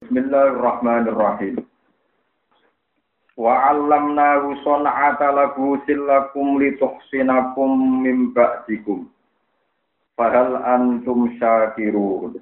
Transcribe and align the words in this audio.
Bismillahirrahmanirrahim. 0.00 1.60
Wa 3.36 3.68
'allamnahu 3.68 4.56
san'ata 4.64 5.28
labusin 5.28 6.08
lakum 6.08 6.56
lituhsinakum 6.56 8.00
min 8.00 8.32
ba'dikum. 8.32 9.12
Fahal 10.16 10.56
antum 10.56 11.36
syakirun. 11.36 12.40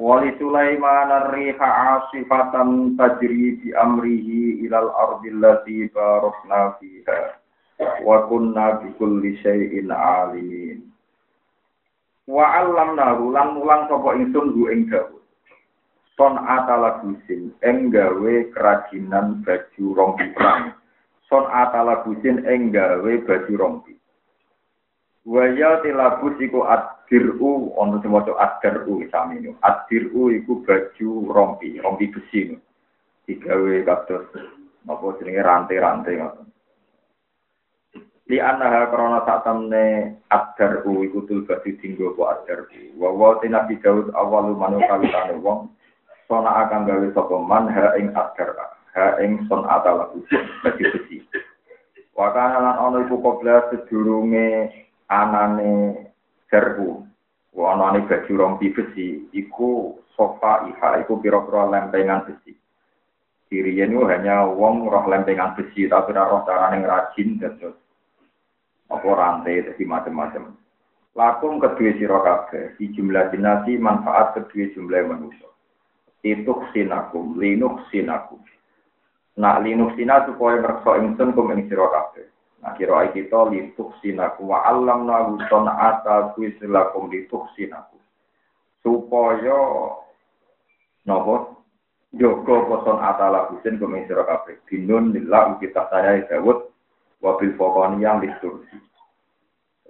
Wa 0.00 0.24
li 0.24 0.32
Sulaiman 0.40 1.12
ar-riha 1.12 1.68
'asifatan 2.00 2.96
tajri 2.96 3.60
bi 3.60 3.76
amrihi 3.76 4.64
ilal 4.64 4.88
ardi 4.96 5.36
allati 5.36 5.84
barakna 5.92 6.80
fiha. 6.80 7.36
Wa 8.00 8.24
kunna 8.24 8.80
bi 8.80 8.88
kulli 8.96 9.36
syai'in 9.44 9.92
'alimin. 9.92 10.80
Wa 12.24 12.56
'allamnahu 12.56 13.36
lan 13.36 13.52
mulang 13.52 13.84
sapa 13.92 14.16
ingsun 14.16 14.56
ing 14.72 14.88
Daud. 14.88 15.25
Son 16.16 16.40
atala 16.40 17.04
busin 17.04 17.52
ing 17.60 17.92
gawe 17.92 18.34
kerajinan 18.50 19.44
baju 19.44 19.84
rompi 19.92 20.32
perang. 20.32 20.72
Son 21.28 21.44
atala 21.52 22.00
busin 22.02 22.42
ing 22.48 22.72
gawe 22.72 23.12
baju 23.28 23.52
rompi. 23.54 23.92
Waya 25.28 25.84
tilabus 25.84 26.40
iku 26.40 26.64
adiru 26.64 27.76
ono 27.76 28.00
sing 28.00 28.10
maca 28.10 28.32
adiru 28.40 29.04
sami 29.12 29.44
nu. 29.44 29.52
Adiru 29.60 30.32
iku 30.32 30.64
baju 30.64 31.08
rompi 31.28 31.76
rompi 31.84 32.08
besi 32.08 32.56
digawe 33.28 33.74
kados 33.84 34.26
napa 34.86 35.18
jenenge 35.20 35.42
rantai-rantai 35.44 36.16
ngoten. 36.16 36.46
Di 38.26 38.42
anaha 38.42 38.90
krona 38.90 39.22
sak 39.22 39.46
temne 39.46 40.18
adaru 40.30 41.06
iku 41.06 41.26
tul 41.28 41.44
baju 41.44 41.70
dinggo 41.78 42.14
po 42.16 42.30
adaru 42.30 42.94
wa 42.98 43.10
wa 43.12 43.38
tinabi 43.42 43.78
Daud 43.82 44.10
awalu 44.14 44.54
manukalitane 44.58 45.38
wong 45.42 45.75
sona 46.26 46.66
akan 46.66 46.86
gawe 46.86 47.06
sapa 47.14 47.36
man 47.38 47.70
ha 47.70 47.94
ing 47.98 48.10
akar 48.14 48.54
ha 48.94 49.06
ing 49.22 49.46
son 49.46 49.62
atala 49.66 50.10
bagi 50.62 50.84
besi 50.90 51.16
wakana 52.18 52.58
lan 52.60 52.76
ana 52.78 52.98
iku 53.06 53.18
kobla 53.22 53.70
sedurunge 53.70 54.70
anane 55.10 56.06
serbu 56.50 57.06
anane 57.64 58.04
baju 58.04 58.32
rompi 58.36 58.68
besi 58.74 59.32
iku 59.32 59.96
sofa 60.12 60.68
iha 60.68 61.04
iku 61.04 61.20
pira-pira 61.20 61.68
lempengan 61.68 62.28
besi. 62.28 62.52
Diriyen 63.46 63.94
itu 63.94 64.02
hanya 64.10 64.42
wong 64.44 64.90
roh 64.90 65.06
lempengan 65.06 65.54
besi 65.54 65.86
tapi 65.86 66.12
roh 66.12 66.42
carane 66.44 66.82
ngrajin 66.82 67.38
terus 67.38 67.76
apa 68.90 69.06
rantai 69.06 69.64
jadi 69.72 69.82
macam-macam. 69.86 70.52
Lakum 71.16 71.56
kedua 71.56 71.96
sira 71.96 72.18
kabeh, 72.20 72.76
di 72.76 72.92
jumlah 72.92 73.32
dinasi 73.32 73.80
manfaat 73.80 74.36
kedua 74.36 74.68
jumlah 74.76 75.00
manusia 75.08 75.48
itu 76.24 76.52
sinakum, 76.72 77.36
linuk 77.36 77.84
sinakum. 77.92 78.40
Nak 79.36 79.68
linuk 79.68 79.92
sina 80.00 80.24
supaya 80.24 80.64
merasa 80.64 80.96
ingsun 80.96 81.36
kum 81.36 81.52
ing. 81.52 81.68
Nah 82.64 82.72
kira 82.72 83.12
kita 83.12 83.52
lituk 83.52 83.92
sinakum 84.00 84.48
wa 84.48 84.64
alam 84.64 85.04
nagu 85.04 85.36
ata 85.68 86.32
kuisilakum 86.32 87.12
lituk 87.12 87.44
sinakum. 87.52 88.00
Supaya 88.80 89.60
nopo 91.04 91.52
Joko 92.16 92.64
poson 92.64 92.96
atala 92.96 93.52
husin 93.52 93.76
kum 93.76 93.92
ing 93.92 94.08
sira 94.08 94.24
kabeh. 94.24 94.56
Binun 94.64 95.12
kita 95.60 95.84
saya 95.92 96.24
Dawud 96.32 96.72
wabil 97.20 97.52
yang 98.00 98.24
litursi. 98.24 98.80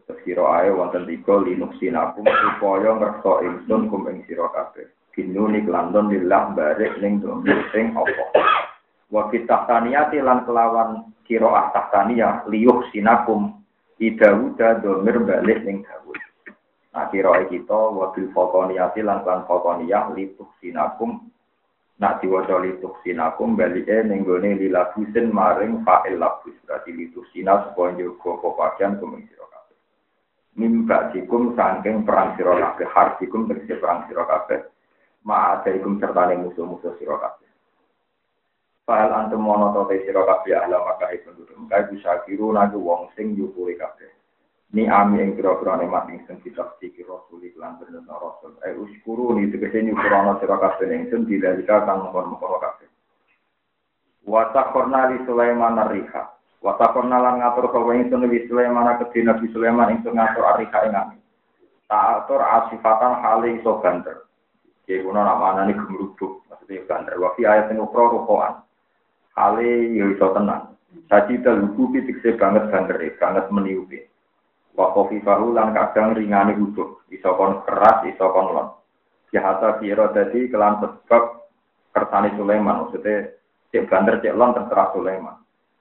Terus 0.06 0.22
kira 0.26 0.42
ae 0.58 0.74
wonten 0.74 1.06
tiga 1.06 1.38
linuk 1.38 1.78
sinakum 1.78 2.26
supaya 2.26 2.98
ngerasa 2.98 3.32
ingsun 3.46 3.86
kum 3.86 4.10
ing 4.10 4.26
binuni 5.16 5.64
kelandon 5.64 6.12
lillah 6.12 6.52
barik 6.52 7.00
ning 7.00 7.24
domir 7.24 7.56
sing 7.72 7.96
apa? 7.96 8.36
Wa 9.08 9.32
kitahtaniyati 9.32 10.20
lan 10.20 10.44
kelawan 10.44 11.16
kira 11.24 11.72
tahtaniyah 11.72 12.44
liyuh 12.52 12.84
sinakum 12.92 13.64
idawuda 13.96 14.84
domir 14.84 15.24
balik 15.24 15.64
ning 15.64 15.80
dawud. 15.88 16.20
Nah 16.92 17.08
kira 17.08 17.48
kita 17.48 17.96
wa 17.96 18.12
bil 18.12 18.28
fokoniyati 18.36 19.00
lan 19.00 19.24
lan 19.24 19.48
fokoniyah 19.48 20.12
lituh 20.12 20.52
sinakum 20.60 21.32
nak 21.96 22.20
diwaca 22.20 22.60
lituh 22.60 22.92
sinakum 23.00 23.56
balike 23.56 24.04
ning 24.04 24.20
gone 24.20 24.52
lilabusin 24.52 25.32
maring 25.32 25.80
fa'il 25.80 26.20
labus. 26.20 26.52
Berarti 26.68 26.92
lituh 26.92 27.24
sina 27.32 27.64
supaya 27.72 27.96
njogo 27.96 28.36
pepakian 28.44 29.00
kuming 29.00 29.24
sira 29.32 29.48
kabeh. 29.48 29.80
Mimba 30.60 31.08
dikum 31.16 31.56
saking 31.56 32.04
perang 32.04 32.36
sira 32.36 32.52
kabeh 32.52 32.84
hardikum 32.92 33.48
tegese 33.48 33.80
perang 33.80 34.04
sira 34.12 34.28
kabeh 34.28 34.75
ma'adaikum 35.26 35.98
serta 35.98 36.30
musuh-musuh 36.38 36.94
sira 37.02 37.18
kabeh. 37.18 37.50
Fahal 38.86 39.10
antum 39.10 39.42
mono 39.42 39.74
to 39.74 39.90
te 39.90 40.06
sira 40.06 40.22
kabeh 40.22 40.54
ahla 40.54 40.78
Makkah 40.78 41.10
penduduk 41.26 41.58
Mekah 41.58 41.90
bisa 41.90 42.22
kiru 42.22 42.54
nagu 42.54 42.78
wong 42.78 43.10
sing 43.18 43.34
nyukuri 43.34 43.74
kabeh. 43.74 44.06
Ni 44.70 44.86
ami 44.86 45.26
ing 45.26 45.34
kira-kira 45.34 45.82
nikmat 45.82 46.06
ing 46.14 46.22
sing 46.30 46.38
kita 46.46 46.78
siki 46.78 47.02
rasul 47.02 47.42
iklan 47.42 47.82
bener 47.82 48.06
rasul. 48.06 48.54
Eh 48.62 48.78
uskuru 48.78 49.34
ni 49.34 49.50
tegese 49.50 49.82
nyukurana 49.82 50.38
sira 50.38 50.62
kabeh 50.62 50.86
ing 50.94 51.10
sing 51.10 51.26
dilika 51.26 51.82
kang 51.82 52.06
mongkon-mongkon 52.06 52.62
kabeh. 52.62 52.88
Wa 54.22 54.46
li 55.10 55.18
Sulaiman 55.26 55.82
ar-riha. 55.82 56.22
Wa 56.62 56.78
taqorna 56.78 57.18
lan 57.18 57.42
ngatur 57.42 57.74
kowe 57.74 57.90
ing 57.90 58.06
sing 58.06 58.22
Sulaiman 58.46 58.94
kedhe 59.02 59.26
Nabi 59.26 59.50
Sulaiman 59.50 59.90
ing 59.90 60.06
ngatur 60.06 60.46
ar-riha 60.46 60.78
ing 60.86 60.94
ami. 60.94 61.18
Ta'atur 61.90 62.42
asifatan 62.42 63.22
hali 63.22 63.62
iso 63.62 63.78
banter. 63.78 64.25
Jadi 64.86 65.02
kuno 65.02 65.18
nama 65.18 65.66
ini 65.66 65.74
gemerubuk, 65.74 66.46
maksudnya 66.46 66.86
bandar. 66.86 67.18
Wafi 67.18 67.42
ayat 67.42 67.74
yang 67.74 67.82
ukro 67.82 68.06
rukoan. 68.06 68.62
Hale 69.34 69.90
ya 69.90 70.06
iso 70.14 70.30
tenang. 70.30 70.78
Saji 71.10 71.42
terlugu 71.42 71.90
pitikse 71.90 72.38
banget 72.38 72.70
bandar, 72.70 73.02
banget 73.18 73.44
meniupi. 73.50 74.06
Wakofi 74.78 75.18
fahu 75.26 75.50
lan 75.50 75.74
kadang 75.74 76.14
ringani 76.14 76.54
huduk. 76.54 77.02
Iso 77.10 77.34
kon 77.34 77.66
keras, 77.66 78.06
iso 78.06 78.30
kon 78.30 78.54
lon. 78.54 78.68
Jahata 79.34 79.82
biro 79.82 80.06
tadi 80.14 80.46
kelan 80.46 80.78
sebab 80.78 81.50
kersani 81.90 82.30
Sulaiman. 82.38 82.86
Maksudnya 82.86 83.34
cek 83.74 83.90
bandar, 83.90 84.22
cek 84.22 84.36
lon 84.38 84.54
terserah 84.54 84.88
Sulaiman. 84.94 85.36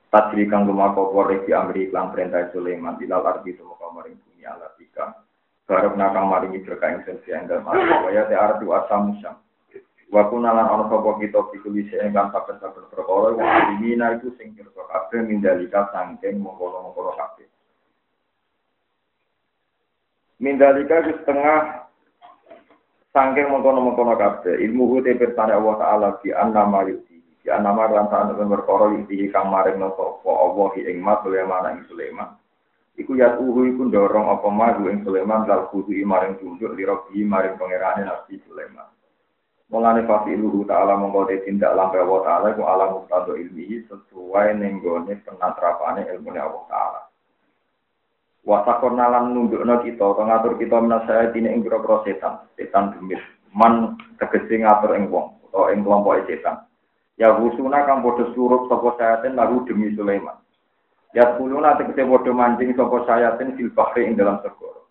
Tadri 0.09 0.47
kang 0.47 0.63
lumaku 0.63 1.11
korek 1.11 1.43
di 1.43 1.51
Amri 1.51 1.91
iklan 1.91 2.09
perintah 2.15 2.47
Sulaiman. 2.55 2.95
Ilal 3.03 3.21
arti 3.21 3.51
itu 3.51 3.67
muka 3.67 3.91
maring 3.91 4.15
bumi 4.15 4.47
alat 4.47 4.73
ikam. 4.79 5.11
Barok 5.65 5.97
nakang 5.97 6.29
maringi 6.29 6.61
berkah 6.61 6.93
ing 6.93 7.01
sensi 7.09 7.33
dalam 7.33 7.65
arti 7.65 7.89
waya 8.05 8.29
te 8.29 8.37
arti 8.37 8.69
asam 8.69 9.09
musam. 9.09 9.35
Wa 10.13 10.29
kunalan 10.29 10.69
ana 10.69 10.85
sapa 10.85 11.17
kita 11.17 11.41
pikuli 11.49 11.89
sing 11.89 12.13
kan 12.13 12.29
saben-saben 12.29 12.85
perkara 12.93 13.33
wa 13.33 13.73
dimina 13.73 14.13
itu 14.13 14.29
sing 14.37 14.53
pirsa 14.53 14.85
kabeh 14.85 15.25
mindalika 15.25 15.89
sangking 15.89 16.37
mengkono-mengkono 16.37 17.17
kabeh. 17.17 17.49
Mindalika 20.37 21.01
itu 21.01 21.17
setengah 21.25 21.89
sangking 23.09 23.49
mengkono-mengkono 23.49 24.13
kabeh. 24.13 24.61
Ilmu 24.61 25.01
te 25.01 25.17
pertane 25.17 25.57
Allah 25.57 25.75
taala 25.81 26.09
bi 26.21 26.29
annama 26.29 26.85
yuti. 26.85 27.17
Bi 27.41 27.49
annama 27.49 27.89
lan 27.89 28.05
ta'ala 28.13 28.37
perkara 28.37 28.93
yuti 28.93 29.33
kang 29.33 29.49
maring 29.49 29.81
sapa 29.81 30.29
Allah 30.29 30.69
ing 30.77 31.01
mat 31.01 31.25
Sulaiman 31.25 31.73
ing 31.73 31.89
Sulaiman. 31.89 32.37
Iku 32.95 33.19
ya 33.19 33.35
uhu 33.35 33.67
iku 33.75 33.91
dorong 33.91 34.31
apa 34.31 34.47
madu 34.47 34.87
ing 34.87 35.03
Sulaiman 35.03 35.43
dal 35.43 35.67
kudu 35.67 35.91
maring 35.91 36.39
tunjuk 36.39 36.71
lirobi 36.79 37.27
maring 37.27 37.59
pangerane 37.59 38.07
Nabi 38.07 38.39
Sulaiman. 38.47 38.87
Mulane 39.67 40.07
fasi 40.07 40.37
luhu 40.37 40.63
ta'ala 40.63 40.95
mongko 40.95 41.27
te 41.27 41.43
tindak 41.43 41.73
lampe 41.75 41.97
Allah 41.99 42.21
ta'ala 42.21 42.47
iku 42.53 42.63
alam 42.63 42.89
muktado 43.01 43.33
ilmihi 43.33 43.89
sesuai 43.89 44.55
nenggone 44.61 45.19
penatrapane 45.25 46.05
ilmu 46.05 46.29
Allah 46.37 46.63
ta'ala. 46.71 47.01
Wasakor 48.45 48.93
nalan 48.93 49.33
nunjukno 49.33 49.81
kita, 49.81 50.05
atau 50.05 50.21
ngatur 50.21 50.61
kita 50.61 50.77
menasaya 50.77 51.33
tine 51.33 51.49
ing 51.49 51.65
setan, 52.05 52.45
setan 52.53 52.93
demit. 52.93 53.17
Man 53.49 53.97
tegesi 54.21 54.61
ngatur 54.61 54.93
ing 54.93 55.09
wong, 55.09 55.33
atau 55.49 55.73
ing 55.73 55.81
kelompok 55.81 56.29
setan. 56.29 56.61
Ya 57.17 57.33
husuna 57.33 57.89
kang 57.89 58.05
bodoh 58.05 58.37
surup 58.37 58.69
sopo 58.69 58.93
sayatin 59.01 59.33
lalu 59.33 59.65
demi 59.65 59.89
Sulaiman. 59.97 60.44
Ya 61.15 61.39
kuluna 61.39 61.79
tegese 61.79 62.03
padha 62.03 62.31
mancing 62.35 62.75
sapa 62.75 63.07
sayatin 63.07 63.55
fil 63.55 63.71
bahri 63.71 64.03
ing 64.03 64.19
dalam 64.19 64.35
segara. 64.43 64.83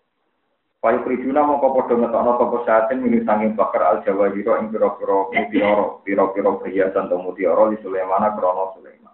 Payu 0.81 1.05
prijuna 1.05 1.45
mongko 1.45 1.77
padha 1.77 2.01
ngetokno 2.01 2.31
sapa 2.41 2.57
sayatin 2.65 3.05
minu 3.05 3.21
sanging 3.29 3.53
bakar 3.53 3.85
al 3.85 4.01
jawahiro 4.01 4.57
ing 4.57 4.73
pira-pira 4.73 5.29
mutiara, 5.29 6.01
pira-pira 6.01 6.49
perhiasan 6.57 7.13
to 7.13 7.21
mutiara 7.21 7.69
di 7.69 7.77
Sulaiman 7.85 8.25
krana 8.33 8.73
Sulaiman. 8.73 9.13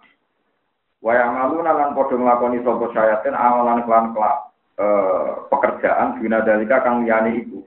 Wa 1.03 1.11
yamaluna 1.19 1.75
lan 1.75 1.99
padha 1.99 2.15
nglakoni 2.15 2.63
sapa 2.63 2.85
sayatin 2.95 3.35
amalan 3.35 3.83
kelan 3.83 4.05
kelak 4.15 4.37
eh, 4.79 5.29
pekerjaan 5.51 6.15
bina 6.23 6.47
dalika 6.47 6.79
kang 6.79 7.03
liyane 7.03 7.43
iku. 7.43 7.59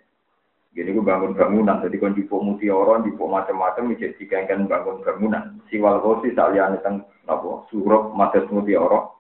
Gini 0.73 0.91
gue 0.91 1.07
bangun 1.07 1.39
bangunan, 1.39 1.87
jadi 1.87 2.03
kon 2.03 2.19
jipuk 2.19 2.43
mutiara, 2.43 2.99
jipuk 3.07 3.31
macam-macam, 3.31 3.95
jadi 3.95 4.11
dikengken 4.19 4.67
bangun 4.67 5.07
bangunan. 5.07 5.63
Siwal 5.71 6.03
kosi 6.03 6.35
saliane 6.35 6.83
teng 6.83 7.05
napa 7.29 7.63
surup 7.71 8.11
mates 8.17 8.49
mutiara. 8.51 9.15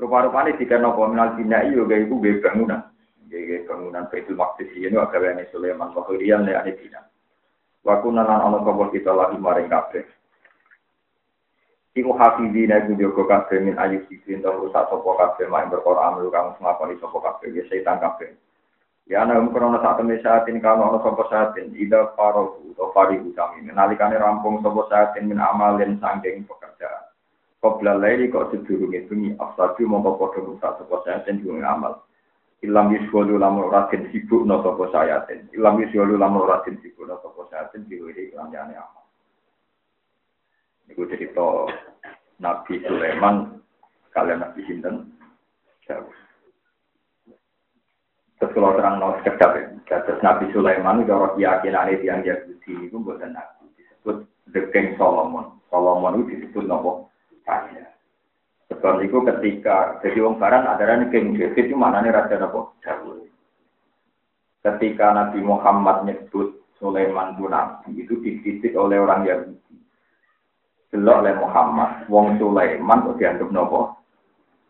Rupa-rupanya 0.00 0.56
jika 0.56 0.80
nopo 0.80 1.04
minal 1.04 1.36
bina 1.36 1.60
iyo 1.68 1.84
gaya 1.84 2.08
ibu 2.08 2.24
gaya 2.24 2.40
bangunan. 2.40 2.80
Gaya 3.28 3.68
bangunan 3.68 4.08
Baitul 4.08 4.40
Maqdis 4.40 4.72
ini 4.72 4.96
agawane 4.96 5.44
Sulaiman 5.52 5.92
Bahurian 5.92 6.48
ya 6.48 6.64
ane 6.64 6.72
bina. 6.72 7.04
Wa 7.84 8.00
kunna 8.00 8.24
lan 8.24 8.48
ana 8.48 8.88
kita 8.88 9.12
lagi 9.12 9.36
maring 9.36 9.68
kabeh. 9.68 10.08
Iku 11.92 12.16
hafidina 12.16 12.80
iku 12.80 12.96
jogo 12.96 13.28
kabeh 13.28 13.60
min 13.60 13.76
ayu 13.76 14.00
sikrin 14.08 14.40
to 14.40 14.48
rusak 14.48 14.88
sapa 14.88 15.10
kabeh 15.10 15.50
mak 15.52 15.68
perkara 15.68 16.08
amru 16.08 16.32
kang 16.32 16.56
ngakoni 16.56 16.96
sapa 16.96 17.18
kabeh 17.20 17.50
ya 17.50 17.66
setan 17.68 18.00
kabeh. 18.00 18.30
Ya 19.10 19.26
ana 19.26 19.42
krono 19.50 19.82
sak 19.82 19.98
temne 19.98 20.22
saatin 20.22 20.62
kang 20.62 20.78
ana 20.78 21.02
sapa 21.02 21.26
saatin 21.28 21.74
ida 21.74 22.14
faro 22.14 22.62
to 22.72 22.94
fari 22.94 23.18
utami 23.18 23.66
nalikane 23.68 24.16
rampung 24.16 24.62
sapa 24.62 24.86
saatin 24.86 25.28
min 25.28 25.42
amalin 25.42 25.98
sangking 25.98 26.46
pekerjaan. 26.46 27.09
Qabla 27.60 27.92
laili 28.00 28.32
kok 28.32 28.56
sedurunge 28.56 29.04
bengi 29.04 29.36
afsadu 29.36 29.84
mongko 29.84 30.16
padha 30.16 30.40
rusak 30.40 30.80
sapa 30.80 30.96
saatin 31.04 31.44
diwong 31.44 31.60
amal. 31.60 32.08
Ilam 32.64 32.88
yuswalu 32.96 33.36
lamun 33.36 33.68
ratin 33.68 34.08
sibuk 34.08 34.48
no 34.48 34.64
sapa 34.64 34.88
sayatin. 34.88 35.44
Ilam 35.52 35.84
yuswalu 35.84 36.16
lamun 36.16 36.48
ratin 36.48 36.80
sibuk 36.80 37.04
no 37.04 37.20
sapa 37.20 37.44
sayatin 37.52 37.84
diwiri 37.84 38.32
kelanjane 38.32 38.80
amal. 38.80 39.04
Iku 40.88 41.04
cerita 41.12 41.68
Nabi 42.40 42.80
Sulaiman 42.88 43.60
kalian 44.16 44.40
Nabi 44.40 44.64
Sinten 44.64 45.12
Daud. 45.84 46.16
Terus 48.40 48.56
kalau 48.56 48.72
terang 48.72 48.96
nol 49.04 49.20
sekedar 49.20 49.52
ya, 49.84 50.00
terus 50.00 50.24
Nabi 50.24 50.48
Sulaiman 50.56 51.04
orang 51.04 51.36
keyakinan 51.36 51.92
itu 51.92 52.08
yang 52.08 52.24
Yahudi 52.24 52.88
itu 52.88 52.96
bukan 52.96 53.36
Nabi 53.36 53.68
disebut 53.76 54.24
The 54.48 54.64
King 54.72 54.96
Solomon. 54.96 55.60
Solomon 55.68 56.24
itu 56.24 56.40
disebut 56.40 56.64
nopo 56.64 57.09
raja. 57.44 57.84
Sebab 58.70 59.02
itu 59.02 59.18
ketika 59.26 59.98
jadi 60.00 60.22
orang 60.22 60.38
Barat 60.38 60.62
ada 60.64 61.04
King 61.10 61.34
David 61.34 61.66
itu 61.68 61.76
mana 61.76 62.00
nih 62.00 62.14
raja 62.14 62.38
nopo 62.38 62.78
Daud. 62.80 63.26
Ketika 64.60 65.16
Nabi 65.16 65.40
Muhammad 65.40 66.04
nyebut 66.04 66.60
Sulaiman 66.76 67.34
itu 67.34 67.44
Nabi 67.48 67.90
itu 67.96 68.14
dikritik 68.20 68.76
oleh 68.76 69.00
orang 69.00 69.24
Yahudi 69.24 69.70
delok 70.90 71.22
oleh 71.22 71.34
Muhammad, 71.38 71.90
wong 72.10 72.34
Sulaiman 72.42 73.06
kok 73.06 73.18
dianggap 73.22 73.48
nopo 73.54 73.94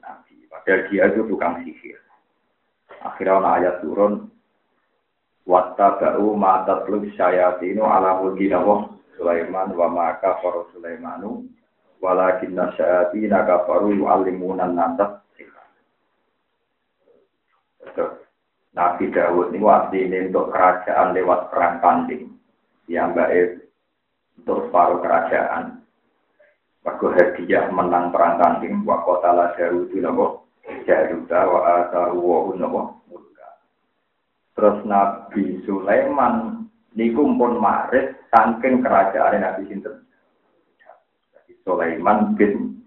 nabi. 0.04 0.44
Padahal 0.52 0.80
dia 0.92 1.04
itu 1.08 1.24
tukang 1.24 1.64
sihir. 1.64 1.96
Akhirnya 3.00 3.40
ada 3.40 3.50
ayat 3.56 3.74
turun 3.80 4.28
Watta 5.48 5.96
ba'u 5.96 6.36
ma'atat 6.36 6.84
luk 6.92 7.08
syayatinu 7.16 7.82
ala 7.82 8.20
mulki 8.20 8.52
Sulaiman 9.16 9.72
wa 9.72 9.88
maka 9.88 10.36
faru 10.44 10.68
Sulaimanu 10.70 11.48
walakin 12.00 12.56
nasyayatina 12.56 13.44
kafaru 13.44 13.94
yu'allimunan 13.94 14.74
nasab 14.74 15.20
Nabi 18.70 19.10
Dawud 19.10 19.50
ini 19.50 19.58
waktu 19.60 20.06
ini 20.06 20.30
untuk 20.30 20.54
kerajaan 20.54 21.10
lewat 21.10 21.50
perang 21.50 21.82
tanding. 21.82 22.30
Yang 22.86 23.08
baik 23.18 23.48
untuk 24.42 24.70
separuh 24.70 25.02
kerajaan. 25.02 25.82
Mergo 26.80 27.12
hadiah 27.12 27.68
menang 27.74 28.14
perang 28.14 28.38
tanding 28.38 28.86
wa 28.86 29.02
qatala 29.02 29.52
Daud 29.58 29.90
napa? 29.98 30.26
Jaruta 30.86 31.40
wa 31.50 31.60
atahu 31.82 32.18
wa 32.22 32.84
Terus 34.54 34.78
Nabi 34.86 35.60
Sulaiman 35.66 36.66
niku 36.94 37.26
pun 37.26 37.58
maris 37.58 38.12
saking 38.30 38.86
kerajaan 38.86 39.40
Nabi 39.42 39.66
sinten. 39.66 40.09
Sulaiman 41.70 42.34
bin 42.34 42.82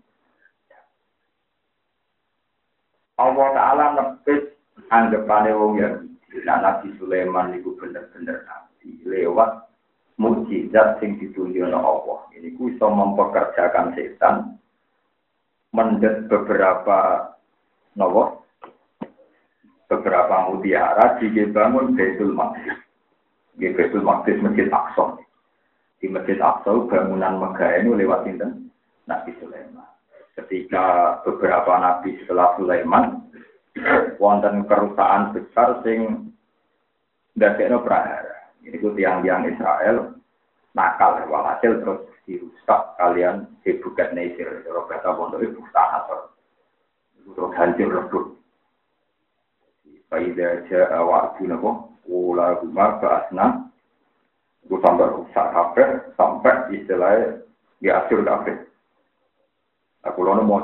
Allah 3.16 3.48
Ta'ala 3.56 3.86
nepis 3.96 4.52
anggapane 4.92 5.56
wong 5.56 5.80
ya 5.80 5.96
Nabi 6.44 6.92
Sulaiman 7.00 7.56
niku 7.56 7.78
bener-bener 7.80 8.44
nabi 8.44 9.00
lewat 9.08 9.72
mukjizat 10.20 11.00
sing 11.00 11.16
ditunjukno 11.22 11.78
Allah. 11.80 12.20
Ini 12.36 12.58
ku 12.60 12.68
iso 12.68 12.92
mempekerjakan 12.92 13.96
setan 13.96 14.60
mendet 15.72 16.28
beberapa 16.28 17.32
nopo 17.96 18.44
beberapa 19.88 20.50
mutiara 20.50 21.22
dibangun 21.22 21.96
Baitul 21.96 22.34
Maqdis. 22.36 22.76
Di 23.56 23.72
Baitul 23.72 24.04
Maqdis 24.04 24.42
Masjid 24.42 24.68
Aqsa. 24.74 25.22
Di 26.02 26.10
Masjid 26.10 26.42
Aqsa 26.42 26.90
bangunan 26.90 27.40
megah 27.40 27.72
ini 27.80 28.04
lewat 28.04 28.26
sinten 28.26 28.73
Nabi 29.08 29.32
Sulaiman. 29.40 29.88
Ketika 30.34 31.20
beberapa 31.22 31.78
nabi 31.78 32.18
setelah 32.24 32.58
Sulaiman 32.58 33.22
wonten 34.22 34.66
kerusakan 34.66 35.36
besar 35.36 35.84
sing 35.86 36.32
ndadekno 37.38 37.86
prahara. 37.86 38.50
Ini 38.64 38.80
ku 38.80 38.96
tiang-tiang 38.96 39.46
Israel 39.50 40.18
nakal 40.74 41.28
walhasil 41.30 41.84
terus 41.84 42.02
dirusak 42.26 42.82
kalian 42.98 43.46
hebukat 43.68 44.16
Nasir. 44.16 44.64
Kata 44.66 45.10
pondok 45.14 45.44
itu 45.44 45.60
tanah 45.76 46.02
terus 46.08 47.54
hancur 47.54 47.90
lebur. 47.92 48.24
Faida 50.14 50.62
ja'a 50.70 51.02
wa'adu 51.02 51.50
nabo 51.50 51.72
Ula 52.06 52.62
rumah 52.62 53.02
ba'asna 53.02 53.66
Itu 54.62 54.78
sampai 54.78 55.10
rusak 55.10 55.74
Sampai 56.14 56.70
istilahnya 56.70 57.42
Diasur 57.82 58.22
kabeh 58.22 58.73
Aku 60.04 60.20
lalu 60.24 60.44
mau 60.44 60.64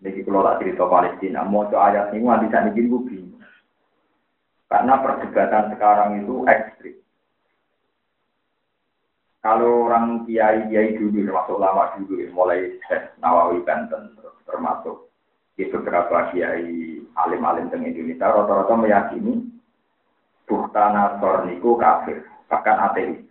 Niki 0.00 0.24
kalau 0.24 0.40
tak 0.40 0.64
cerita 0.64 0.88
Palestina, 0.88 1.44
mau 1.44 1.68
ayat 1.68 2.16
ini, 2.16 2.24
nanti 2.24 2.48
saya 2.48 2.72
bikin 2.72 2.88
bingung. 2.88 3.36
Karena 4.64 4.96
perdebatan 4.96 5.76
sekarang 5.76 6.24
itu 6.24 6.40
ekstrim. 6.48 6.96
Kalau 9.44 9.88
orang 9.88 10.24
kiai 10.24 10.68
kiai 10.72 10.96
dulu 10.96 11.20
termasuk 11.20 11.60
lama 11.60 11.96
dulu, 12.00 12.16
mulai 12.32 12.80
Nawawi 13.20 13.60
Banten 13.64 14.16
termasuk 14.48 15.12
di 15.56 15.68
beberapa 15.68 16.32
kiai 16.32 17.00
alim-alim 17.16 17.68
di 17.68 17.76
Indonesia 17.92 18.32
rata-rata 18.32 18.74
meyakini 18.76 19.48
bukta 20.44 20.92
nasor 20.92 21.44
niku 21.48 21.76
kafir, 21.76 22.24
bahkan 22.48 22.88
ateis. 22.88 23.29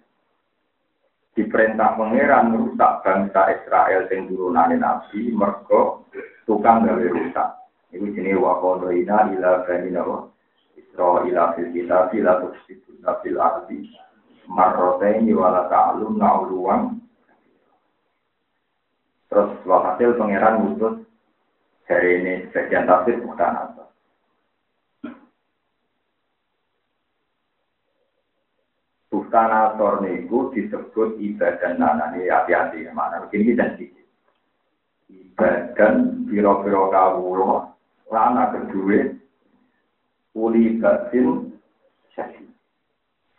Diperintah 1.40 1.96
pangeran 1.96 2.52
merusak 2.52 3.00
bangsa 3.00 3.48
Israel 3.56 4.12
yang 4.12 4.28
turunane 4.28 4.76
Nabi 4.76 5.32
mergo 5.32 6.04
tukang 6.44 6.84
gawe 6.84 7.00
rusak. 7.00 7.50
Ini 7.96 8.12
jenis 8.12 8.36
wakodoina 8.44 9.32
ila 9.32 9.64
bani 9.64 9.96
Israila 11.00 11.56
fil 11.56 11.72
kitab 11.72 12.12
la 12.12 12.34
tufsiduna 12.44 13.24
fil 13.24 13.40
ardi 13.40 13.88
marrotaini 14.52 15.32
wala 15.32 15.72
ta'alun 15.72 16.20
na'uluwan 16.20 17.00
terus 19.32 19.56
hasil 19.64 20.20
pangeran 20.20 20.60
ngutus 20.60 21.06
dari 21.88 22.20
ini 22.20 22.34
sekian 22.52 22.90
tafsir 22.90 23.22
bukan 23.24 23.79
asor 29.34 30.02
niku 30.02 30.50
disebut 30.52 31.22
ibadah 31.22 31.78
nana 31.78 32.18
ini 32.18 32.30
hati-hati 32.30 32.90
mana 32.92 33.24
begini 33.28 33.54
dan 33.54 33.78
sedikit 33.78 34.06
ibadah 35.10 35.92
biro-biro 36.28 36.92
kawulo 36.92 37.74
lana 38.10 38.52
kedua 38.54 39.16
uli 40.36 40.78
batin 40.78 41.54
syahid. 42.14 42.50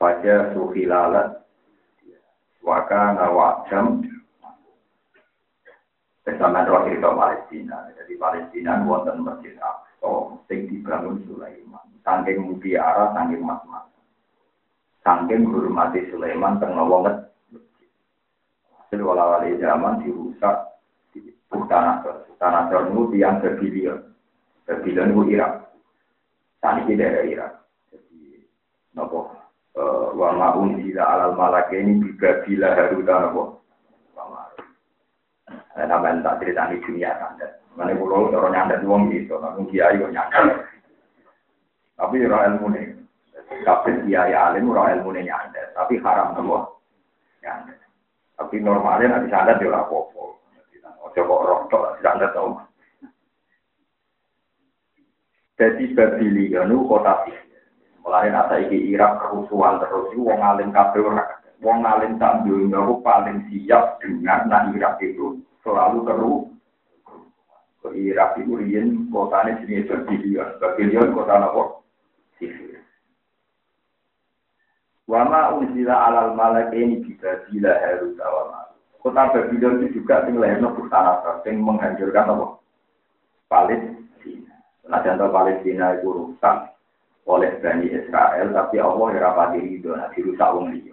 Pada 0.01 0.57
suhilalat 0.57 1.45
waka 2.65 3.21
nawajam 3.21 4.01
bersama 6.25 6.65
roh 6.65 6.89
cerita 6.89 7.13
Palestina. 7.13 7.93
Jadi 8.01 8.17
Palestina 8.17 8.81
wonten 8.81 9.21
masjid 9.21 9.53
Aqsa 9.61 10.41
sing 10.49 10.73
dibangun 10.73 11.21
Sulaiman. 11.29 11.85
Saking 12.01 12.49
mutiara, 12.49 13.13
saking 13.13 13.45
mas-mas. 13.45 13.85
Saking 15.01 15.49
hormati 15.49 16.05
Sulaiman 16.13 16.61
tengah 16.61 16.85
wonget 16.85 17.17
Hasil 18.77 19.07
wala-wali 19.07 19.55
zaman 19.63 20.03
dirusak 20.03 20.83
di 21.15 21.31
tanah 21.71 22.03
tanah 22.43 22.69
itu 22.69 23.15
yang 23.15 23.39
berbilion. 23.39 24.03
Berbilion 24.67 25.15
itu 25.15 25.23
Irak. 25.39 25.71
Tadi 26.59 26.91
di 26.91 26.99
daerah 26.99 27.23
Irak. 27.23 27.53
Jadi, 27.95 28.43
nopo 28.99 29.31
eh, 29.79 30.07
wa 30.11 30.35
ma'un 30.35 30.83
ila 30.83 31.03
alal 31.07 31.33
malak 31.39 31.71
ini 31.71 32.03
juga 32.03 32.43
bila 32.43 32.75
haruta 32.75 33.15
nopo. 33.31 33.43
Nah, 35.81 35.87
namanya 35.87 36.35
tak 36.35 36.45
cerita 36.45 36.69
di 36.69 36.83
dunia 36.83 37.15
kan. 37.17 37.39
Mana 37.79 37.95
pulau 37.95 38.29
orang 38.29 38.53
nyandat 38.53 38.83
uang 38.83 39.15
gitu, 39.15 39.39
namun 39.39 39.71
kiai 39.71 39.97
kok 39.97 40.13
nyandat. 40.13 40.67
Tapi 41.95 42.27
orang 42.27 42.59
ilmu 42.59 42.67
nih, 42.75 42.87
kabeh 43.51 44.07
kiai 44.07 44.33
alim 44.33 44.71
orang 44.71 45.03
ilmu 45.03 45.11
nih 45.15 45.27
nyandat, 45.27 45.75
tapi 45.75 45.99
haram 46.01 46.39
nopo 46.39 46.81
nyandat. 47.43 47.79
Tapi 48.39 48.57
normalnya 48.63 49.19
nanti 49.19 49.29
nyandat 49.29 49.59
dia 49.59 49.69
ora 49.69 49.85
apa-apa. 49.85 50.25
Ojo 51.11 51.21
kok 51.21 51.45
rontok, 51.45 51.83
nyandat 52.01 52.31
tau. 52.33 52.57
Jadi 55.61 55.93
Babilia 55.93 56.65
itu 56.65 56.77
kota 56.89 57.29
sihir. 57.29 57.61
Mulai 58.01 58.33
nasa 58.33 58.57
iki 58.65 58.97
Irak 58.97 59.21
kerusuhan 59.21 59.77
terus, 59.77 60.09
wong 60.17 60.41
alim 60.41 60.73
kabeh 60.73 61.05
ora 61.05 61.37
wong 61.61 61.85
alim 61.85 62.17
tak 62.17 62.49
dunia 62.49 62.81
paling 63.05 63.45
siap 63.53 64.01
dengan 64.01 64.49
nak 64.49 64.73
Irak 64.73 64.97
itu 65.05 65.37
selalu 65.61 66.01
keru. 66.09 66.35
Irak 67.91 68.41
itu 68.41 68.55
rian 68.57 69.09
kotanya 69.13 69.61
sini 69.61 69.85
berbilion, 69.85 70.49
berbilion 70.61 71.13
kota 71.13 71.35
nopo 71.43 71.85
sifir. 72.41 72.80
Wama 75.11 75.59
unzila 75.59 76.07
alal 76.07 76.39
malak 76.39 76.71
ini 76.71 77.03
juga 77.03 77.43
bila 77.51 77.75
harus 77.83 78.15
awal 78.23 78.71
Kota 79.01 79.33
Babylon 79.33 79.81
itu 79.83 80.05
juga 80.05 80.29
sing 80.29 80.37
lahirno 80.37 80.77
Bukhara, 80.77 81.41
sing 81.41 81.65
menghancurkan 81.65 82.37
apa? 82.37 82.47
Palestina. 83.49 84.55
Nah, 84.87 85.01
contoh 85.01 85.33
Palestina 85.33 85.97
itu 85.97 86.09
rusak 86.13 86.77
oleh 87.25 87.57
Bani 87.65 87.89
Israel, 87.89 88.53
tapi 88.53 88.77
Allah 88.77 89.09
ya 89.17 89.21
rapati 89.25 89.59
ridho, 89.65 89.97
nah 89.97 90.13
dirusak 90.13 90.53
wong 90.53 90.77
liya. 90.77 90.93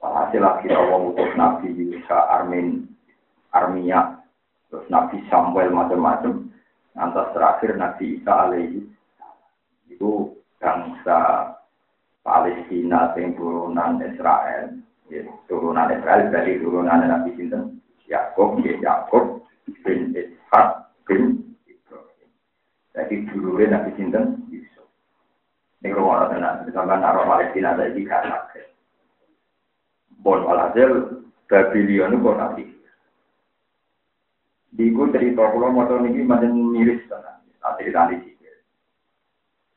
Hasil 0.00 0.40
lagi 0.40 0.72
Allah 0.72 0.98
utus 1.12 1.30
Nabi 1.36 1.76
Yusa 1.76 2.18
Armin, 2.40 2.88
Armia, 3.52 4.24
terus 4.72 4.88
Nabi 4.88 5.20
Samuel 5.28 5.70
macam-macam. 5.70 6.48
Nanti 6.96 7.20
terakhir 7.36 7.76
Nabi 7.76 8.04
Isa 8.16 8.32
alaihi 8.32 8.80
itu 9.92 10.32
bangsa 10.56 11.52
Palestina 12.22 13.10
yang 13.18 13.34
turunan 13.34 13.98
Israel 14.02 14.82
Ya, 15.12 15.28
turunan 15.44 15.92
Israel 15.92 16.32
dari 16.32 16.56
turunan 16.56 17.04
Nabi 17.04 17.36
Sinten 17.36 17.84
Yakob, 18.08 18.64
ya 18.64 18.80
Yakob 18.80 19.44
bin 19.84 20.16
Ishak 20.16 20.88
bin 21.04 21.52
Ibrahim. 21.68 22.28
Jadi 22.96 23.14
dulunya 23.28 23.76
Nabi 23.76 23.92
Sinten 23.92 24.40
Yusuf. 24.48 24.88
Ini 25.84 25.92
rumah 25.92 26.32
tenan, 26.32 26.64
sampai 26.72 26.96
naruh 26.96 27.28
Palestina 27.28 27.76
ada 27.76 27.92
di 27.92 28.08
karena 28.08 28.40
Bon 30.24 30.40
walhasil 30.48 31.20
Babylon 31.44 32.16
itu 32.16 32.32
Di 32.56 32.64
Diku 34.72 35.12
cerita 35.12 35.50
mau 35.52 35.84
tahu 35.84 36.08
ini 36.08 36.24
macam 36.24 36.56
miris 36.72 37.04
tenan. 37.04 37.44
Cerita 37.76 38.08
sini. 38.08 38.32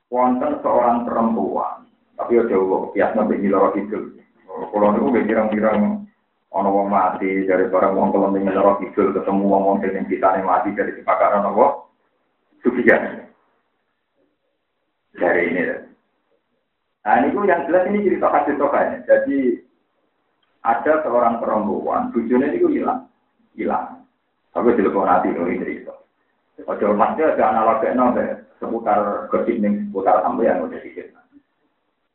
Wonten 0.08 0.64
seorang 0.64 1.04
perempuan, 1.04 1.85
tapi 2.16 2.40
udah 2.40 2.92
biasa 2.96 3.14
nabi 3.16 3.48
lorok 3.48 3.76
itu. 3.80 4.00
Kalau 4.46 4.96
niku 4.96 5.12
gue 5.12 5.28
pirang-pirang 5.28 6.08
ono 6.56 6.70
wong 6.72 6.88
mati 6.88 7.44
dari 7.44 7.68
barang 7.68 7.92
wong 7.92 8.16
kalau 8.16 8.32
ning 8.32 8.48
loro 8.48 8.80
kidul 8.80 9.12
ketemu 9.12 9.44
wong 9.44 9.64
wong 9.68 9.78
sing 9.84 10.08
kitane 10.08 10.40
mati 10.40 10.72
dari 10.72 10.96
kebakaran 10.96 11.44
apa? 11.44 11.84
Sufian. 12.64 13.28
Dari 15.16 15.44
ini. 15.52 15.64
Nah, 17.06 17.22
ini 17.22 17.38
yang 17.46 17.70
jelas 17.70 17.86
ini 17.86 18.02
cerita 18.02 18.34
kasih 18.34 18.58
tokannya. 18.58 19.06
Jadi 19.06 19.62
ada 20.66 21.06
seorang 21.06 21.38
perempuan, 21.38 22.10
tujuannya 22.10 22.58
itu 22.58 22.82
hilang, 22.82 23.06
hilang. 23.54 24.02
Tapi 24.50 24.74
telepon 24.74 25.06
hati 25.06 25.30
ini 25.30 25.62
cerita. 25.62 25.94
Ojo 26.66 26.96
masnya 26.98 27.36
ada 27.36 27.52
analognya 27.52 28.42
seputar 28.58 29.28
gosip 29.28 29.60
nih 29.60 29.86
seputar 29.92 30.24
sampai 30.24 30.48
yang 30.48 30.64
udah 30.64 30.80
dikit. 30.80 31.12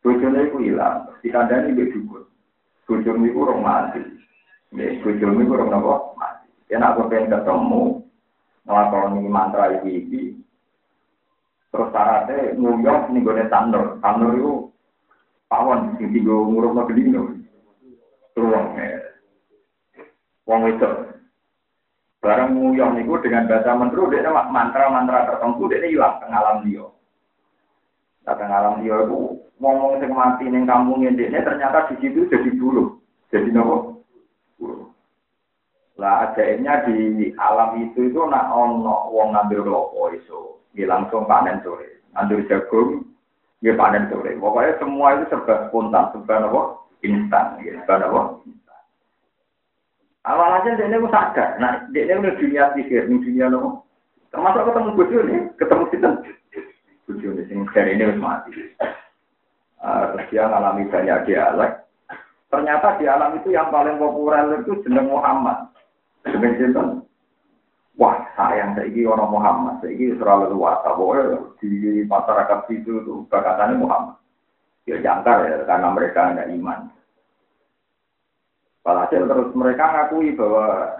Tujuannya 0.00 0.48
itu 0.48 0.58
hilang. 0.64 1.12
Dikandani 1.20 1.76
dia 1.76 1.92
dukun. 1.92 2.24
Bujum 2.88 3.22
itu 3.22 3.38
orang 3.46 3.60
mati. 3.62 4.02
Ya, 4.74 4.98
bujum 5.04 5.38
itu 5.38 5.52
orang 5.54 5.76
apa? 5.76 5.94
Mati. 6.16 6.48
Ya, 6.72 6.82
nak 6.82 6.98
pengen 7.06 7.30
ketemu, 7.30 7.82
ngelakoni 8.62 9.26
mantra 9.26 9.74
ini, 9.82 10.38
terus 11.70 11.90
syaratnya 11.90 12.54
nguyong 12.54 13.10
nih 13.14 13.22
gue 13.22 13.46
tanur. 13.50 13.98
Tanur 13.98 14.30
itu 14.38 14.52
pawon, 15.50 15.98
sing 15.98 16.14
tiga 16.14 16.30
nguruk 16.30 16.74
no 16.74 16.86
gedino. 16.86 17.22
Tuang, 18.34 18.78
ya. 18.78 19.02
Wong 20.46 20.70
itu. 20.70 20.90
Barang 22.22 22.54
nguyong 22.54 23.00
itu 23.02 23.14
dengan 23.22 23.50
bahasa 23.50 23.74
mentru, 23.74 24.06
dia 24.12 24.30
mantra-mantra 24.30 25.26
tertentu, 25.30 25.66
dia 25.66 25.82
hilang 25.88 26.20
tengah 26.22 26.38
alam 26.38 26.58
dia. 26.62 26.86
Tengah 28.26 28.58
alam 28.60 28.84
dia 28.84 28.94
itu 28.94 29.39
ngomong 29.60 30.00
sing 30.00 30.10
mati 30.10 30.48
ning 30.48 30.64
kampung 30.64 31.04
ini 31.04 31.28
ternyata 31.28 31.92
di 31.92 32.00
situ 32.00 32.24
jadi 32.32 32.50
bulu. 32.56 32.96
Jadi 33.28 33.52
nopo? 33.52 34.02
Bulu. 34.56 34.88
Lah 36.00 36.32
ajaibnya 36.32 36.88
di 36.88 37.28
alam 37.36 37.76
itu 37.84 38.08
itu 38.08 38.20
nak 38.24 38.48
ono 38.50 39.12
wong 39.12 39.36
ngambil 39.36 39.68
klopo 39.68 40.08
iso, 40.16 40.64
dia 40.72 40.88
langsung 40.88 41.28
panen 41.28 41.60
sore. 41.60 42.00
Ngambil 42.16 42.48
jagung, 42.48 43.04
dia 43.60 43.76
panen 43.76 44.08
sore. 44.08 44.32
Pokoknya 44.40 44.80
semua 44.80 45.20
itu 45.20 45.28
serba 45.28 45.68
spontan, 45.68 46.08
serba 46.16 46.34
nopo? 46.40 46.60
Instan, 47.04 47.60
ya, 47.60 47.76
serba 47.84 48.08
nopo? 48.08 48.20
Awal 50.20 50.60
aja 50.60 50.76
dia 50.76 50.84
ini 50.84 51.00
sadar, 51.08 51.56
nah 51.56 51.80
dia 51.96 52.04
ini 52.04 52.20
udah 52.20 52.36
dunia 52.36 52.64
pikir, 52.76 53.08
dunia 53.08 53.52
nopo. 53.52 53.84
Termasuk 54.32 54.72
ketemu 54.72 54.96
bojo 54.96 55.18
nih, 55.28 55.40
ketemu 55.60 55.84
kita. 55.92 56.08
Bojo 57.04 57.28
nih, 57.36 57.44
sing 57.44 57.60
ini 57.68 58.04
harus 58.08 58.20
mati. 58.20 58.52
Terus 59.80 60.28
dia 60.28 60.44
mengalami 60.44 60.84
banyak 60.92 61.18
dialek. 61.24 61.72
Ternyata 62.50 62.98
di 63.00 63.06
alam 63.08 63.38
itu 63.40 63.54
yang 63.54 63.72
paling 63.72 63.96
populer 63.96 64.60
itu 64.60 64.84
jeneng 64.84 65.08
Muhammad. 65.08 65.70
Jeneng 66.26 66.54
sinten? 66.60 66.86
Wah, 67.96 68.16
sayang 68.36 68.76
saiki 68.76 69.04
orang 69.04 69.28
Muhammad, 69.28 69.80
saiki 69.80 70.16
terlalu 70.16 70.56
luas. 70.56 70.80
Pokoknya 70.84 71.52
di 71.60 72.04
masyarakat 72.04 72.58
itu 72.72 73.04
tuh 73.06 73.28
Muhammad. 73.76 74.16
Ya 74.88 74.96
jangkar 75.00 75.46
ya, 75.46 75.62
karena 75.68 75.88
mereka 75.92 76.32
ada 76.32 76.48
iman. 76.48 76.88
Walhasil 78.80 79.28
terus 79.28 79.52
mereka 79.52 79.84
ngakui 79.92 80.32
bahwa 80.34 80.96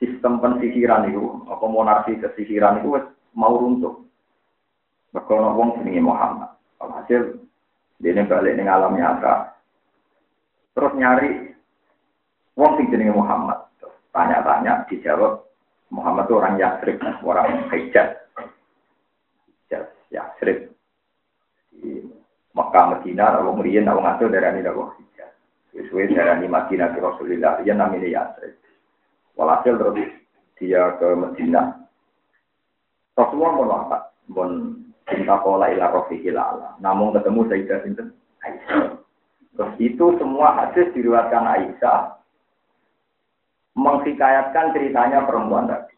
sistem 0.00 0.40
pensihiran 0.40 1.12
itu, 1.12 1.44
apa 1.44 1.64
monarki 1.68 2.16
kesihiran 2.16 2.80
itu 2.80 2.96
mau 3.36 3.52
runtuh. 3.52 4.00
Mereka 5.12 5.32
wong 5.32 5.84
jenenge 5.84 6.02
Muhammad. 6.02 6.50
Walhasil 6.80 7.47
dia 7.98 8.22
balik 8.22 8.54
ning 8.54 8.70
alam 8.70 8.94
nyata. 8.94 9.58
Terus 10.74 10.94
nyari 10.94 11.50
wong 12.54 12.78
sing 12.78 12.86
jenenge 12.94 13.14
Muhammad. 13.14 13.66
Tanya-tanya 14.14 14.86
dijawab 14.86 15.46
Muhammad 15.90 16.26
itu 16.26 16.34
orang 16.38 16.54
Yasrib, 16.58 16.96
orang 17.22 17.70
Hijaz. 17.70 18.18
Hijaz, 19.46 19.86
Yasrib. 20.10 20.70
Di 21.74 22.02
Mekah, 22.52 22.84
Medina, 22.98 23.38
kalau 23.38 23.54
merian, 23.54 23.86
kalau 23.86 24.02
ngatur 24.02 24.28
dari 24.28 24.58
ini, 24.58 24.66
kalau 24.66 24.90
Hijaz. 24.98 25.30
Sesuai 25.74 26.12
dari 26.12 26.44
ini 26.44 26.46
Madinah 26.50 26.88
ke 26.92 26.98
Rasulullah, 26.98 27.62
dia 27.62 27.74
namanya 27.74 28.08
Yasrib. 28.08 28.54
Walhasil 29.38 29.74
terus 29.78 30.10
dia 30.58 30.82
ke 30.98 31.08
Medina. 31.14 31.78
Rasulullah 33.14 33.52
mau 33.54 33.74
apa? 33.86 33.98
Mau 34.30 34.46
cinta 35.08 35.40
pola 35.40 35.72
ila 35.72 35.90
rofiqil 35.90 36.36
ala. 36.36 36.76
Namun 36.78 37.16
ketemu 37.16 37.48
Sayyidah 37.48 37.78
Sinten 37.84 38.08
Aisyah. 38.44 39.00
Terus 39.58 39.74
itu 39.80 40.06
semua 40.20 40.54
hadis 40.54 40.86
diriwatkan 40.94 41.44
Aisyah 41.44 42.18
menghikayatkan 43.78 44.74
ceritanya 44.74 45.24
perempuan 45.24 45.70
tadi. 45.70 45.94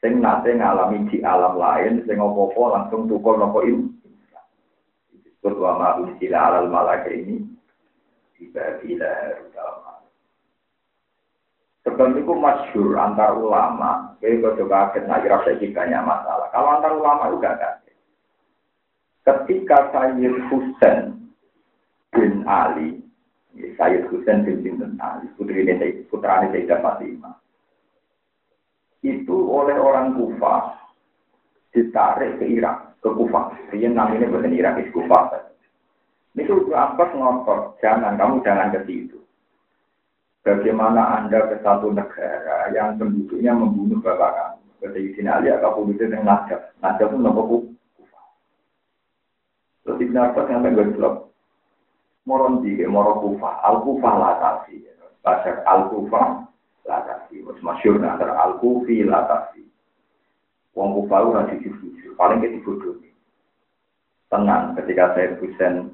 Sing 0.00 0.24
nate 0.24 0.56
ngalami 0.56 1.04
di 1.12 1.20
alam 1.20 1.60
lain, 1.60 2.00
sing 2.08 2.16
opo-opo 2.16 2.72
langsung 2.72 3.04
tukul 3.04 3.36
nopo 3.36 3.60
ini. 3.60 3.84
Disebut 5.12 5.60
wa 5.60 5.76
ma'unsila 5.76 6.38
alal 6.40 6.72
malaka 6.72 7.12
ini. 7.12 7.44
Tiba 8.32 8.80
bila 8.80 9.12
dalam 9.52 9.89
Sebab 11.80 12.12
itu 12.12 12.32
masyur 12.36 12.92
antar 13.00 13.32
ulama. 13.32 14.12
Jadi 14.20 14.44
kalau 14.44 14.68
kaget, 14.68 15.08
nah 15.08 15.16
kira 15.24 15.40
banyak 15.40 16.02
masalah. 16.04 16.46
Kalau 16.52 16.68
antar 16.76 16.92
ulama 16.92 17.32
juga 17.32 17.56
kaget. 17.56 17.96
Ketika 19.24 19.88
Sayyid 19.92 20.36
Husain 20.52 21.28
bin 22.12 22.44
Ali, 22.44 23.00
ya, 23.56 23.68
Sayyid 23.80 24.12
Husain 24.12 24.44
bin 24.44 24.60
bin 24.60 24.96
Ali, 25.00 25.28
putri 25.40 25.64
ini 25.64 26.04
putra 26.08 26.44
ini 26.44 26.52
Sayyidah 26.52 26.80
Fatimah, 26.84 27.36
itu 29.00 29.36
oleh 29.48 29.76
orang 29.76 30.16
Kufah 30.16 30.76
ditarik 31.72 32.40
ke 32.40 32.44
Irak, 32.48 33.00
ke 33.00 33.08
Kufah. 33.08 33.56
Dia 33.72 33.88
namanya 33.88 34.28
bukan 34.28 34.52
Irak, 34.52 34.84
itu 34.84 35.00
Kufah. 35.00 35.48
Ini 36.36 36.44
tuh 36.46 36.72
apa 36.76 37.08
ngotot, 37.12 37.80
jangan, 37.84 38.20
kamu 38.20 38.44
jangan 38.44 38.72
ke 38.72 38.80
situ. 38.86 39.20
Bagaimana 40.40 41.20
Anda 41.20 41.52
ke 41.52 41.60
satu 41.60 41.92
negara 41.92 42.72
yang 42.72 42.96
penduduknya 42.96 43.52
membunuh 43.52 44.00
bapak 44.00 44.30
kamu? 44.32 44.68
Ketika 44.80 45.36
Ali 45.36 45.52
atau 45.52 45.76
penduduk 45.76 46.08
yang 46.08 46.24
najab. 46.24 46.72
Najab 46.80 47.12
itu 47.12 47.16
nopo 47.20 47.40
kufa. 48.00 48.20
Terus 49.84 50.00
Ibn 50.00 50.16
Abbas 50.16 50.48
yang 50.48 50.64
pengen 50.64 50.96
gelap. 50.96 51.28
Moron 52.24 52.64
di 52.64 52.72
moro 52.88 53.20
kufa. 53.20 53.60
Al 53.60 53.84
kufa 53.84 54.10
latasi. 54.16 54.80
Bahasa 55.20 55.60
al 55.68 55.92
kufa 55.92 56.48
latasi. 56.88 57.44
Masyur 57.60 58.00
antara 58.00 58.40
al 58.40 58.56
kufi 58.56 59.04
latasi. 59.04 59.60
Wong 60.72 61.04
kufa 61.04 61.16
itu 61.20 61.30
nanti 61.36 61.54
jujur. 61.60 62.16
Paling 62.16 62.40
kita 62.40 62.64
bodoh. 62.64 62.96
Tenang 64.32 64.72
ketika 64.80 65.12
saya 65.12 65.36
Husain 65.36 65.92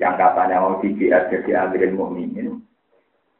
yang 0.00 0.16
katanya 0.16 0.62
mau 0.64 0.80
DBS 0.80 1.28
jadi 1.28 1.68
amirin 1.68 1.98
mukminin 1.98 2.64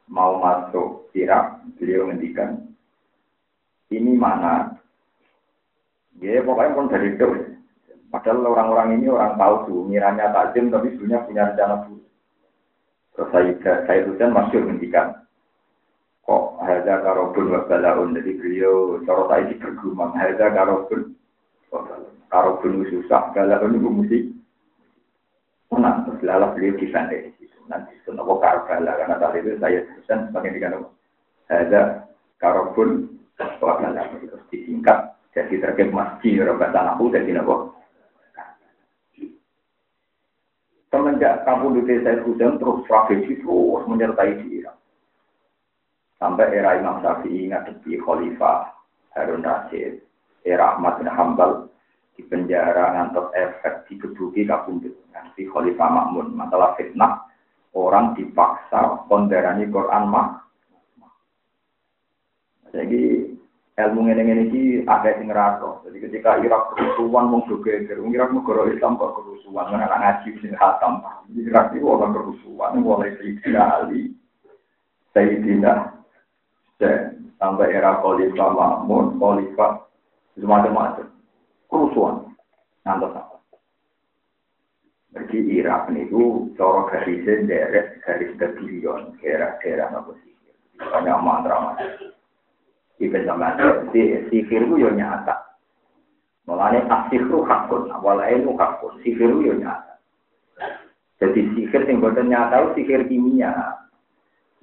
mau 0.09 0.37
masuk 0.37 1.09
Irak, 1.17 1.65
beliau 1.77 2.09
ngendikan 2.09 2.65
ini 3.93 4.17
mana? 4.17 4.75
Ya 6.17 6.41
pokoknya 6.41 6.75
pun 6.75 6.89
dari 6.89 7.13
itu. 7.13 7.27
Padahal 8.09 8.47
orang-orang 8.47 8.97
ini 8.97 9.11
orang 9.11 9.35
tuh, 9.67 9.83
miranya 9.83 10.31
takzim 10.31 10.71
tapi 10.71 10.95
sebenarnya 10.95 11.27
punya 11.27 11.43
rencana 11.51 11.75
buruk. 11.83 12.07
Terus 13.15 13.29
saya, 13.31 13.51
saya 13.83 14.01
Husain 14.07 14.31
masih 14.31 14.63
ngendikan, 14.63 15.25
kok 16.25 16.57
ada 16.57 17.05
karobun 17.05 17.53
wa 17.53 17.61
balaun 17.69 18.17
jadi 18.17 18.31
beliau 18.41 18.97
cara 19.05 19.23
saya 19.29 19.53
bergumam 19.61 20.09
ada 20.17 20.47
karobun 20.49 21.13
karobun 22.33 22.81
susah 22.89 23.29
balaun 23.29 23.77
itu 23.77 23.89
mesti 23.93 24.19
menang 25.69 26.09
terus 26.09 26.25
lalu 26.25 26.47
beliau 26.57 26.79
di 26.81 26.87
sana 26.89 27.13
nanti 27.65 27.93
kenapa 28.05 28.33
karbala 28.41 28.91
karena 28.97 29.15
tadi 29.17 29.37
itu 29.41 29.57
saya 29.57 29.79
Husain 29.97 30.29
sebagai 30.29 30.53
dikatakan 30.53 30.91
ada 31.49 31.81
karobun 32.37 32.89
balaun 33.35 34.21
terus 34.21 34.43
disingkat 34.53 35.17
jadi 35.33 35.55
terkait 35.59 35.91
masjid 35.91 36.45
orang 36.45 36.71
tanahku 36.71 37.11
jadi 37.11 37.31
nabo 37.35 37.75
Semenjak 40.95 41.43
kampung 41.43 41.75
di 41.75 41.83
saya 41.83 42.23
Husain 42.23 42.55
terus 42.55 42.87
strategi 42.87 43.35
terus 43.43 43.83
menyertai 43.83 44.39
di 44.39 44.63
Irak. 44.63 44.79
Sampai 46.15 46.55
era 46.55 46.79
Imam 46.79 47.03
Syafi'i 47.03 47.51
ngadepi 47.51 47.99
Khalifah 47.99 48.71
Harun 49.11 49.43
Rasid, 49.43 49.99
era 50.47 50.79
Ahmad 50.79 51.03
bin 51.03 51.11
Hambal 51.11 51.67
di 52.15 52.23
penjara 52.23 52.95
ngantos 52.95 53.27
efek 53.35 53.91
dikebuki 53.91 54.47
kabundut 54.47 54.95
nanti 55.11 55.43
Khalifah 55.51 55.89
Makmun 55.91 56.31
masalah 56.31 56.71
fitnah 56.79 57.27
orang 57.75 58.15
dipaksa 58.15 59.05
konderani 59.11 59.67
Quran 59.67 60.07
mah 60.07 60.41
jadi 62.71 63.31
ilmu 63.75 64.07
ngene 64.07 64.47
iki 64.47 64.63
akeh 64.87 65.19
sing 65.19 65.27
ngrasa. 65.27 65.83
Jadi 65.87 65.97
ketika 66.07 66.39
Irak 66.39 66.75
kerusuhan 66.75 67.31
do 67.31 67.59
geger, 67.63 67.99
Irak 67.99 68.31
negara 68.31 68.71
Islam 68.71 68.95
kok 68.95 69.19
kerusuhan, 69.19 69.71
kan 69.71 69.83
anak 69.83 69.99
ngaji 69.99 70.29
sing 70.39 70.51
khatam. 70.55 71.03
Irak 71.35 71.75
itu 71.75 71.87
orang 71.87 72.15
kerusuhan 72.15 72.79
mulai 72.79 73.15
Sayyidina 73.19 73.61
Ali, 73.83 74.15
Sayyidina 75.11 75.91
sampai 77.39 77.75
era 77.75 77.99
Khalifah 77.99 78.49
Mahmud, 78.51 79.19
Khalifah 79.19 79.71
semacam-macam 80.39 81.07
kerusuhan. 81.67 82.15
Nanti? 82.87 83.34
Jadi 85.15 85.47
Irak 85.63 85.87
itu 85.95 86.51
cara 86.59 86.91
garisnya 86.91 87.47
derek 87.47 88.03
garis 88.03 88.35
kebilion, 88.35 89.15
daerah-daerah 89.23 89.95
apa 89.95 90.11
sih? 90.19 90.35
Banyak 90.75 91.17
mantra-mantra. 91.23 92.11
Ibn 92.99 93.23
zaman 93.23 93.55
sihir 93.95 94.61
itu 94.67 94.75
yo 94.75 94.91
nyata. 94.91 95.55
Mulanya 96.51 96.83
asihru 96.91 97.47
hakun, 97.47 97.95
awal 97.95 98.19
ilmu 98.19 98.59
hakun, 98.59 98.99
sihir 99.07 99.31
itu 99.31 99.51
yo 99.51 99.55
nyata. 99.55 100.03
Jadi 101.23 101.47
sihir 101.55 101.87
yang 101.87 102.03
buatan 102.03 102.27
nyata 102.27 102.55
itu 102.59 102.83
sihir 102.83 103.07
kimia. 103.07 103.55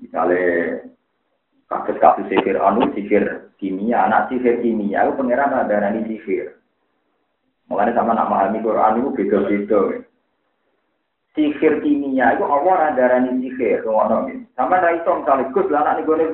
Misalnya 0.04 0.84
kasus-kasus 1.72 2.28
sihir 2.28 2.60
anu, 2.60 2.92
sihir 2.92 3.56
kimia, 3.56 4.04
anak 4.04 4.28
sihir 4.28 4.60
kimia 4.60 5.08
itu 5.08 5.16
pengiran 5.16 5.64
ada 5.64 5.80
nani 5.80 6.04
sihir. 6.12 6.60
Mulanya 7.72 7.96
sama 7.96 8.12
nama 8.12 8.28
memahami 8.28 8.60
Quran 8.60 8.96
itu 9.00 9.08
beda-beda. 9.16 9.80
Sihir 11.32 11.80
kimia 11.80 12.36
itu 12.36 12.44
Allah 12.44 12.92
ada 12.92 13.16
nani 13.16 13.48
sihir, 13.48 13.80
sama 14.52 14.76
dari 14.84 15.00
itu 15.00 15.10
misalnya 15.16 15.48
Gus 15.48 15.68
lah 15.72 15.80
anak 15.80 16.04
nih 16.04 16.28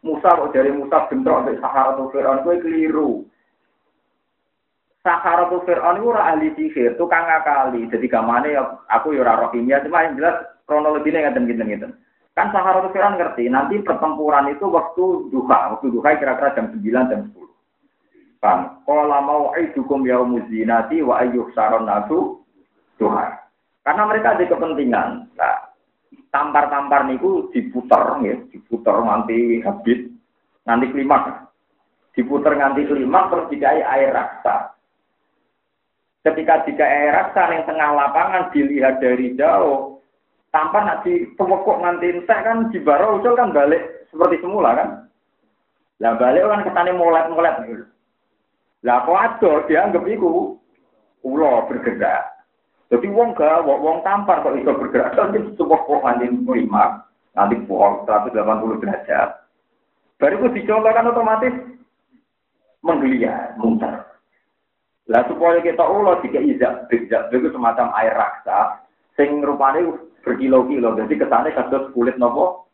Musa 0.00 0.32
kok 0.32 0.50
dari 0.56 0.72
Musa 0.72 1.06
bentrok 1.12 1.44
Sahara 1.60 1.92
atau 1.92 2.08
Fir'aun 2.08 2.40
gue 2.40 2.56
keliru. 2.64 3.22
Sahara 5.04 5.46
atau 5.46 5.60
Fir'aun 5.62 6.00
itu 6.00 6.08
ora 6.08 6.32
ahli 6.32 6.48
sihir, 6.56 6.96
tukang 6.96 7.28
ngakali. 7.28 7.84
Jadi 7.92 8.06
kamane 8.08 8.56
ya 8.56 8.80
aku 8.88 9.12
ya 9.12 9.22
ora 9.22 9.38
roh 9.44 9.52
kimia, 9.52 9.84
cuma 9.84 10.08
yang 10.08 10.16
jelas 10.16 10.40
kronologinya 10.64 11.28
ngaten 11.28 11.44
ngeten 11.44 11.68
ngeten. 11.68 11.92
Kan 12.32 12.50
atau 12.50 12.88
Fir'aun 12.90 13.20
ngerti, 13.20 13.44
nanti 13.52 13.76
pertempuran 13.84 14.48
itu 14.48 14.64
waktu 14.66 15.28
duha, 15.28 15.76
waktu 15.76 15.92
duha 15.92 16.16
kira-kira 16.16 16.56
jam 16.56 16.72
9 16.72 17.10
jam 17.12 17.20
10. 17.28 17.36
Kan, 18.40 18.80
kalau 18.88 19.04
mau 19.20 19.52
aidukum 19.52 20.08
yaumuz 20.08 20.48
zinati 20.48 21.04
wa 21.04 21.20
ayyuh 21.20 21.52
saron 21.52 21.84
nasu 21.84 22.40
duha. 22.96 23.39
Karena 23.80 24.02
mereka 24.04 24.36
ada 24.36 24.44
kepentingan. 24.44 25.08
Nah, 25.34 25.58
tampar-tampar 26.30 27.08
niku 27.08 27.48
diputer 27.50 28.20
ya, 28.22 28.36
diputer 28.52 28.96
nganti 29.00 29.64
habis, 29.64 30.00
nanti 30.68 30.86
klimak. 30.92 31.48
Diputer 32.12 32.54
nganti 32.54 32.86
klimak 32.86 33.32
terus 33.32 33.48
dikai 33.48 33.80
air 33.80 34.12
raksa. 34.12 34.76
Ketika 36.20 36.68
jika 36.68 36.84
air 36.84 37.12
raksa 37.16 37.48
yang 37.48 37.64
tengah 37.64 37.90
lapangan 37.96 38.52
dilihat 38.52 39.00
dari 39.00 39.32
jauh, 39.34 40.04
tanpa 40.52 40.84
nanti 40.84 41.24
pemokok 41.38 41.80
nanti 41.80 42.12
entek 42.12 42.44
kan 42.44 42.68
di 42.68 42.78
usul 42.84 43.34
kan 43.38 43.54
balik 43.54 44.04
seperti 44.12 44.42
semula 44.42 44.76
kan. 44.76 44.88
Lah 46.02 46.16
balik 46.20 46.44
kan 46.44 46.64
ketane 46.66 46.92
molet-molet. 46.92 47.56
Lah 48.84 49.04
kok 49.04 49.20
ado 49.20 49.52
dianggap 49.68 50.04
iku 50.08 50.56
ulo 51.24 51.52
bergerak. 51.68 52.39
Jadi 52.90 53.06
wong 53.06 53.38
gak, 53.38 53.62
wong 53.62 54.02
tampar 54.02 54.42
kok 54.42 54.58
bisa 54.58 54.74
bergerak. 54.74 55.14
Jadi 55.14 55.54
sebuah 55.54 55.80
kok 55.86 56.02
nanti 56.02 56.26
lima, 56.26 57.06
nanti 57.38 57.54
pohon 57.70 58.02
180 58.02 58.82
derajat. 58.82 59.28
Baru 60.18 60.34
itu 60.42 60.48
dicontohkan 60.60 61.08
otomatis 61.08 61.54
menggeliat, 62.82 63.56
muter. 63.62 64.10
Lah 65.06 65.22
supaya 65.26 65.62
kita 65.62 65.80
ulo 65.80 66.18
jika 66.22 66.38
izak, 66.38 66.90
izak 66.90 67.30
itu 67.34 67.50
semacam 67.54 67.94
air 67.98 68.14
raksa, 68.14 68.84
sing 69.14 69.38
rupanya 69.42 69.96
berkilo-kilo. 70.26 70.94
Jadi 70.98 71.14
kesannya 71.18 71.54
kasus 71.54 71.90
kulit 71.94 72.18
nopo. 72.18 72.68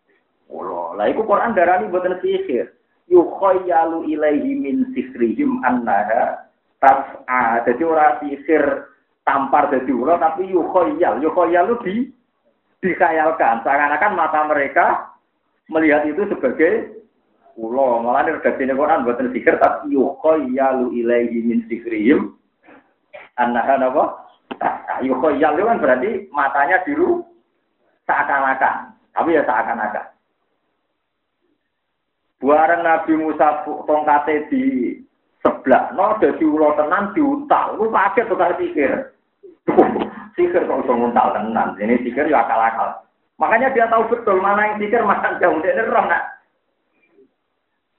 Ulo. 0.49 0.97
Lah 0.97 1.13
itu 1.13 1.23
Quran 1.25 1.53
darani 1.53 1.93
buatan 1.93 2.19
sihir. 2.25 2.73
Yukhayyalu 3.07 4.11
ilaihi 4.11 4.53
min 4.59 4.91
sihrihim 4.91 5.63
annaha 5.63 6.51
tas'a. 6.83 7.63
Jadi 7.69 7.83
orang 7.87 8.19
sihir 8.23 8.65
tampar 9.27 9.69
jadi 9.75 9.91
ulo 9.91 10.15
tapi 10.23 10.47
yukhoyal. 10.47 11.19
Yukhoyal 11.19 11.75
itu 11.75 11.77
di 11.83 11.95
dikhayalkan. 12.87 13.67
Seakan-akan 13.67 14.13
mata 14.15 14.41
mereka 14.47 14.87
melihat 15.67 16.07
itu 16.07 16.23
sebagai 16.31 17.03
ulo 17.59 17.99
malah 18.07 18.23
ini 18.23 18.39
redaksi 18.39 18.71
Quran 18.71 19.03
buatan 19.03 19.35
zikir 19.35 19.59
tapi 19.59 19.99
yukhoyalu 19.99 20.95
ilaihi 20.95 21.43
min 21.43 21.67
annaha 23.37 23.75
apa? 23.83 24.05
Yukhoyal 25.03 25.59
itu 25.59 25.67
kan 25.67 25.83
berarti 25.83 26.11
matanya 26.31 26.81
biru 26.87 27.27
seakan-akan. 28.07 28.95
Tapi 29.11 29.35
ya 29.35 29.43
seakan-akan. 29.43 30.07
Buaran 32.37 32.85
Nabi 32.85 33.17
Musa 33.17 33.65
tongkate 33.65 34.53
di 34.53 34.93
sebelah, 35.41 35.89
no, 35.97 36.21
jadi 36.21 36.45
ulo 36.45 36.77
tenan 36.77 37.17
diutal, 37.17 37.81
lu 37.81 37.89
pakai 37.89 38.29
tukar 38.29 38.55
pikir. 38.61 39.16
Sikir 40.37 40.69
kok 40.69 40.81
bisa 40.85 40.93
nguntal 40.93 41.33
tenan. 41.33 41.69
Ini 41.81 42.05
sikir 42.05 42.29
ya 42.29 42.45
akal-akal. 42.45 43.03
Makanya 43.41 43.73
dia 43.73 43.89
tahu 43.89 44.09
betul 44.13 44.39
mana 44.41 44.73
yang 44.73 44.77
sikir, 44.81 45.03
mana 45.03 45.25
yang 45.25 45.41
jauh. 45.41 45.59
Dia 45.65 45.83
roh 45.89 46.05
nak. 46.05 46.23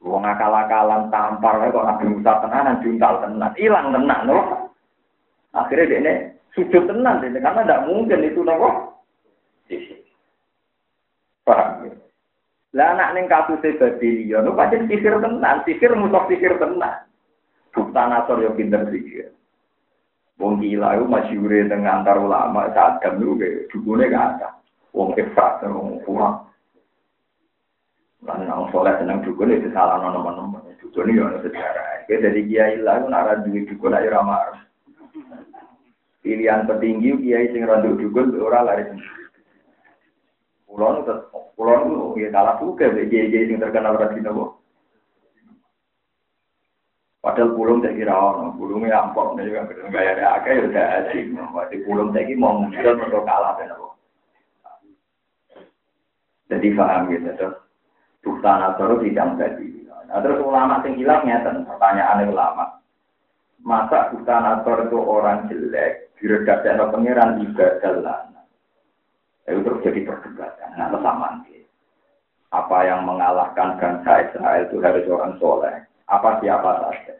Wong 0.05 0.23
akal-akalan 0.23 1.09
tampar 1.09 1.57
kok 1.73 1.87
Nabi 1.87 2.05
Musa 2.13 2.33
tenan, 2.45 2.79
diuntal 2.85 3.13
tenan. 3.25 3.51
Hilang 3.57 3.89
tenan 3.89 4.21
loh. 4.29 4.43
Akhirnya 5.57 5.89
dia 5.89 5.99
ini 5.99 6.13
sujud 6.53 6.83
tenan. 6.85 7.25
Ini. 7.25 7.41
Karena 7.41 7.65
tidak 7.65 7.83
mungkin 7.89 8.21
itu 8.21 8.41
nopo. 8.45 8.69
Paham 11.47 11.87
ya? 11.87 11.95
Lah 12.75 12.93
anak 12.93 13.15
ning 13.15 13.25
kasus 13.31 13.63
Babilion, 13.63 14.43
nu 14.43 14.51
pancen 14.53 14.85
sikir 14.91 15.15
tenan, 15.23 15.63
sikir 15.63 15.95
musuh 15.95 16.27
sikir 16.27 16.59
tenan. 16.59 17.07
Bukta 17.71 18.03
nasor 18.05 18.43
yo 18.43 18.51
pinter 18.53 18.83
sikir. 18.91 19.31
Wong 20.37 20.61
gila 20.61 20.93
itu 20.93 21.05
masyure 21.09 21.65
dengan 21.65 22.05
antar 22.05 22.21
ulama 22.21 22.69
saat 22.69 23.01
kami 23.01 23.25
juga 23.25 23.49
dukune 23.73 24.05
gak 24.05 24.37
ada. 24.37 24.49
Wong 24.93 25.17
efrat 25.17 25.65
wong 25.65 26.05
kurang. 26.05 26.45
Lan 28.21 28.45
nang 28.45 28.69
soleh 28.69 28.93
seneng 29.01 29.25
dukun 29.25 29.53
itu 29.53 29.73
salah 29.73 29.97
nono 29.97 30.21
nono 30.21 30.61
Dukun 30.77 31.09
itu 31.09 31.25
ada 31.25 31.41
sejarah. 31.41 32.05
Kita 32.05 32.29
dari 32.29 32.45
kiai 32.45 32.77
lah 32.77 33.01
itu 33.01 33.07
nara 33.09 33.33
duit 33.41 33.65
dukun 33.65 33.97
aja 33.97 34.13
ramah. 34.13 34.61
Pilihan 36.21 36.69
petinggi 36.69 37.17
kiai 37.17 37.49
sing 37.49 37.65
randu 37.65 37.97
dukun 37.97 38.37
orang 38.37 38.65
lari 38.69 38.83
Pulau 40.67 41.01
itu, 41.01 41.15
pulau 41.57 42.13
itu 42.13 42.21
ya 42.21 42.29
kalah 42.29 42.61
juga, 42.61 42.93
kiai-kiai 42.93 43.49
sing 43.49 43.57
terkenal 43.57 43.97
berarti 43.97 44.21
nopo. 44.21 44.56
Padahal 47.27 47.59
pulung 47.59 47.83
saya 47.83 47.91
kira 47.91 48.15
ono, 48.15 48.55
pulungnya 48.55 49.03
ampok, 49.03 49.35
nih 49.35 49.51
juga 49.51 49.67
gaya 49.91 50.15
ada 50.15 50.39
akeh 50.39 50.53
ya 50.55 50.63
udah 50.63 50.85
asik. 51.03 51.27
Waktu 51.35 51.83
pulung 51.83 52.15
saya 52.15 52.31
mau 52.39 52.55
muncul 52.55 52.95
untuk 52.95 53.27
kalah 53.27 53.51
ben 53.59 53.67
apa. 53.67 53.87
Jadi 56.47 56.67
paham 56.71 57.11
gitu 57.11 57.27
terus 57.35 57.59
buktan 58.23 58.63
atau 58.63 58.95
tidak 59.03 59.27
jadi. 59.35 59.67
Nah, 60.07 60.23
terus 60.23 60.39
ulama 60.39 60.79
sing 60.87 60.95
hilang 60.95 61.27
ngeten 61.27 61.67
pertanyaan 61.67 62.31
ulama. 62.31 62.79
Masa 63.59 64.07
buktan 64.15 64.47
atau 64.47 64.87
itu 64.87 64.95
orang 64.95 65.51
jelek 65.51 66.15
diredakkan 66.23 66.79
pangeran 66.79 67.43
ibadah 67.43 67.93
lana. 68.07 68.41
Itu 69.51 69.67
terus 69.67 69.83
jadi 69.83 69.99
perdebatan. 70.07 70.79
Nah, 70.79 70.95
sama 71.03 71.43
Apa 72.55 72.87
yang 72.87 73.03
mengalahkan 73.03 73.75
bangsa 73.75 74.31
Israel 74.31 74.63
itu 74.71 74.79
harus 74.79 75.03
orang 75.11 75.35
soleh. 75.43 75.83
Apa 76.07 76.39
siapa 76.39 76.71
saja. 76.83 77.15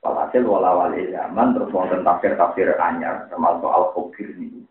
Walhasil 0.00 0.48
walawali 0.48 1.12
zaman 1.12 1.52
terus 1.52 1.72
wonten 1.76 2.00
tafsir-tafsir 2.00 2.72
anyar 2.80 3.28
termasuk 3.28 3.68
al-Qubir 3.68 4.32
ini 4.40 4.64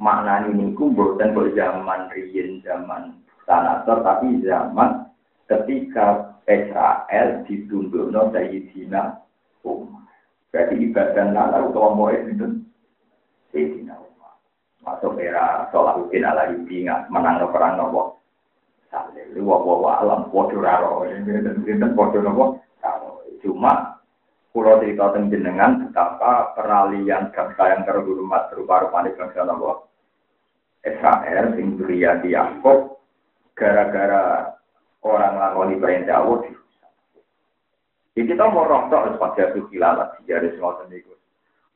makna 0.00 0.48
ini 0.48 0.72
ku 0.72 0.88
bukan 0.88 1.36
buat 1.36 1.52
zaman 1.52 2.08
riyin 2.16 2.64
zaman 2.64 3.20
sanator 3.44 4.00
tapi 4.00 4.40
zaman 4.40 5.04
ketika 5.44 6.40
Israel 6.48 7.44
ditunduk 7.44 8.08
no 8.08 8.32
Sayyidina 8.32 9.20
Umar. 9.62 10.08
Berarti 10.50 10.74
ibadah 10.88 11.26
nala 11.30 11.58
utawa 11.68 11.92
mau 11.94 12.08
itu 12.10 12.64
Sayyidina 13.52 13.92
Umar. 13.92 14.34
Masuk 14.80 15.20
era 15.20 15.68
Salahuddin 15.68 16.24
ala 16.24 16.48
ingat 16.48 17.12
menang 17.12 17.44
perang 17.52 17.76
nopo. 17.76 18.19
Saleh, 18.90 19.30
wa 19.38 19.62
wa 19.62 20.02
alam 20.02 20.26
podo 20.34 20.58
raro, 20.58 21.06
ini 21.06 21.94
podo 21.94 22.18
nopo. 22.18 22.44
Cuma 23.40 24.00
Pulau 24.50 24.82
cerita 24.82 25.14
tentang 25.14 25.30
jenengan 25.30 25.78
betapa 25.78 26.58
peralihan 26.58 27.30
bangsa 27.30 27.70
yang 27.70 27.86
terhormat 27.86 28.50
berupa 28.50 28.82
rupanya 28.82 29.14
bangsa 29.14 29.46
nopo 29.46 29.86
Israel 30.82 31.54
sing 31.54 31.78
di 31.78 32.34
Yakub 32.34 32.98
gara-gara 33.54 34.50
orang 35.06 35.38
lakoni 35.38 35.78
perintah 35.78 36.24
Allah 36.24 36.38
di 36.42 36.52
Jadi 38.10 38.26
kita 38.26 38.44
mau 38.50 38.66
rontok 38.66 39.22
pada 39.22 39.54
suki 39.54 39.78
lalat 39.78 40.18
di 40.18 40.26
jari 40.26 40.50
semua 40.58 40.82
sendiri. 40.82 41.14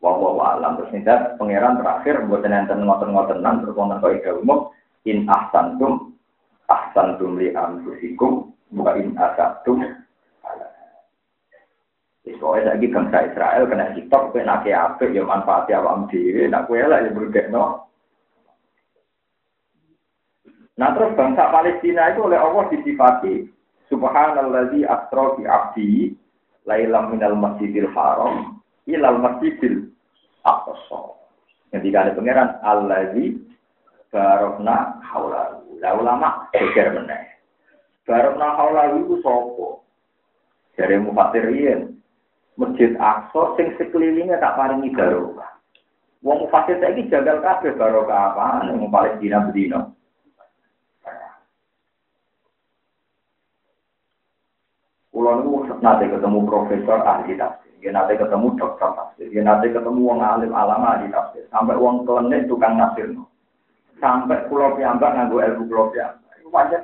Wah 0.02 0.18
wah 0.18 0.58
alam 0.58 0.82
terus 0.82 0.90
nindat 0.90 1.38
pangeran 1.38 1.78
terakhir 1.78 2.26
buat 2.26 2.42
nenten 2.42 2.82
ngoten 2.82 3.14
ngotenan 3.14 3.62
terus 3.62 3.78
wonten 3.78 4.02
kau 4.02 4.10
ida 4.10 4.34
umum 4.34 4.74
in 5.06 5.30
ahsantum 5.30 6.13
ahsantum 6.94 7.42
li 7.42 7.50
anfusikum 7.50 8.54
buka 8.70 8.94
in 9.02 9.18
asatum 9.18 9.82
Pokoknya 12.24 12.76
lagi 12.76 12.88
bangsa 12.88 13.18
Israel 13.28 13.68
kena 13.68 13.92
hitok, 13.92 14.32
kena 14.32 14.64
apa, 14.64 15.04
ya 15.12 15.24
manfaatnya 15.28 15.80
awam 15.80 16.08
diri, 16.08 16.48
nak 16.48 16.68
kue 16.68 16.80
lah 16.80 17.04
yang 17.04 17.12
berbeda, 17.16 17.52
no. 17.52 17.84
Nah 20.80 20.88
terus 20.96 21.12
bangsa 21.20 21.52
Palestina 21.52 22.16
itu 22.16 22.24
oleh 22.24 22.40
Allah 22.40 22.64
disifati 22.72 23.48
Subhanalladzi 23.92 24.88
asra 24.88 25.36
bi 25.36 25.44
abdi 25.44 25.92
lailam 26.64 27.12
minal 27.12 27.36
masjidil 27.36 27.92
haram 27.92 28.58
ilal 28.88 29.20
masjidil 29.20 29.92
aqsa. 30.48 31.00
Ketika 31.76 32.08
ada 32.08 32.16
pangeran 32.16 32.50
allazi 32.64 33.36
barokna 34.08 34.98
haulahu. 35.12 35.53
Lah 35.84 35.92
ulama 36.00 36.48
geger 36.56 36.96
meneh. 36.96 37.36
Barokna 38.08 38.56
haulahu 38.56 39.04
itu 39.04 39.20
sapa? 39.20 39.84
Dari 40.80 40.96
mufassirin 40.96 42.00
Masjid 42.56 42.96
Aqsa 42.96 43.52
sing 43.60 43.76
sekelilingnya 43.76 44.40
tak 44.40 44.56
paringi 44.56 44.88
barokah. 44.96 45.60
Wong 46.24 46.48
mufassir 46.48 46.80
saiki 46.80 47.12
jagal 47.12 47.44
kabeh 47.44 47.76
barokah 47.76 48.32
apa 48.32 48.64
ning 48.72 48.88
Palestina 48.88 49.44
bedino. 49.44 49.92
Kulo 55.12 55.30
niku 55.38 55.54
nate 55.78 56.10
ketemu 56.10 56.38
profesor 56.42 56.98
ahli 57.06 57.38
tafsir, 57.38 57.70
dia 57.78 57.94
nate 57.94 58.18
ketemu 58.18 58.58
dokter 58.58 58.90
tafsir, 58.98 59.30
dia 59.30 59.46
nate 59.46 59.70
ketemu 59.70 60.00
wong 60.10 60.18
alim 60.18 60.50
alama 60.50 60.98
ahli 60.98 61.06
tafsir, 61.06 61.46
sampai 61.54 61.78
wong 61.78 62.02
klenik 62.02 62.50
tukang 62.50 62.74
tafsir. 62.74 63.14
Sampai 64.02 64.46
pulau 64.50 64.74
piyambak 64.74 65.14
nganggo 65.14 65.38
ilmu 65.38 65.70
pulau 65.70 65.90
piyambak. 65.94 66.34
Iku 66.42 66.50
pancen 66.50 66.82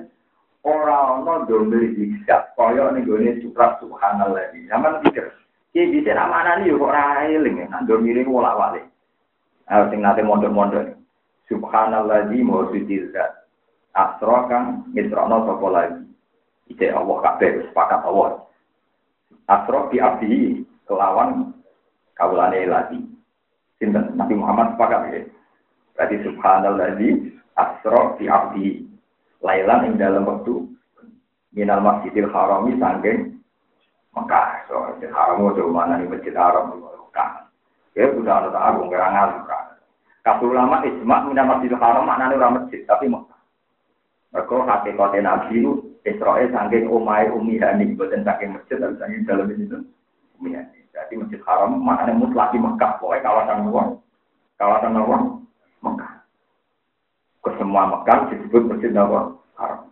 ora 0.62 1.16
ana 1.18 1.44
domir 1.48 1.90
diksak 1.96 2.54
kaya 2.54 2.92
ning 2.92 3.08
gone 3.08 3.40
supra 3.40 3.76
subhanallah. 3.80 4.52
Zaman 4.68 5.00
pikir, 5.02 5.26
ki 5.72 5.90
bisa 5.90 6.14
nak 6.14 6.30
manani 6.30 6.70
yo 6.70 6.78
kok 6.78 6.92
ora 6.92 7.26
eling, 7.26 7.66
nak 7.66 7.84
domir 7.88 8.14
iku 8.14 8.38
wolak-walik. 8.40 8.84
Ah 9.70 9.86
sing 9.88 10.02
nate 10.02 10.22
mondok-mondok. 10.22 10.98
Subhanallah 11.50 12.30
di 12.30 12.46
mau 12.46 12.70
suci 12.70 13.10
zat. 13.10 13.46
Asra 13.90 14.46
kang 14.46 14.86
ngisrono 14.94 15.50
sapa 15.50 15.66
lagi. 15.66 16.02
Ide 16.70 16.94
Allah 16.94 17.16
kabeh 17.26 17.66
sepakat 17.70 18.06
Allah. 18.06 18.46
Asro 19.50 19.90
bi 19.90 19.98
abdi 19.98 20.62
kelawan 20.86 21.50
kawulane 22.14 22.70
lagi. 22.70 23.02
Sinten 23.82 24.14
Nabi 24.14 24.38
Muhammad 24.38 24.78
sepakat 24.78 25.00
ya. 25.10 25.20
Berarti 26.00 26.16
subhanallah 26.24 26.96
asro 27.60 28.16
bi 28.16 28.24
abdi 28.24 28.88
lailan 29.44 29.84
ing 29.84 29.94
dalam 30.00 30.24
waktu 30.24 30.64
minal 31.52 31.84
masjidil 31.84 32.32
harami 32.32 32.72
sangking 32.80 33.36
Mekah. 34.16 34.64
So, 34.64 34.80
masjid 34.80 35.12
haram 35.12 35.44
itu 35.44 35.68
mana 35.68 36.00
nih 36.00 36.08
masjid 36.08 36.32
haram 36.32 36.72
Mekah. 36.72 37.52
Ya 37.92 38.08
sudah 38.16 38.48
ada 38.48 38.48
agung 38.64 38.88
ngerangal 38.88 39.44
Mekah. 39.44 39.76
Kabul 40.24 40.56
ulama 40.56 40.80
isma 40.88 41.28
minal 41.28 41.52
masjidil 41.52 41.76
haram 41.76 42.08
maknanya 42.08 42.40
orang 42.40 42.64
masjid 42.64 42.80
tapi 42.88 43.04
Mekah. 43.04 43.40
Mereka 44.32 44.56
hakikatnya 44.56 45.20
Nabi 45.20 45.60
itu 45.60 45.72
Israel 46.08 46.48
saking 46.48 46.88
umai 46.88 47.28
umi 47.28 47.60
hani, 47.60 47.92
bukan 47.92 48.24
saking 48.24 48.56
masjid, 48.56 48.80
tapi 48.80 48.96
saking 48.96 49.28
dalam 49.28 49.52
itu 49.52 49.84
umi 50.40 50.56
hani. 50.56 50.80
Jadi 50.96 51.12
masjid 51.20 51.44
haram 51.44 51.76
maknanya 51.76 52.16
mutlak 52.16 52.56
di 52.56 52.58
Mekah, 52.62 52.96
pokoknya 52.96 53.20
kawasan 53.20 53.68
luar, 53.68 54.00
kawasan 54.56 54.96
luar 54.96 55.40
Mekah. 55.80 56.12
Ke 57.40 57.50
semua 57.56 57.88
Mekah 57.88 58.32
disebut 58.32 58.62
masjid 58.68 58.92
luar 58.92 59.36
haram. 59.56 59.88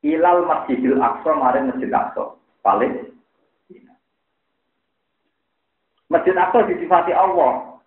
Ilal 0.00 0.48
Masjidil 0.48 0.96
Aqsa 0.96 1.30
maring 1.36 1.68
Masjid 1.72 1.90
Aqsa, 1.92 2.36
paling 2.64 3.12
Masjid 6.10 6.34
Aqsa 6.34 6.66
disifati 6.66 7.12
Allah, 7.12 7.80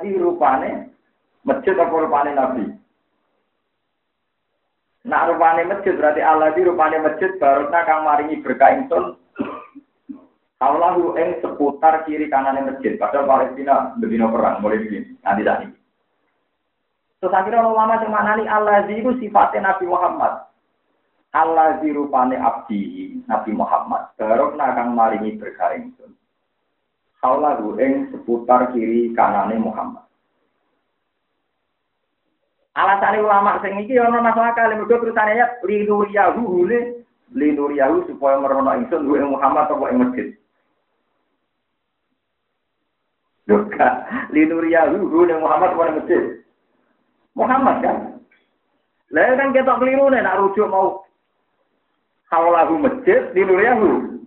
di 0.00 0.14
rupane 0.14 0.94
masjid 1.42 1.74
apa 1.74 1.90
rupane 1.90 2.30
Nabi. 2.32 2.66
Nak 5.10 5.26
rupane 5.32 5.62
masjid 5.66 5.96
berarti 5.96 6.22
Allah 6.22 6.54
di 6.54 6.62
rupane 6.62 7.02
masjid 7.02 7.34
barokna 7.40 7.82
kang 7.88 8.06
maringi 8.06 8.38
berkah. 8.44 8.70
Allahu 10.60 11.16
ing 11.16 11.40
seputar 11.40 12.04
kiri 12.04 12.28
kanan 12.28 12.60
masjid. 12.68 13.00
Padahal 13.00 13.24
Palestina 13.24 13.96
bedino 13.96 14.28
perang 14.28 14.60
mulai 14.60 14.84
ini 14.84 15.16
nanti 15.24 15.40
tadi. 15.40 15.66
Terus 17.20 17.36
akhirnya 17.36 17.64
ulama 17.64 18.00
yang 18.00 18.12
maknani 18.12 18.44
Allah 18.44 18.84
itu 18.88 19.12
sifatnya 19.20 19.72
Nabi 19.72 19.84
Muhammad. 19.88 20.48
Allah 21.32 21.80
rupane 21.80 22.36
abdi 22.36 23.16
Nabi 23.24 23.52
Muhammad. 23.56 24.12
Barokna 24.20 24.76
kang 24.76 24.92
maringi 24.92 25.40
berkah 25.40 25.76
ingsun. 25.76 26.12
Allahu 27.20 27.76
ing 27.80 28.08
seputar 28.12 28.72
kiri 28.72 29.12
kanane 29.16 29.56
Muhammad. 29.60 30.04
Alasan 32.76 33.20
ulama 33.20 33.60
sing 33.60 33.76
iki 33.84 34.00
ana 34.00 34.24
masalah 34.24 34.56
kali 34.56 34.80
mergo 34.80 34.96
terusane 34.96 35.36
ya 35.36 35.46
linuriyahu 35.60 36.40
hule 36.40 37.04
linuriyahu 37.36 38.08
supaya 38.08 38.40
merono 38.40 38.72
ingsun 38.80 39.04
duwe 39.04 39.20
Muhammad 39.24 39.68
apa 39.68 39.84
ing 39.92 40.00
masjid. 40.00 40.39
Doka 43.50 44.06
linuriyahu 44.30 45.10
hule 45.10 45.34
Muhammad 45.42 45.74
apa 45.74 45.82
ing 45.90 45.96
masjid. 45.98 46.22
Muhammad 47.34 47.76
kan. 47.82 47.96
Lah 49.10 49.34
kan 49.34 49.50
kita 49.50 49.74
keliru 49.74 50.06
nih 50.06 50.22
nak 50.22 50.38
rujuk 50.38 50.70
mau 50.70 51.02
hawalahu 52.30 52.78
masjid 52.78 53.26
linuriyahu 53.34 54.22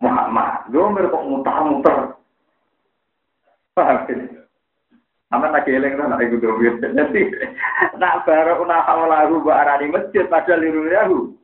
Muhammad. 0.00 0.72
Gue 0.72 1.04
kok 1.04 1.26
mutar-mutar. 1.28 2.16
Paham? 3.76 4.08
Aman 5.30 5.52
lagi 5.52 5.76
eling 5.76 6.00
kan 6.00 6.08
nak 6.08 6.24
ikut 6.24 6.40
duit. 6.40 6.80
Jadi 6.80 7.22
nak 8.00 8.24
baru 8.24 8.64
nak 8.64 8.88
hawalahu 8.88 9.44
arani 9.52 9.92
masjid 9.92 10.24
pada 10.32 10.56
liru 10.56 10.88
yahu. 10.88 11.36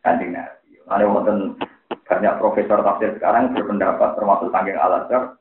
Kanjeng 0.00 0.32
Nabi. 0.32 0.80
Ada 0.88 1.04
wonten 1.04 1.60
banyak 2.14 2.38
profesor 2.38 2.78
tafsir 2.86 3.10
sekarang 3.18 3.50
berpendapat 3.50 4.14
termasuk 4.14 4.54
tanggung 4.54 4.78
al-azhar 4.78 5.34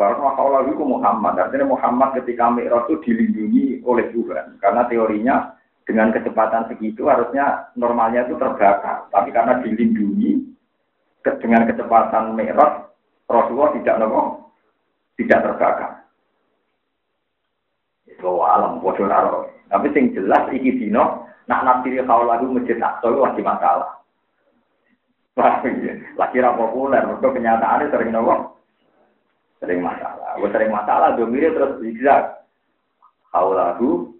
bahwa 0.00 0.32
hawalahu 0.32 0.72
itu 0.72 0.84
Muhammad. 0.88 1.36
Artinya 1.36 1.76
Muhammad 1.76 2.16
ketika 2.16 2.48
Mi'raj 2.48 2.88
itu 2.88 3.04
dilindungi 3.04 3.84
oleh 3.84 4.08
Tuhan. 4.16 4.56
Karena 4.56 4.88
teorinya 4.88 5.52
dengan 5.84 6.08
kecepatan 6.16 6.72
segitu 6.72 7.12
harusnya 7.12 7.68
normalnya 7.76 8.24
itu 8.24 8.40
terbakar. 8.40 9.12
Tapi 9.12 9.28
karena 9.28 9.60
dilindungi 9.60 10.40
dengan 11.44 11.68
kecepatan 11.68 12.32
Mi'raj, 12.32 12.88
Rasulullah 13.28 13.76
tidak 13.76 14.00
nopo 14.00 14.48
tidak 15.20 15.44
terbakar. 15.44 15.90
Itu 18.08 18.40
alam 18.40 18.80
bodoh. 18.80 19.52
Tapi 19.68 19.86
sing 19.92 20.16
jelas 20.16 20.48
iki 20.48 20.80
dino 20.80 21.28
nak 21.44 21.60
nafsiri 21.60 22.00
kau 22.08 22.24
lagu 22.24 22.48
masjid 22.48 22.80
Aqsa 22.80 23.04
itu 23.04 23.20
lagi 23.20 23.42
masalah. 23.44 23.99
Lagi 25.38 26.36
ra 26.42 26.52
populer, 26.58 27.06
mereka 27.06 27.28
kenyataannya 27.30 27.92
sering 27.92 28.10
nopo. 28.10 28.58
Sering 29.62 29.80
masalah. 29.84 30.36
Gue 30.40 30.50
sering 30.50 30.70
masalah, 30.72 31.14
domire 31.14 31.52
terus 31.52 31.78
zigzag. 31.84 32.40
Kau 33.30 33.54
lagu 33.54 34.16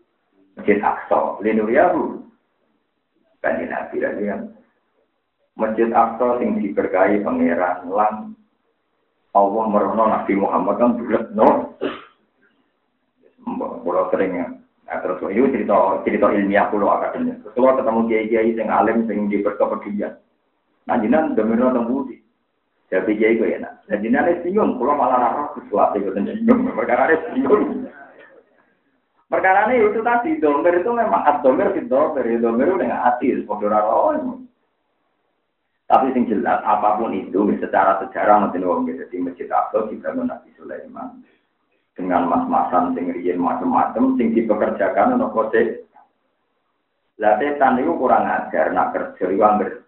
masjid 0.55 0.79
Aqsa, 0.79 1.40
linuriyahu. 1.42 2.23
Kan 3.42 3.59
nabi 3.66 3.96
lagi 3.99 4.23
kan. 4.29 4.40
Masjid 5.59 5.88
Aqsa 5.90 6.38
sing 6.38 6.61
diberkahi 6.62 7.25
pangeran 7.27 7.90
lan 7.90 8.38
Allah 9.31 9.64
merono 9.70 10.05
Nabi 10.11 10.35
Muhammad 10.38 10.75
kan 10.79 10.94
bulat 10.99 11.25
no. 11.35 11.75
Kalau 13.46 14.11
sering 14.14 14.38
ya. 14.38 14.46
Nah, 14.90 14.99
terus 15.07 15.23
itu 15.31 15.46
cerita 15.55 16.03
cerita 16.03 16.27
ilmiah 16.35 16.66
pulau 16.66 16.90
akademik. 16.90 17.46
Terus 17.55 17.79
ketemu 17.79 18.01
kiai 18.11 18.27
kiai 18.27 18.51
sing 18.59 18.68
alim 18.70 19.07
sing 19.07 19.31
di 19.31 19.38
berkepedulian. 19.38 20.18
Nah 20.88 20.97
jinan 21.03 21.37
domino 21.37 21.75
tembudi. 21.75 22.16
Jadi 22.88 23.12
kiai 23.19 23.38
gue 23.38 23.59
enak. 23.59 23.87
Dan 23.87 24.01
jinan 24.01 24.31
itu 24.31 24.51
bingung. 24.51 24.79
Kalau 24.79 24.95
malah 24.95 25.19
rara 25.19 25.45
sesuatu 25.59 25.99
itu 25.99 26.11
bingung. 26.14 26.73
Perkara 26.73 27.11
itu 27.11 27.27
bingung. 27.37 27.90
Perkara 29.31 29.71
ini 29.71 29.87
itu 29.87 30.01
tadi 30.03 30.43
domer 30.43 30.83
itu 30.83 30.90
memang 30.90 31.23
domer 31.45 31.71
itu 31.77 31.87
domer 31.87 32.25
itu 32.27 32.43
domer 32.43 32.69
dengan 32.81 33.07
hati. 33.07 33.38
Sepodo 33.38 33.71
rara 33.71 33.95
tapi 35.90 36.14
sing 36.14 36.31
jelas 36.31 36.62
apa 36.62 37.03
pun 37.03 37.11
itu 37.11 37.51
secara 37.59 37.99
sejarah 37.99 38.47
mungkin 38.47 38.62
wong 38.62 38.87
jadi 38.87 39.11
masjid 39.27 39.51
Aqsa 39.51 39.90
dibangun 39.90 40.31
Nabi 40.31 40.55
Sulaiman 40.55 41.19
dengan 41.99 42.31
mas-masan 42.31 42.95
sing 42.95 43.11
riyen 43.11 43.43
macam-macam 43.43 44.14
sing 44.14 44.31
dipekerjakan 44.31 45.19
untuk 45.19 45.35
kode. 45.35 45.83
Lah 47.19 47.43
setan 47.43 47.83
itu 47.83 47.90
kurang 47.99 48.23
ajar 48.23 48.71
nak 48.71 48.95
kerja 48.95 49.35
anggar 49.35 49.80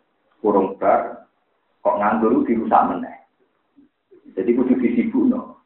kurung 0.42 0.74
bar 0.76 1.30
kok 1.80 1.98
nganggur 1.98 2.42
dirusak 2.42 2.82
meneh. 2.90 3.16
Jadi 4.34 4.50
kudu 4.52 4.74
disibukno. 4.82 5.62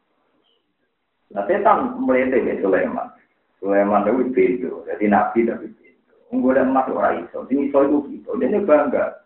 Lah 1.32 1.44
setan 1.48 1.96
melete 2.04 2.44
ke 2.44 2.60
Sulaiman. 2.60 3.08
Sulaiman 3.56 4.04
itu 4.04 4.30
pintu, 4.36 4.84
jadi 4.84 5.08
nabi 5.08 5.48
tapi 5.48 5.66
pintu. 5.74 6.14
Unggul 6.28 6.60
emas 6.60 6.86
ora 6.92 7.16
iso, 7.16 7.48
sing 7.48 7.66
iso 7.66 7.82
itu 7.82 7.98
gitu. 8.12 8.36
Dia 8.36 8.60
bangga 8.62 9.24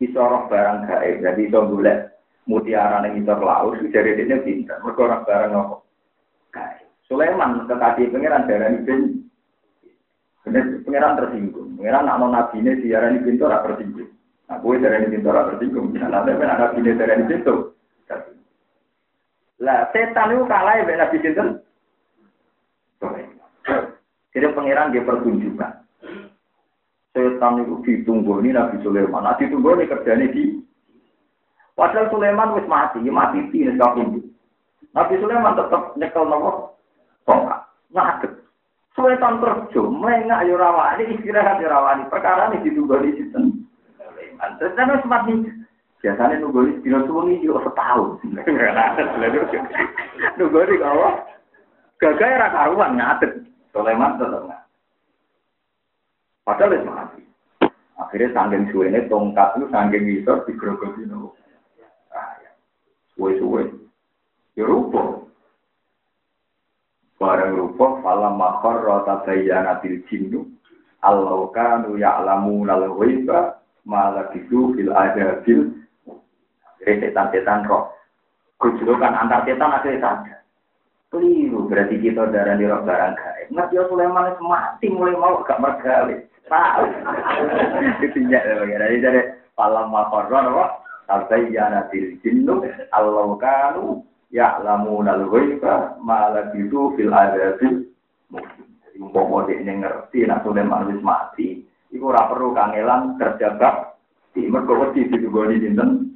iso 0.00 0.18
roh 0.18 0.48
barang 0.48 0.88
gaib, 0.88 1.20
jadi 1.20 1.40
iso 1.46 1.58
golek 1.68 2.16
mutiara 2.48 3.04
ning 3.04 3.20
isor 3.20 3.38
laut, 3.44 3.76
jadi 3.76 4.16
dia 4.16 4.40
pinter. 4.40 4.80
Mergo 4.80 5.04
ora 5.04 5.20
barang 5.20 5.52
apa 5.52 5.76
gaib. 6.56 6.88
Sulaiman 7.06 7.68
kekasih 7.68 8.08
pangeran 8.08 8.48
darani 8.48 8.78
bin 8.88 9.00
Pengiran 10.48 11.20
tersinggung. 11.20 11.76
Pengiran 11.76 12.08
nak 12.08 12.24
nabi 12.24 12.64
ini 12.64 12.80
diarani 12.80 13.20
pintu 13.20 13.44
ora 13.44 13.60
tersinggung. 13.60 14.08
Gue 14.62 14.80
darani 14.82 15.10
pintu 15.10 15.28
ora 15.30 15.48
tersinggung. 15.52 15.94
Nanti 15.94 16.02
kan 16.02 16.50
ada 16.50 16.70
nabi 16.72 16.82
ini 16.82 16.98
darani 16.98 17.28
pintu. 17.28 17.54
Lah, 19.58 19.90
setan 19.90 20.30
itu 20.34 20.46
kalah 20.46 20.78
ya 20.78 20.94
nabi 20.94 21.18
pintu. 21.18 21.44
Jadi 24.32 24.46
pengiran 24.54 24.94
dia 24.94 25.02
pertunjukan 25.02 25.88
setan 27.18 27.66
itu 27.66 27.74
ditunggu 27.82 28.38
ini 28.38 28.54
Nabi 28.54 28.78
Sulaiman. 28.86 29.26
Nah 29.26 29.34
ditunggu 29.34 29.74
ini 29.74 29.90
kerjanya 29.90 30.30
di. 30.30 30.62
Padahal 31.74 32.10
Sulaiman 32.10 32.54
wis 32.58 32.66
mati, 32.66 33.02
ya 33.02 33.10
mati 33.14 33.38
di 33.50 33.66
kabundut. 33.78 34.26
Nabi 34.94 35.14
Sulaiman 35.18 35.54
tetap 35.58 35.94
nyekel 35.94 36.26
nopo 36.26 36.78
tongkat, 37.26 37.60
ngadeg. 37.94 38.32
Sulaiman 38.98 39.38
kerja, 39.38 39.82
melengak 39.86 40.42
yo 40.46 40.58
ya 40.58 40.98
istirahat 40.98 41.62
yo 41.62 41.70
ya. 41.70 42.02
Perkara 42.10 42.50
ini 42.50 42.66
ditunggu 42.66 42.98
di 43.02 43.22
situ. 44.18 44.34
Terus 44.58 44.74
kan 44.74 44.92
wis 44.92 45.06
mati. 45.06 45.32
Biasanya 45.98 46.38
nunggu 46.38 46.60
di 46.62 46.72
dino 46.86 47.02
suwengi 47.06 47.42
yo 47.42 47.58
setahun. 47.62 48.22
Nunggu 50.38 50.58
di 50.70 50.76
kawah. 50.78 51.14
Gagal 51.98 52.38
ra 52.38 52.48
karuan 52.54 52.94
ngadeg. 52.98 53.32
Sulaiman 53.74 54.14
tetap 54.18 54.42
ngadeg. 54.46 54.70
Padahal 56.46 56.74
itu 56.74 56.86
mati. 56.86 57.22
Akhirnya 57.98 58.30
sanggeng 58.30 58.70
suwene 58.70 59.10
tongkat 59.10 59.58
itu 59.58 59.66
sanggeng 59.74 60.06
itu 60.06 60.34
digerogoti 60.46 61.02
nopo. 61.10 61.34
Suwe-suwe. 63.18 63.66
Ya 64.54 64.62
rupa. 64.62 65.26
Barang 67.18 67.58
rupa 67.58 67.98
falam 68.06 68.38
makhar 68.38 68.86
rata 68.86 69.26
bayyana 69.26 69.82
bil 69.82 69.98
jinnu 70.06 70.46
Allah 71.02 71.50
kanu 71.50 71.98
ya'lamu 71.98 72.62
nal 72.62 72.86
ghaiba 72.94 73.57
malah 73.88 74.28
itu 74.36 74.76
fil 74.76 74.92
adabil 74.92 75.72
setan-setan 76.84 77.64
roh. 77.64 77.88
Kujulukan 78.60 79.16
antar 79.16 79.48
setan 79.48 79.72
akhirnya 79.72 80.02
sadar. 80.04 80.38
Keliru 81.08 81.72
berarti 81.72 81.96
kita 81.96 82.28
darah 82.28 82.54
di 82.60 82.68
roh 82.68 82.84
barang 82.84 83.16
gaib. 83.16 83.48
Mas 83.48 83.72
ya 83.72 83.88
Sulaiman 83.88 84.36
mati 84.44 84.92
mulai 84.92 85.16
mau 85.16 85.40
gak 85.40 85.56
mergawe. 85.56 86.16
Tahu. 86.48 86.84
Ditinjak 88.04 88.44
ya 88.44 88.54
bagaimana. 88.60 88.84
Jadi 88.92 88.98
dari 89.00 89.20
falam 89.56 89.88
makorron 89.88 90.52
apa? 90.52 90.64
Tabayyana 91.08 91.88
bil 91.88 92.20
jinnu 92.20 92.60
Allah 92.92 93.28
kanu 93.40 94.04
ya'lamuna 94.28 95.16
al-ghaiba 95.16 95.96
ma 96.04 96.28
labidu 96.36 96.92
fil 97.00 97.08
adabil 97.08 97.88
Jadi 98.84 98.96
umpama 99.00 99.48
dia 99.48 99.64
ngerti 99.64 100.28
nak 100.28 100.44
Sulaiman 100.44 100.92
wis 100.92 101.00
mati, 101.00 101.64
iku 101.92 102.12
ora 102.12 102.28
perlu 102.28 102.52
kangelan 102.52 103.16
kerja 103.16 103.56
di 104.32 104.46
mergo 104.46 104.76
wedi 104.76 105.08
ditugoni 105.08 105.56
dinten 105.58 106.08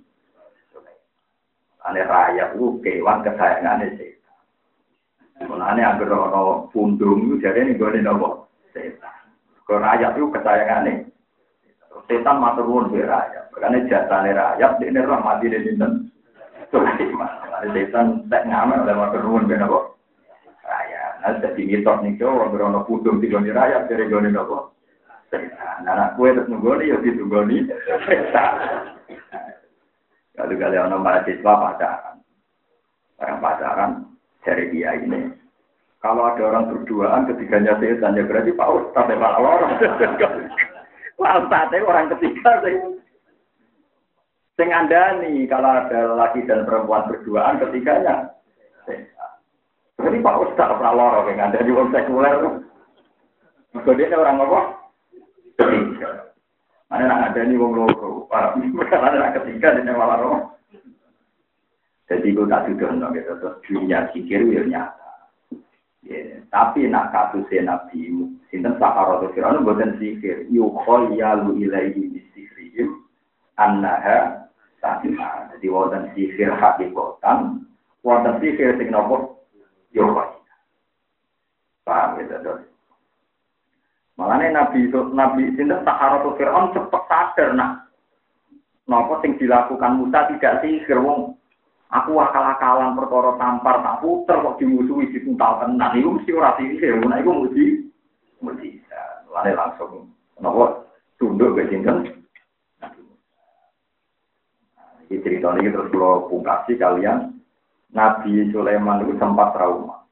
ane 1.83 2.03
raya 2.07 2.55
ku 2.55 2.79
kewan 2.79 3.27
kesayangane 3.27 3.99
setan. 3.99 5.49
Mulane 5.51 5.83
anggere 5.83 6.15
ana 6.15 6.71
pundung 6.71 7.27
iku 7.27 7.43
jarene 7.43 7.75
nggone 7.75 7.99
napa 7.99 8.47
setan. 8.71 9.15
Ke 9.67 9.75
rakyat 9.79 10.15
itu 10.15 10.31
kesayangannya. 10.31 10.95
Setan 12.07 12.39
matur 12.39 12.67
nuwun 12.67 12.91
be 12.95 13.03
rakyat. 13.03 13.51
Makanya 13.51 13.79
jasane 13.91 14.31
rakyat 14.31 14.73
ini 14.83 15.01
rahmati 15.03 15.51
di 15.51 15.59
dinten. 15.67 15.93
Sulaiman. 16.71 17.31
Setan 17.75 18.27
tak 18.31 18.47
ngamal 18.47 18.87
oleh 18.87 18.97
matur 18.97 19.23
nuwun 19.27 19.51
be 19.51 19.59
napa? 19.59 19.91
Rakyat. 20.63 21.13
Nah, 21.23 21.35
jadi 21.43 21.63
mitos 21.67 21.99
nih 22.07 22.15
Jawa 22.19 22.51
berono 22.51 22.87
pudung 22.87 23.19
di 23.19 23.31
rakyat 23.31 23.91
dari 23.91 24.07
goni 24.07 24.31
napa? 24.31 24.71
Setan. 25.33 25.89
Nah, 25.89 25.97
anak 25.97 26.21
kue 26.21 26.29
terus 26.37 26.45
nunggoni 26.45 26.93
ya 26.93 27.01
ditunggoni 27.01 27.65
setan. 28.05 28.53
Kalau 30.37 30.57
kalian 30.61 30.93
ono 30.93 31.01
mahasiswa 31.01 31.53
pacaran, 31.57 32.17
orang 33.17 33.41
pacaran 33.41 33.91
dari 34.45 34.69
dia 34.69 34.93
ini 35.01 35.33
kalau 36.05 36.29
ada 36.29 36.53
orang 36.53 36.69
berduaan 36.69 37.25
ketiganya 37.25 37.81
setan 37.81 38.21
ya 38.21 38.29
berarti 38.29 38.53
Pak 38.53 38.71
Ustaz 38.77 39.09
ya 39.09 39.17
malah 39.17 39.41
orang. 39.41 39.73
Pak 41.17 41.37
Ustaz 41.49 41.73
orang 41.81 42.13
ketiga 42.13 42.53
sih. 42.69 42.77
Sing 44.61 44.69
nih 44.69 45.49
kalau 45.49 45.81
ada 45.81 46.13
laki 46.13 46.45
dan 46.45 46.69
perempuan 46.69 47.09
berduaan 47.09 47.57
ketiganya 47.57 48.37
Berarti 49.97 50.19
Pak 50.21 50.39
Ustaz 50.45 50.71
malah 50.77 50.93
loro 50.93 51.21
yang 51.33 51.41
ada 51.41 51.65
di 51.65 51.73
wong 51.73 51.89
sekuler. 51.89 52.37
Kemudian 53.73 54.13
orang 54.13 54.45
apa? 54.45 54.82
Ketiga. 55.57 56.33
Mana 56.89 57.09
nak 57.09 57.21
ada 57.33 57.41
nih 57.49 57.57
wong 57.57 57.73
loro. 57.77 58.29
Karena 58.29 59.09
ada 59.09 59.37
ketiga 59.41 59.77
dan 59.77 59.93
malah 59.93 60.19
loro. 60.21 60.57
Jadi 62.09 62.37
gue 62.37 62.45
tak 62.49 62.69
sudah 62.69 63.11
gitu. 63.17 63.33
Terus 63.41 63.57
dunia 63.65 63.99
sikir 64.13 64.45
ya 64.53 64.63
nyata. 64.69 65.13
Ya, 66.03 66.43
tapi 66.51 66.91
nak 66.91 67.15
kasusnya 67.15 67.73
Nabi 67.73 68.33
sinten 68.53 68.77
Sahara 68.77 69.17
atau 69.17 69.33
Fir'aun 69.33 69.65
buatan 69.65 69.97
sihir 69.97 70.45
yukhayyalu 70.53 71.63
ilaihi 71.65 72.13
bisihrihim 72.13 73.07
annaha 73.57 74.51
sahima 74.83 75.49
jadi 75.57 75.67
wonten 75.73 76.13
sihir 76.13 76.53
hakikatan 76.53 77.65
yukhayya 79.97 80.55
paham 81.89 82.21
ya 82.21 82.39
terus 82.45 82.61
Malahnya 84.23 84.55
Nabi 84.55 84.87
itu 84.87 85.11
Nabi 85.11 85.51
sinten 85.59 85.83
Sahara 85.83 86.23
Fir'aun 86.23 86.71
cepet 86.71 87.03
sadar 87.11 87.59
nak 87.59 87.91
nopo 88.87 89.19
sing 89.19 89.35
dilakukan 89.35 89.99
Musa 89.99 90.31
tidak 90.31 90.63
sihir 90.63 91.03
wong 91.03 91.35
Aku 91.93 92.17
akal-akalan 92.17 92.97
perkara 92.97 93.37
tampar 93.37 93.85
tak 93.85 94.01
puter 94.01 94.41
kok 94.41 94.57
dimusuhi 94.57 95.13
dituntal 95.13 95.61
tenan. 95.61 95.93
Iku 95.93 96.17
mesti 96.17 96.31
ora 96.33 96.57
sihir, 96.57 97.05
nah 97.05 97.21
iku 97.21 97.45
muji 97.45 97.85
muji. 98.41 98.81
Lane 99.29 99.53
langsung 99.53 100.09
napa 100.41 100.89
tunduk 101.21 101.53
ke 101.53 101.69
sinten. 101.69 102.25
Ini 105.05 105.21
cerita 105.21 105.53
ini 105.61 105.69
terus 105.69 105.93
kalau 105.93 106.33
pungkasi 106.33 106.81
kalian 106.81 107.37
Nabi 107.93 108.49
Sulaiman 108.49 109.05
itu 109.05 109.21
sempat 109.21 109.53
trauma. 109.53 110.09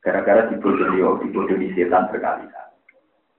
Gara-gara 0.00 0.48
dibodohi, 0.48 1.04
dibodohi 1.28 1.76
setan 1.76 2.08
berkali-kali. 2.08 2.63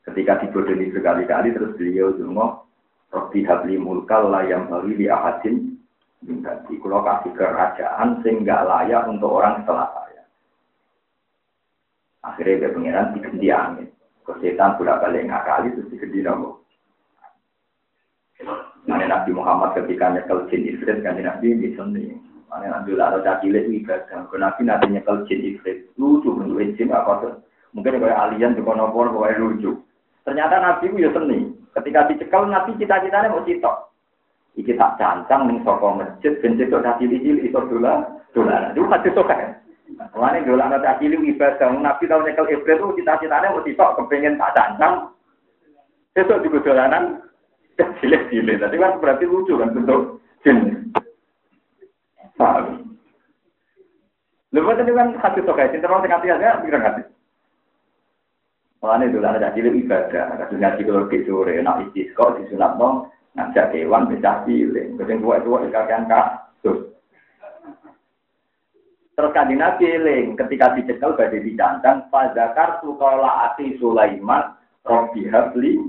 Ketika 0.05 0.37
dibodohi 0.45 0.93
berkali-kali, 0.93 1.49
terus 1.57 1.73
beliau 1.81 2.13
dungo, 2.13 2.65
Robi 3.09 3.41
habli 3.47 3.79
mulkal 3.79 4.29
layam 4.29 4.69
bali 4.69 4.93
li 4.93 5.07
ahadin 5.09 5.79
minta 6.25 6.61
Kalau 6.67 6.99
kasih 7.05 7.31
kerajaan 7.37 8.19
sehingga 8.21 8.65
layak 8.65 9.07
untuk 9.07 9.29
orang 9.29 9.61
setelah 9.61 9.87
saya. 9.93 10.23
Akhirnya 12.25 12.65
dia 12.65 12.73
pengiran 12.73 13.13
diganti 13.13 13.47
angin. 13.49 13.87
Kesetan 14.25 14.75
bolak 14.81 15.05
balik 15.05 15.29
ngakali 15.29 15.73
terus 15.77 15.89
diganti 15.93 16.19
nopo. 16.25 16.49
Nah, 18.85 19.01
Nabi 19.01 19.31
Muhammad 19.33 19.73
ketika 19.81 20.13
nyekel 20.13 20.45
jin 20.49 20.65
ifrit 20.69 21.01
kan 21.01 21.17
Nabi 21.17 21.57
di 21.57 21.73
sini. 21.73 22.13
Mana 22.49 22.81
Nabi 22.81 22.93
lah 22.93 23.17
ada 23.17 23.41
cilik 23.41 23.69
ibadah. 23.69 24.29
Kalau 24.29 24.37
Nabi 24.37 24.61
nanti 24.65 24.85
nyekel 24.93 25.25
jin 25.25 25.41
ifrit 25.55 25.89
lucu 25.97 26.29
bentuk 26.33 26.61
jin 26.77 26.93
apa 26.93 27.13
tuh? 27.21 27.33
Mungkin 27.73 28.01
kayak 28.01 28.21
alien 28.29 28.53
nopo 28.57 29.01
kayak 29.07 29.41
lucu. 29.41 29.81
Ternyata 30.25 30.57
Nabi 30.57 30.89
itu 30.89 31.05
ya 31.05 31.09
seni. 31.13 31.53
Ketika 31.77 32.09
dicekal 32.09 32.49
Nabi 32.49 32.73
cita-citanya 32.81 33.29
mau 33.29 33.45
citok. 33.45 33.93
Iki 34.57 34.73
tak 34.73 34.97
cancang 34.97 35.45
ning 35.45 35.61
saka 35.61 35.85
masjid 35.93 36.33
ben 36.41 36.57
cedok 36.57 36.81
tak 36.81 36.97
cilik-cilik 36.97 37.45
iso 37.45 37.61
dolan. 37.69 38.01
Dolan. 38.33 38.73
Itu 38.73 38.89
hadis 38.89 39.13
sok 39.13 39.29
kan. 39.29 39.61
Mulane 40.17 40.41
dolan 40.41 40.73
tak 40.81 40.97
cilik 40.97 41.21
ibadah 41.21 41.69
Nabi 41.77 42.09
tau 42.09 42.25
nyekel 42.25 42.49
ibret 42.49 42.81
itu 42.81 42.97
cita-citanya 42.97 43.53
mau 43.53 43.61
citok 43.61 43.93
kepengen 44.01 44.41
tak 44.41 44.53
cancang. 44.57 45.13
Besok 46.17 46.41
juga 46.41 46.57
dolanan 46.65 47.21
cilik-cilik. 47.77 48.57
Tadi 48.57 48.75
kan 48.81 48.97
berarti 48.97 49.29
lucu 49.29 49.53
kan 49.61 49.77
bentuk 49.77 50.23
jin. 50.41 50.89
Paham? 52.39 52.97
Tadi 54.49 54.91
kan 54.95 55.09
hadis 55.21 55.45
sok 55.45 55.53
kan. 55.53 55.69
Sinten 55.69 55.91
wong 55.91 56.01
sing 56.01 56.09
hati 56.15 56.33
pikir 56.33 56.81
hadis. 56.81 57.14
Mulane 58.85 59.09
dolan 59.09 59.41
tak 59.41 59.57
cilik 59.57 59.81
ibadah. 59.81 60.45
Kados 60.45 60.61
ngaji 60.61 60.81
kalau 60.85 61.09
ke 61.09 61.25
sore 61.25 61.57
nak 61.57 61.89
istisqa 61.89 62.37
disunat 62.37 62.77
dong 62.77 63.09
ngajak 63.33 63.73
kewan 63.73 64.05
pecah 64.13 64.45
cilik. 64.45 64.93
Kucing 64.93 65.25
tua-tua 65.25 65.65
dikakian 65.65 66.05
kasus. 66.05 66.93
Terus 69.17 69.33
kanjeng 69.33 69.57
Nabi 69.57 69.89
eling 69.89 70.37
ketika 70.37 70.77
dicekel 70.77 71.17
badai 71.17 71.41
dicancang 71.41 72.13
fadzakar 72.13 72.77
sukola 72.85 73.49
ati 73.49 73.73
Sulaiman 73.81 74.53
Robi 74.85 75.33
habli 75.33 75.81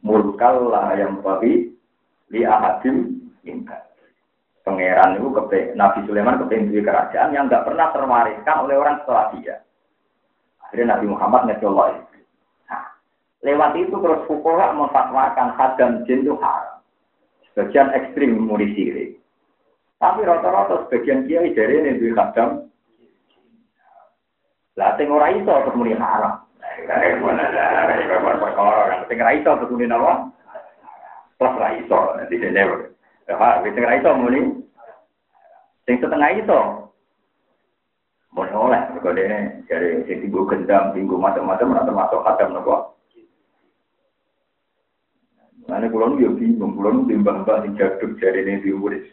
mulkal 0.00 0.72
lah 0.72 0.96
yang 0.96 1.20
bagi 1.20 1.68
li 2.32 2.40
ahadim 2.40 3.20
minta. 3.44 3.84
Pangeran 4.64 5.20
itu 5.20 5.28
kepe, 5.28 5.76
Nabi 5.76 6.08
Sulaiman 6.08 6.40
kepengen 6.40 6.72
kerajaan 6.72 7.36
yang 7.36 7.52
nggak 7.52 7.68
pernah 7.68 7.92
terwariskan 7.92 8.64
oleh 8.64 8.80
orang 8.80 8.96
setelah 9.04 9.28
dia. 9.36 9.60
Akhirnya 10.64 10.96
Nabi 10.96 11.06
Muhammad 11.12 11.52
ngecolok 11.52 12.09
lewat 13.40 13.72
itu 13.76 13.96
terus 13.96 14.24
fukoha 14.28 14.76
memfatwakan 14.76 15.56
hadam 15.56 16.04
jin 16.04 16.24
itu 16.24 16.36
haram. 16.40 16.84
Sebagian 17.50 17.92
ekstrim 17.96 18.36
muri 18.36 18.72
sirik. 18.76 19.10
Tapi 20.00 20.24
rata-rata 20.24 20.88
sebagian 20.88 21.28
kiai 21.28 21.52
dari 21.52 21.76
ini 21.76 22.00
duit 22.00 22.16
kadang. 22.16 22.68
Lah 24.80 24.96
sing 24.96 25.12
ora 25.12 25.28
iso 25.32 25.50
terus 25.50 25.76
muni 25.76 25.92
haram. 25.92 26.40
Sing 29.08 29.18
ora 29.20 29.32
iso 29.36 29.50
terus 29.60 29.72
muni 29.72 29.84
napa? 29.88 30.32
Plus 31.36 31.56
ra 31.56 31.68
iso 31.76 31.98
di 32.28 32.36
dene. 32.40 32.62
Ya, 33.28 33.60
sing 33.60 33.82
ora 33.84 33.98
iso 34.00 34.10
muni. 34.16 34.40
Sing 35.84 35.96
setengah 36.00 36.30
iso. 36.44 36.60
Boleh 38.30 38.54
oleh, 38.54 38.78
kalau 39.02 39.18
dia 39.18 39.58
dari 39.66 40.06
sing 40.06 40.22
tinggu 40.22 40.46
gendam, 40.46 40.94
tinggu 40.94 41.18
macam-macam, 41.18 41.82
atau 41.82 41.90
masuk 41.90 42.20
kadam 42.22 42.54
nopo. 42.54 42.94
Nah, 45.70 45.86
pulau 45.86 46.10
nu 46.10 46.18
ya 46.18 46.30
bingung, 46.34 46.74
pulau 46.74 46.90
nu 46.90 47.06
timbang 47.06 47.46
mbak 47.46 47.62
sing 47.62 47.78
jaduk 47.78 48.18
jari 48.18 48.42
ini 48.42 48.58
diuris. 48.66 49.06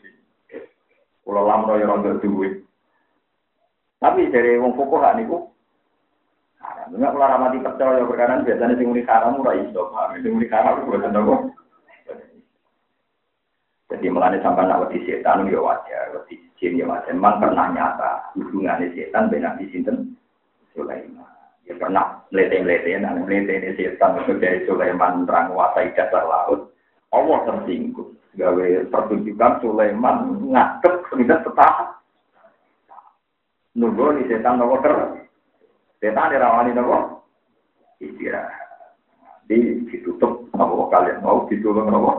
Pulau 1.22 1.46
lamro 1.46 1.78
ya 1.78 1.86
rontok 1.86 2.18
duit. 2.26 2.66
Tapi 4.02 4.34
dari 4.34 4.58
wong 4.58 4.74
pokok 4.74 5.02
hak 5.06 5.22
niku, 5.22 5.54
Enggak 6.88 7.12
kalau 7.14 7.28
ramati 7.28 7.60
percaya 7.60 8.04
perkara 8.08 8.44
biasanya 8.48 8.80
sing 8.80 8.88
muni 8.88 9.04
haram 9.04 9.44
ora 9.44 9.60
iso, 9.60 9.92
paham? 9.92 10.24
Sing 10.24 10.32
muni 10.32 10.48
haram 10.48 10.88
nopo. 10.88 11.36
Jadi 13.88 14.08
melane 14.12 14.44
sampai 14.44 14.68
nak 14.68 14.88
wedi 14.88 15.00
setan 15.08 15.48
ya 15.48 15.64
wajar, 15.64 16.12
wedi 16.12 16.36
jin 16.60 16.76
ya 16.80 16.88
wajar. 16.88 17.12
Memang 17.16 17.40
pernah 17.40 17.72
nyata 17.72 18.12
hubungannya 18.36 18.92
setan 18.92 19.32
dengan 19.32 19.56
di 19.56 19.68
sinten 19.72 20.16
Sulaiman. 20.76 21.37
Ya 21.68 21.76
pernah 21.76 22.24
melete-melete, 22.32 22.96
nah 23.04 23.12
melete 23.12 23.76
setan 23.76 24.24
itu 24.24 24.40
dari 24.40 24.64
Sulaiman 24.64 25.28
terang 25.28 25.52
menguasai 25.52 25.92
dasar 26.00 26.24
laut. 26.24 26.72
Allah 27.12 27.40
tersinggung. 27.44 28.16
Gawe 28.40 28.68
pertunjukan 28.88 29.60
Sulaiman 29.60 30.48
ngadep 30.48 31.04
sudah 31.12 31.44
setahap. 31.44 32.00
Nunggu 33.76 34.16
di 34.16 34.32
setan 34.32 34.64
nopo 34.64 34.80
ter. 34.80 34.96
Setan 36.00 36.32
dirawani 36.32 36.72
nopo 36.72 37.28
istirahat. 38.00 38.88
Di 39.52 39.84
ditutup 39.92 40.48
nopo 40.56 40.88
kalian 40.88 41.20
mau 41.20 41.44
ditolong 41.52 41.92
nopo. 41.92 42.12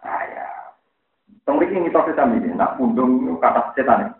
Ah 0.00 0.22
ya. 0.32 0.46
Tengrik 1.44 1.76
ini 1.76 1.92
mitos 1.92 2.08
setan 2.08 2.40
ini. 2.40 2.56
Nak 2.56 2.80
pundung 2.80 3.36
kata 3.36 3.76
setan. 3.76 4.16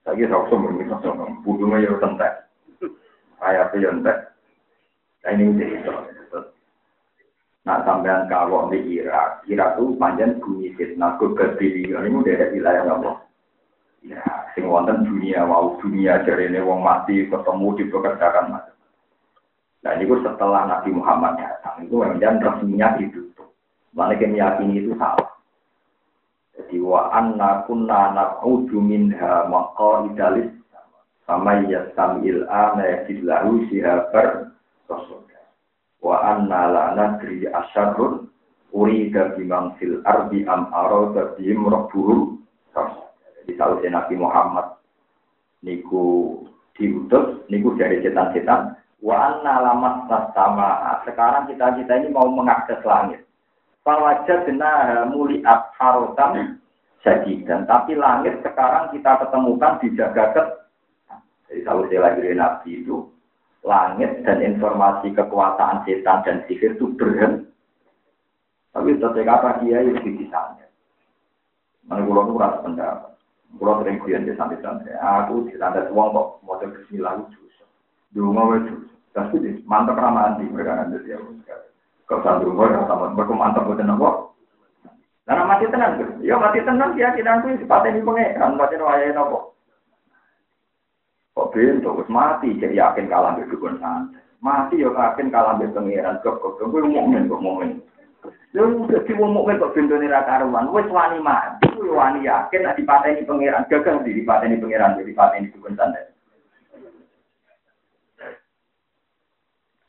Saya 0.00 0.16
kira 0.16 0.48
sombong, 0.48 0.80
sombong. 1.04 1.44
Pundungnya 1.44 1.84
ya 1.84 1.92
tentek 2.00 2.47
saya 3.38 3.70
piyontek. 3.70 4.18
Nah 5.24 5.30
ini 5.34 5.54
cerita. 5.58 5.94
Nah 7.66 7.84
sampean 7.84 8.30
kalau 8.32 8.72
di 8.72 8.80
Irak, 8.96 9.44
Irak 9.44 9.76
itu 9.76 9.92
panjang 10.00 10.40
bunyi 10.40 10.72
fitnah 10.78 11.20
kegebilion 11.20 12.06
ini 12.06 12.18
dari 12.24 12.56
wilayah 12.56 12.96
apa? 12.96 13.12
Ya, 14.06 14.22
sing 14.54 14.70
wonten 14.70 15.04
dunia, 15.04 15.42
mau 15.44 15.76
dunia 15.82 16.22
jadi 16.22 16.48
ini 16.48 16.62
wong 16.62 16.80
mati 16.80 17.28
ketemu 17.28 17.68
di 17.76 17.84
pekerjaan 17.90 18.56
mas. 18.56 18.64
Nah 19.84 19.92
ini 19.98 20.08
setelah 20.22 20.64
Nabi 20.64 20.90
Muhammad 20.96 21.38
datang 21.38 21.84
itu 21.84 21.98
kemudian 21.98 22.40
resminya 22.40 22.96
ditutup. 22.96 23.52
Mana 23.92 24.14
meyakini 24.14 24.80
itu 24.80 24.94
salah. 24.96 25.28
Jadi 26.56 26.78
wa 26.82 27.10
anna 27.14 27.68
kunna 27.68 28.16
naq'udu 28.16 28.80
minha 28.80 29.46
maqaidalis 29.46 30.50
sama 31.28 31.60
ya 31.68 31.92
samil 31.92 32.48
ana 32.48 33.04
yajidlahu 33.04 33.68
sihabar 33.68 34.56
rasul. 34.88 35.20
Wa 36.00 36.16
anna 36.24 36.72
la 36.72 36.84
nadri 36.96 37.44
asyarrun 37.44 38.32
urida 38.72 39.36
bimang 39.36 39.76
fil 39.76 40.00
ardi 40.08 40.48
am 40.48 40.72
arada 40.72 41.36
bihim 41.36 41.68
rabbuhum 41.68 42.40
Jadi 43.44 43.52
tahu 43.60 43.84
Nabi 43.84 44.14
Muhammad 44.16 44.80
niku 45.60 46.38
diutus 46.78 47.44
niku 47.52 47.74
dari 47.76 48.00
setan-setan 48.00 48.78
wa 49.02 49.16
anna 49.18 49.58
lamat 49.68 50.08
sama 50.32 51.02
sekarang 51.02 51.50
kita 51.50 51.76
kita 51.76 51.92
ini 51.98 52.08
mau 52.08 52.30
mengakses 52.30 52.80
langit. 52.88 53.20
Fawajah 53.82 54.44
benar 54.48 55.08
muliat 55.12 55.74
harotam 55.76 56.60
dan 57.02 57.64
tapi 57.64 57.96
langit 57.96 58.36
sekarang 58.44 58.92
kita 58.92 59.16
ketemukan 59.16 59.80
dijaga 59.80 60.67
jadi 61.48 61.60
kalau 61.64 61.88
saya 61.88 62.00
lagi 62.04 62.28
Nabi 62.36 62.70
itu, 62.84 63.08
langit 63.64 64.22
dan 64.22 64.44
informasi 64.44 65.16
kekuasaan 65.16 65.82
setan 65.88 66.20
dan 66.24 66.44
sihir 66.44 66.76
itu 66.76 66.92
berhenti. 66.94 67.48
Tapi 68.76 68.94
setelah 68.94 69.24
kata 69.24 69.64
dia 69.64 69.80
itu 69.80 69.96
disisanya. 70.04 70.68
Mana 71.88 72.04
pulau 72.04 72.28
itu 72.28 72.36
rasa 72.36 72.62
pendapat. 72.62 73.16
Pulau 73.56 73.80
sering 73.80 73.96
kuliah 74.04 74.20
di 74.20 74.36
santai-santai. 74.36 74.92
Aku 75.00 75.48
di 75.48 75.56
santai 75.56 75.88
uang 75.88 76.12
kok 76.12 76.28
model 76.44 76.68
bismillah 76.76 77.16
lucu. 77.16 77.40
Dulu 78.12 78.28
mau 78.28 78.52
lucu. 78.52 78.76
Tapi 79.16 79.40
mantap 79.64 79.96
ramah 79.98 80.36
di 80.36 80.46
mereka 80.46 80.84
nanti 80.84 81.00
dia. 81.02 81.18
Kalau 82.06 82.24
satu 82.24 82.54
umur, 82.54 82.70
sama 82.86 83.10
mereka 83.12 83.34
mantap 83.34 83.66
buat 83.66 83.80
nopo. 83.82 84.36
Karena 85.28 85.44
mati 85.44 85.68
tenang, 85.68 86.00
ya 86.24 86.40
mati 86.40 86.64
tenang 86.64 86.96
keyakinan 86.96 87.44
itu 87.44 87.68
di 87.68 88.00
pengeran, 88.00 88.56
mati 88.56 88.80
wayai 88.80 89.12
nopo. 89.12 89.57
Kok 91.38 91.54
bento, 91.54 91.94
wis 91.94 92.10
mati, 92.10 92.50
jadi 92.58 92.74
yakin 92.74 93.06
kalah 93.06 93.38
mbek 93.38 93.54
dukun 93.54 93.78
santet. 93.78 94.26
Mati 94.42 94.82
yo 94.82 94.90
yakin 94.90 95.30
kalah 95.30 95.54
mbek 95.54 95.70
pangeran 95.70 96.18
kok 96.26 96.42
kok 96.42 96.58
kowe 96.58 96.82
mukmin 96.82 97.30
kok 97.30 97.38
mukmin. 97.38 97.78
Yo 98.50 98.66
dadi 98.90 99.14
wong 99.14 99.38
mukmin 99.38 99.62
kok 99.62 99.70
bentone 99.70 100.10
ra 100.10 100.26
karuan, 100.26 100.66
wis 100.74 100.90
wani 100.90 101.22
mati, 101.22 101.70
kowe 101.70 101.94
wani 101.94 102.26
yakin 102.26 102.66
nek 102.66 102.74
dipateni 102.74 103.22
pangeran, 103.22 103.70
gagal 103.70 104.02
di 104.02 104.18
dipateni 104.18 104.58
pangeran, 104.58 104.98
dipateni 104.98 105.54
dukun 105.54 105.78
santet. 105.78 106.10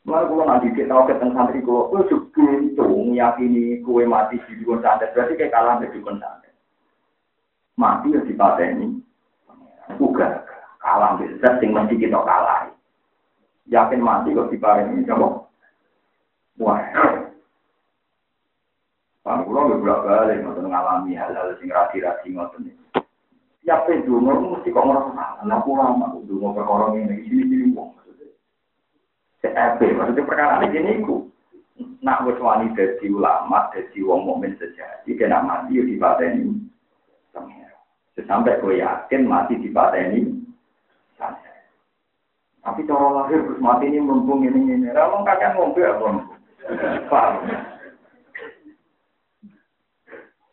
Lalu 0.05 0.25
kalau 0.29 0.45
nanti 0.45 0.69
kita 0.77 0.85
tahu 0.85 1.09
ketemu 1.09 1.33
santri 1.33 1.65
kalau 1.65 1.89
kue 1.89 2.01
sebuntung 2.13 3.17
yakini 3.17 3.81
kue 3.81 4.05
mati 4.05 4.37
di 4.45 4.53
dukun 4.61 4.85
santet 4.85 5.17
berarti 5.17 5.33
kayak 5.33 5.49
kalah 5.49 5.81
di 5.81 5.89
dukun 5.97 6.21
santet. 6.21 6.53
Mati 7.73 8.13
ya 8.13 8.21
dipateni, 8.21 9.01
uga 9.97 10.45
kalah 10.80 11.19
bisa 11.19 11.59
sing 11.59 11.75
mesti 11.75 11.95
kita 11.99 12.19
kalah. 12.23 12.71
Yakin 13.69 14.01
mati 14.01 14.34
kok 14.34 14.49
diparingi 14.49 15.05
coba. 15.05 15.45
Wah. 16.57 16.82
Pak 19.19 19.45
kula 19.45 19.59
nggak 19.67 19.80
bolak 19.84 20.03
balik 20.07 20.41
ngoten 20.41 20.71
ngalami 20.71 21.11
hal-hal 21.13 21.53
sing 21.59 21.69
rasi-rasi 21.69 22.34
ngoten. 22.34 22.71
Siap 23.61 23.86
itu 23.91 24.17
mesti 24.17 24.73
kok 24.73 24.86
ngerasa 24.88 25.11
salah. 25.13 25.55
Aku 25.61 25.77
lama 25.77 26.17
dungo 26.25 26.55
perkara 26.55 26.95
ini 26.97 27.27
sini-sini 27.27 27.75
wong. 27.75 27.99
CFP, 29.39 29.95
maksudnya 29.95 30.27
perkara 30.27 30.59
ini 30.63 30.73
gini 30.73 31.03
ku. 31.03 31.32
Nak 32.03 32.27
wis 32.27 32.39
wani 32.43 32.75
dadi 32.75 33.07
ulama, 33.07 33.71
dadi 33.71 34.03
wong 34.03 34.27
mukmin 34.27 34.55
sejati, 34.59 35.15
kena 35.15 35.39
mati 35.43 35.80
yo 35.80 35.84
dipateni. 35.88 36.59
Sampai 38.27 38.59
gue 38.59 38.84
yakin 38.84 39.23
mati 39.23 39.55
dipateni. 39.55 40.38
Tapi 42.59 42.86
cara 42.88 43.07
lahir 43.11 43.39
terus 43.43 43.59
mati 43.63 43.88
ini 43.88 43.99
mumpung 44.03 44.43
ini 44.43 44.59
ini. 44.67 44.88
Kalau 44.91 45.24
kakek 45.24 45.55
ngombe 45.55 45.82
apa? 45.84 46.07
Paham? 47.07 47.34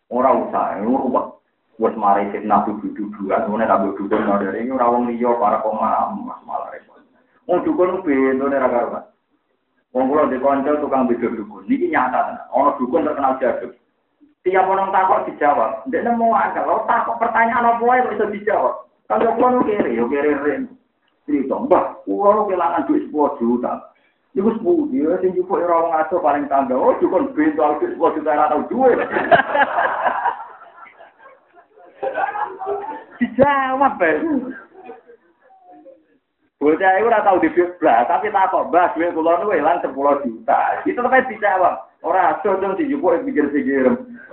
Orang 0.06 0.46
usah, 0.46 0.78
ini 0.78 0.86
ubah. 0.86 1.34
Buat 1.76 1.92
mari 1.92 2.32
fitnah 2.32 2.64
dudu-duduan, 2.64 3.44
kemudian 3.44 3.68
nabi 3.68 3.92
dukun 4.00 4.24
dari 4.24 4.64
ini 4.64 4.72
orang 4.72 5.12
liya 5.12 5.28
para 5.36 5.60
pemahaman 5.60 6.40
malah 6.48 6.72
repot. 6.72 7.04
Wong 7.44 7.68
dukun 7.68 8.00
bento 8.00 8.48
nek 8.48 8.64
ra 8.64 8.68
karuan. 8.72 9.04
Wong 9.92 10.08
kula 10.08 10.32
di 10.32 10.40
kanca 10.40 10.80
tukang 10.80 11.04
beda 11.04 11.36
dukun. 11.36 11.68
Niki 11.68 11.92
nyata 11.92 12.32
tenan. 12.32 12.48
Ana 12.48 12.80
dukun 12.80 13.04
terkenal 13.04 13.36
jago. 13.36 13.76
Tiap 14.40 14.64
orang 14.64 14.88
takut 14.88 15.28
dijawab. 15.28 15.84
Ndek 15.84 16.00
nemu 16.00 16.32
akal. 16.32 16.64
Kalau 16.64 16.88
takut 16.88 17.16
pertanyaan 17.20 17.68
apa 17.76 17.82
wae 17.84 18.08
bisa 18.08 18.24
dijawab. 18.32 18.85
Kalau 19.06 19.38
nu 19.38 19.62
kiri, 19.62 19.94
yo 19.94 20.10
kiri 20.10 20.34
ren. 20.42 20.66
Cerita, 21.26 21.58
mbah, 21.58 22.02
kula 22.06 22.46
kehilangan 22.46 22.86
duit 22.86 23.10
10 23.10 23.38
juta. 23.38 23.94
Iku 24.36 24.52
sepuluh 24.52 24.86
dia, 24.92 25.16
sing 25.18 25.34
jupuk 25.34 25.58
ora 25.58 25.80
wong 25.82 25.94
aso 25.96 26.22
paling 26.22 26.46
tangga. 26.46 26.76
Oh, 26.76 26.94
dukun 26.98 27.34
bento 27.34 27.62
duit 27.82 27.98
10 27.98 28.14
juta 28.18 28.30
ora 28.30 28.50
tau 28.50 28.62
duit. 28.70 28.98
Dijawab, 33.18 33.96
Pak. 33.96 34.16
Bocah 36.56 36.92
itu 36.98 37.06
ora 37.06 37.20
tau 37.20 37.38
dibit 37.38 37.78
blas, 37.78 38.08
tapi 38.08 38.32
tak 38.32 38.48
kok 38.48 38.72
mbah 38.72 38.90
duit 38.96 39.14
kula 39.14 39.38
niku 39.38 39.54
ilang 39.54 39.78
10 39.82 39.92
juta. 40.24 40.60
Itu 40.82 40.98
tetep 40.98 41.28
dijawab. 41.30 41.74
Ora 42.02 42.38
aso 42.38 42.58
dong 42.58 42.78
dijupuk 42.78 43.22
pikir-pikir. 43.22 43.86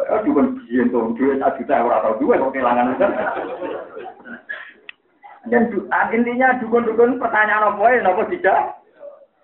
Oh, 0.09 0.19
dukun 0.25 0.61
biyen 0.65 0.89
to 0.89 1.13
duit 1.13 1.37
1 1.41 1.57
juta 1.61 1.83
ora 1.83 2.01
tau 2.01 2.17
duit 2.17 2.41
kok 2.41 2.53
kehilangan. 2.53 2.97
Dan 5.51 5.67
intinya 6.15 6.55
dukun-dukun 6.63 7.19
pertanyaan 7.19 7.75
apa 7.75 7.83
ya, 7.91 7.99
napa 7.99 8.31
dijawab? 8.31 8.79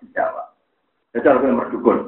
Dijawab. 0.00 0.46
Jajal 1.12 1.36
kowe 1.42 1.52
merdukun. 1.52 1.98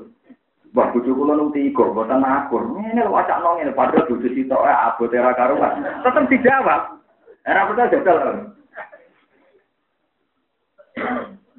Wah, 0.72 0.88
bojo 0.88 1.12
kula 1.12 1.36
nu 1.36 1.52
tiga, 1.52 1.84
boten 1.92 2.24
akur. 2.24 2.64
Ngene 2.64 3.04
lho 3.04 3.12
acak 3.12 3.44
nong 3.44 3.60
ngene 3.60 3.76
padha 3.76 4.08
bojo 4.08 4.24
sitok 4.24 4.64
abote 4.64 5.20
ra 5.20 5.36
karuan. 5.36 5.84
Tetep 6.00 6.24
dijawab. 6.32 6.96
Era 7.44 7.68
betul 7.68 7.92
jajal. 7.92 8.18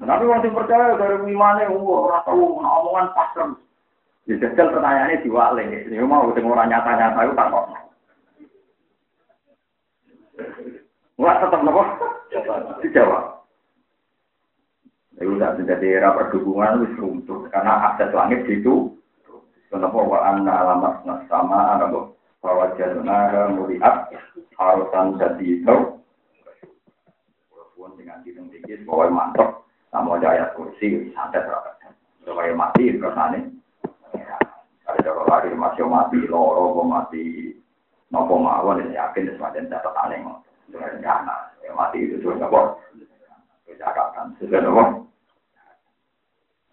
Tapi 0.04 0.24
wong 0.26 0.42
percaya 0.42 0.98
dari 0.98 1.30
imane 1.30 1.70
ora 1.70 2.26
tau 2.26 2.58
omongan 2.58 3.14
pasrem. 3.14 3.50
Ya 4.26 4.34
jajal 4.42 4.74
pertanyaannya 4.74 5.22
diwale. 5.22 5.64
Ya 5.86 6.02
mau 6.02 6.34
sing 6.34 6.42
ora 6.50 6.66
nyata-nyata 6.66 7.30
iku 7.30 7.34
takok. 7.38 7.66
Wah 11.14 11.38
tetap 11.38 11.62
nopo? 11.62 11.82
Dijawab. 12.82 13.34
Itu 15.14 15.38
tidak 15.38 15.62
menjadi 15.62 15.86
era 16.02 16.10
perdukungan 16.10 16.82
wis 16.82 16.94
runtuh 16.98 17.46
karena 17.54 17.94
akses 17.94 18.10
langit 18.10 18.42
itu. 18.50 18.98
Kenapa 19.70 19.94
wa 19.94 20.18
anna 20.26 20.52
alamat 20.52 21.06
sama 21.30 21.78
ada 21.78 21.86
bahwa 22.42 22.74
jaduna 22.74 23.50
muriat 23.54 24.10
harusan 24.58 25.14
jadi 25.18 25.46
itu. 25.62 25.76
Walaupun 27.50 27.94
dengan 27.94 28.18
hidung 28.26 28.50
dikit 28.50 28.82
bahwa 28.82 29.22
mantap 29.22 29.62
sama 29.94 30.18
ayat 30.18 30.50
kursi 30.58 31.14
santet 31.14 31.46
rapat. 31.46 31.94
Supaya 32.26 32.50
mati 32.50 32.90
kersane. 32.98 33.54
Ada 34.84 34.98
cara 35.00 35.22
lari 35.30 35.54
masih 35.54 35.86
mati 35.86 36.18
loro 36.26 36.74
mati 36.82 37.54
nopo 38.10 38.34
mawon 38.36 38.90
yakin 38.90 39.30
semacam 39.34 39.70
catatan 39.70 40.12
yang 40.12 40.43
rencana 40.72 41.52
mati 41.74 42.06
itu 42.06 42.22
tuh 42.22 42.38
nopo 42.38 42.80
catatan 43.76 44.32
sudah 44.38 44.60
nopo 44.62 45.10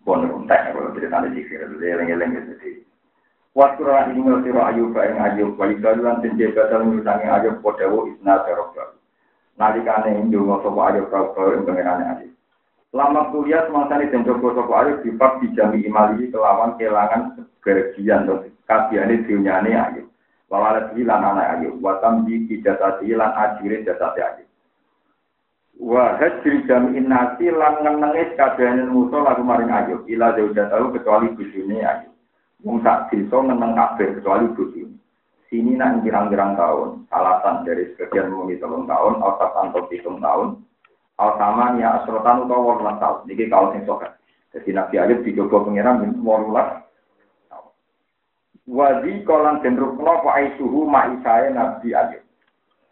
bon 0.05 0.25
kontak 0.29 0.71
kalau 0.71 0.93
di 0.95 1.41
sini 1.45 1.83
eleng-eleng 1.83 2.37
itu 2.37 2.81
Waktu 3.51 3.83
orang 3.83 4.15
ini 4.15 4.23
ngerti 4.23 4.49
ayub 4.55 4.95
yang 4.95 5.19
ayub, 5.19 5.59
wali 5.59 5.75
kaluan 5.83 6.23
tinjau 6.23 6.55
batal 6.55 6.87
mengutangi 6.87 7.27
ayub 7.27 7.59
podewo 7.59 8.07
isna 8.07 8.47
terobak. 8.47 8.95
Nalikane 9.59 10.23
indungo 10.23 10.63
sopo 10.63 10.79
ayub 10.79 11.11
kau 11.11 11.35
yang 11.51 11.67
pengenane 11.67 12.03
ayub. 12.15 12.31
Lama 12.95 13.27
kuliah 13.35 13.67
semasa 13.67 13.99
ini 13.99 14.07
dan 14.07 14.23
coba 14.23 14.55
sopo 14.55 14.71
ayub 14.71 15.03
dibab 15.03 15.43
dijami 15.43 15.83
imali 15.83 16.31
kelawan 16.31 16.79
kelangan 16.79 17.43
kebahagiaan 17.59 18.23
atau 18.23 18.47
kabiane 18.63 19.27
dunyane 19.27 19.71
ayub. 19.75 20.07
Wawalat 20.51 20.91
hilan 20.99 21.23
anak 21.23 21.47
ayub, 21.63 21.79
watam 21.79 22.27
di 22.27 22.43
ijazat 22.51 22.99
hilan 23.07 23.31
ajire 23.31 23.87
jazat 23.87 24.19
ayub. 24.19 24.49
Wa 25.79 26.19
hajri 26.19 26.67
jami'in 26.67 27.07
nasi 27.07 27.47
lan 27.47 27.79
ngenengis 27.79 28.35
kabiane 28.35 28.83
musuh 28.91 29.23
lagu 29.23 29.47
maring 29.47 29.71
ayub. 29.71 30.03
Ila 30.11 30.35
jauh 30.35 30.51
tahu 30.51 30.91
kecuali 30.91 31.31
bujune 31.39 31.79
ayub. 31.79 32.11
Wong 32.67 32.83
sak 32.83 33.09
desa 33.09 33.39
meneng 33.39 33.73
kabeh 33.73 34.19
kecuali 34.19 34.51
bojo. 34.53 34.85
Sini 35.49 35.75
nak 35.75 35.99
kirang-kirang 36.05 36.55
tahun, 36.55 37.09
alasan 37.11 37.67
dari 37.67 37.91
sebagian 37.91 38.31
mungkin 38.31 38.55
telung 38.61 38.87
tahun, 38.87 39.19
atau 39.19 39.51
atau 39.51 39.83
hitung 39.91 40.23
tahun, 40.23 40.63
sama 41.19 41.75
ya 41.75 41.99
asrotan 41.99 42.47
utawa 42.47 42.71
walulah 42.71 42.95
tahun. 43.03 43.27
Niki 43.27 43.51
kalau 43.51 43.75
sing 43.75 43.83
sokat. 43.83 44.15
Jadi 44.55 44.71
Nabi 44.71 44.95
Ayub 44.99 45.19
dicoba 45.27 45.67
pengiran 45.67 46.07
walulah. 46.23 46.87
Wadi 48.69 49.25
kolan 49.25 49.61
den 49.65 49.77
rukno 49.77 50.21
fa 50.21 50.37
aisuhu 50.37 50.85
ma'isae 50.85 51.49
Nabi 51.53 51.97
Ayub. 51.97 52.23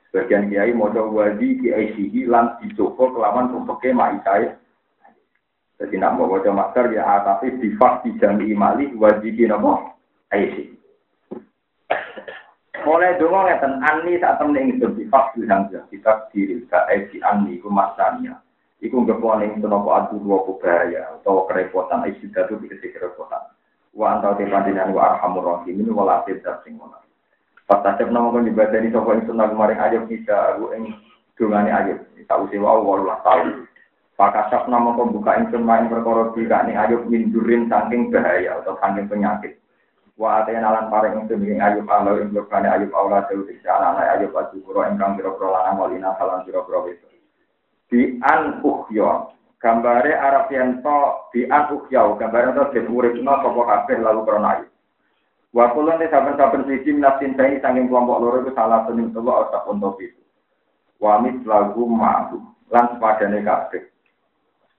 Sebagian 0.10 0.50
kiai 0.50 0.74
mau 0.74 0.90
wadi 0.90 1.62
kiai 1.62 1.94
sihi 1.94 2.26
lan 2.26 2.58
dicoba 2.58 3.14
kelawan 3.14 3.54
rumpeke 3.54 3.94
ma'isae 3.94 4.58
jadi 5.80 5.96
nak 5.96 6.20
mau 6.20 6.28
baca 6.28 6.52
masker 6.52 6.92
ya 6.92 7.08
ah, 7.08 7.20
tapi 7.24 7.56
di 7.56 7.72
jami 8.20 8.52
imali 8.52 8.92
wajib 9.00 9.40
nopo 9.48 9.96
aisi. 10.28 10.76
Mulai 12.84 13.16
dulu 13.16 13.48
ngeten 13.48 13.80
ani 13.80 14.20
saat 14.20 14.44
temen 14.44 14.60
ingin 14.60 14.92
bifak 14.92 15.32
bilang 15.40 15.72
ya 15.72 15.80
kita 15.88 16.28
diri 16.36 16.68
ke 16.68 16.80
aisi 16.92 17.24
ani 17.24 17.64
ku 17.64 17.72
masanya. 17.72 18.44
Iku 18.84 19.08
nggak 19.08 19.24
boleh 19.24 19.56
itu 19.56 19.68
nopo 19.72 19.96
adu 19.96 20.20
dua 20.20 20.44
bahaya 20.60 21.16
atau 21.16 21.48
kerepotan 21.48 22.04
aisi 22.04 22.28
itu 22.28 22.54
bisa 22.60 22.76
kerepotan. 22.92 23.40
Wa 24.00 24.16
antau 24.16 24.32
te 24.40 24.48
panjenengan 24.48 24.96
wa 24.96 25.12
arhamur 25.12 25.44
rahim 25.44 25.84
ini 25.84 25.92
wala 25.92 26.24
tidak 26.24 26.64
sing 26.64 26.80
ngono. 26.80 27.04
Pas 27.68 27.84
tajab 27.84 28.16
nama 28.16 28.40
dibaca 28.40 28.80
ini 28.80 28.96
sopo 28.96 29.12
ing 29.12 29.28
sunnah 29.28 29.52
kemarin 29.52 29.76
aja 29.76 30.00
bisa 30.08 30.56
aku 30.56 30.72
ing 30.72 30.96
dungane 31.36 31.68
aja. 31.68 32.00
Tahu 32.24 32.48
sih 32.48 32.64
wow 32.64 32.80
walulah 32.80 33.20
tahu. 33.28 33.68
Pakasap 34.16 34.72
nama 34.72 34.96
pembuka 34.96 35.36
ingsun 35.36 35.68
main 35.68 35.92
perkara 35.92 36.32
tidak 36.32 36.64
nih 36.64 36.80
ayub 36.80 37.12
mindurin 37.12 37.68
saking 37.68 38.08
bahaya 38.08 38.64
atau 38.64 38.80
saking 38.80 39.12
penyakit. 39.12 39.60
Wa 40.16 40.48
atayan 40.48 40.64
alan 40.64 40.88
paring 40.88 41.20
ingsun 41.20 41.44
ing 41.44 41.60
ayub 41.60 41.84
Allah 41.92 42.24
ing 42.24 42.32
lukane 42.32 42.72
ayub 42.72 42.96
Allah 42.96 43.28
dewe 43.28 43.52
tiksa 43.52 43.84
anak 43.84 44.16
ayub 44.16 44.32
asukuro 44.32 44.88
ingkang 44.88 45.20
pira-pira 45.20 45.60
lanang 45.60 45.76
walina 45.76 46.16
salan 46.16 46.48
pira-pira. 46.48 46.96
Di 47.92 48.16
an 48.24 48.64
uhyo 48.64 49.36
gambare 49.60 50.16
Arab 50.16 50.52
yen 50.52 50.82
to 50.82 51.00
di 51.36 51.46
an 51.46 51.70
uhyo 51.76 52.16
gambare 52.18 52.56
to 52.56 52.64
den 52.74 52.88
uripna 52.90 53.44
sapa 53.44 53.62
kabeh 53.68 54.00
lalu 54.00 54.24
krana 54.26 54.50
ayub. 54.58 54.72
Wa 55.54 55.72
kulun 55.76 56.00
te 56.00 56.08
saben-saben 56.10 56.66
siji 56.66 56.96
nafsin 56.96 57.36
saing 57.36 57.60
saking 57.62 57.92
kelompok 57.92 58.20
loro 58.24 58.38
itu 58.42 58.52
salah 58.56 58.88
satu 58.88 59.12
tuwa 59.12 59.48
otak 59.48 59.68
untuk 59.68 60.00
itu. 60.00 60.22
Wa 61.02 61.20
lagu 61.24 61.84
ma'lum 61.86 62.44
lan 62.72 62.86
sepadane 62.96 63.44
kabeh 63.44 63.84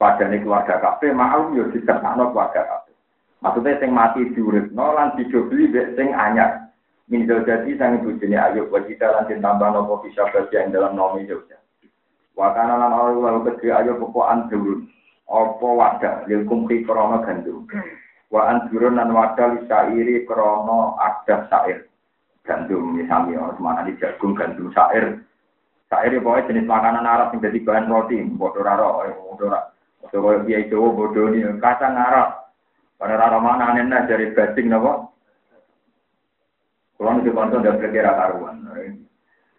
padane 0.01 0.41
keluarga 0.41 0.81
kafe 0.81 1.13
mau 1.13 1.53
yo 1.53 1.69
disertakno 1.69 2.33
keluarga 2.33 2.65
kafe. 2.65 2.97
Maksudnya 3.45 3.77
sing 3.77 3.93
mati 3.93 4.25
diuripno 4.33 4.97
lan 4.97 5.13
dijobli 5.21 5.69
mbek 5.69 5.93
sing 6.01 6.17
anyar. 6.17 6.73
Minjol 7.11 7.43
jadi 7.43 7.75
sang 7.77 8.01
bojone 8.01 8.39
ayo 8.39 8.71
wajita 8.73 9.11
lan 9.13 9.29
ditambah 9.29 9.69
nopo 9.75 10.01
bisa 10.07 10.25
bagian 10.31 10.73
dalam 10.73 10.95
nomi 10.95 11.27
Jogja. 11.27 11.59
Wakana 12.39 12.79
lan 12.79 12.93
Allah 12.95 13.43
kedhe 13.47 13.69
ayo 13.71 13.99
pokokan 13.99 14.49
durun. 14.49 14.87
Apa 15.31 15.63
wadah 15.63 16.15
lil 16.27 16.43
kumpi 16.47 16.83
krana 16.83 17.23
gandum. 17.23 17.67
Wa 18.31 18.51
anjurun 18.51 18.99
lan 18.99 19.15
wadah 19.15 19.55
li 19.55 19.67
sairi 19.71 20.27
krana 20.27 20.99
adah 20.99 21.41
sair. 21.51 21.87
Gandum 22.47 22.97
misami 22.99 23.37
orang 23.37 23.61
mana 23.61 23.87
di 23.87 23.95
jagung 23.99 24.35
gandum 24.35 24.73
sair. 24.75 25.21
Saya 25.91 26.23
pokoknya 26.23 26.47
jenis 26.47 26.71
makanan 26.71 27.03
Arab 27.03 27.35
yang 27.35 27.51
jadi 27.51 27.59
bahan 27.67 27.91
roti, 27.91 28.23
bodoh 28.23 28.63
raro, 28.63 29.03
bodoh 29.11 29.51
raro. 29.51 29.75
Bodoh 29.99 30.23
kaya 30.23 30.39
biaya 30.47 30.71
Jawa, 30.71 30.89
bodoh 30.95 31.35
ini, 31.35 31.43
kacang 31.59 31.99
Arab. 31.99 32.47
Pada 32.95 33.19
raro 33.19 33.43
mana 33.43 33.75
aneh 33.75 33.91
dari 34.07 34.31
basing 34.31 34.71
nopo. 34.71 35.11
Kalau 36.95 37.17
itu 37.17 37.33
konco 37.33 37.59
udah 37.59 37.75
berkira 37.81 38.13
karuan. 38.13 38.61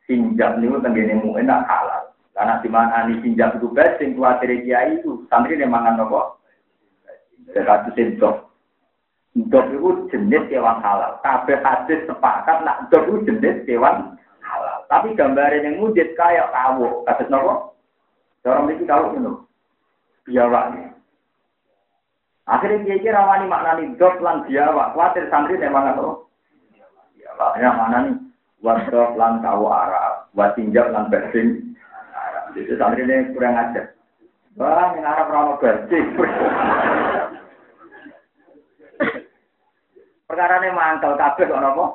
Sinjak 0.06 0.62
ini 0.62 0.78
tenggine 0.78 1.18
mu 1.18 1.36
enak 1.42 1.66
halal. 1.66 2.01
Karena 2.32 2.64
di 2.64 2.70
mana 2.72 3.12
ini 3.12 3.20
sinjak 3.20 3.60
itu 3.60 3.68
basing, 3.76 4.16
kuatir 4.16 4.56
kiai 4.64 5.04
itu, 5.04 5.28
santri 5.28 5.60
ini 5.60 5.68
mangan 5.68 6.00
nopo. 6.00 6.40
Kasus 7.52 7.92
sinjak. 7.96 8.48
Dok 9.32 9.66
itu 9.72 9.90
jenis 10.12 10.48
kewan 10.52 10.80
halal. 10.84 11.20
Kabeh 11.24 11.60
hadis 11.64 12.04
sepakat 12.08 12.64
nak 12.64 12.88
dok 12.92 13.08
itu 13.08 13.32
jenis 13.32 13.64
kewan 13.68 14.16
halal. 14.44 14.78
Tapi 14.88 15.16
gambarnya 15.16 15.68
yang 15.68 15.80
mujid 15.80 16.16
kayak 16.16 16.52
kawo. 16.56 17.04
Kasus 17.08 17.28
nopo? 17.28 17.76
Orang 18.48 18.72
ini 18.74 18.88
kalau 18.88 19.14
itu 19.14 19.34
biawak. 20.26 20.98
Akhirnya 22.50 22.84
dia 22.84 22.98
kira 23.00 23.22
rawani 23.22 23.46
maknani 23.46 23.96
dok 24.00 24.24
lan 24.24 24.48
biawak. 24.48 24.96
Khawatir 24.96 25.28
santri 25.28 25.60
memang 25.60 25.94
apa? 25.94 26.26
Biawaknya 27.16 27.70
mana 27.76 27.98
nih? 28.08 28.16
Wadok 28.64 29.20
lan 29.20 29.44
kawo 29.44 29.68
Arab. 29.68 30.32
Watinjak 30.32 30.90
lan 30.96 31.12
bersing 31.12 31.72
Jadi 32.52 32.74
santri 32.76 33.04
ini 33.08 33.32
kurang 33.32 33.56
ajar. 33.56 33.96
Wah, 34.60 34.92
yang 34.92 35.08
Arab 35.08 35.32
ramah 35.32 35.56
bersing. 35.64 36.06
Perkara 40.28 40.64
ini 40.64 40.76
mangkel 40.76 41.16
kabeh 41.16 41.44
kok 41.48 41.60
napa? 41.60 41.86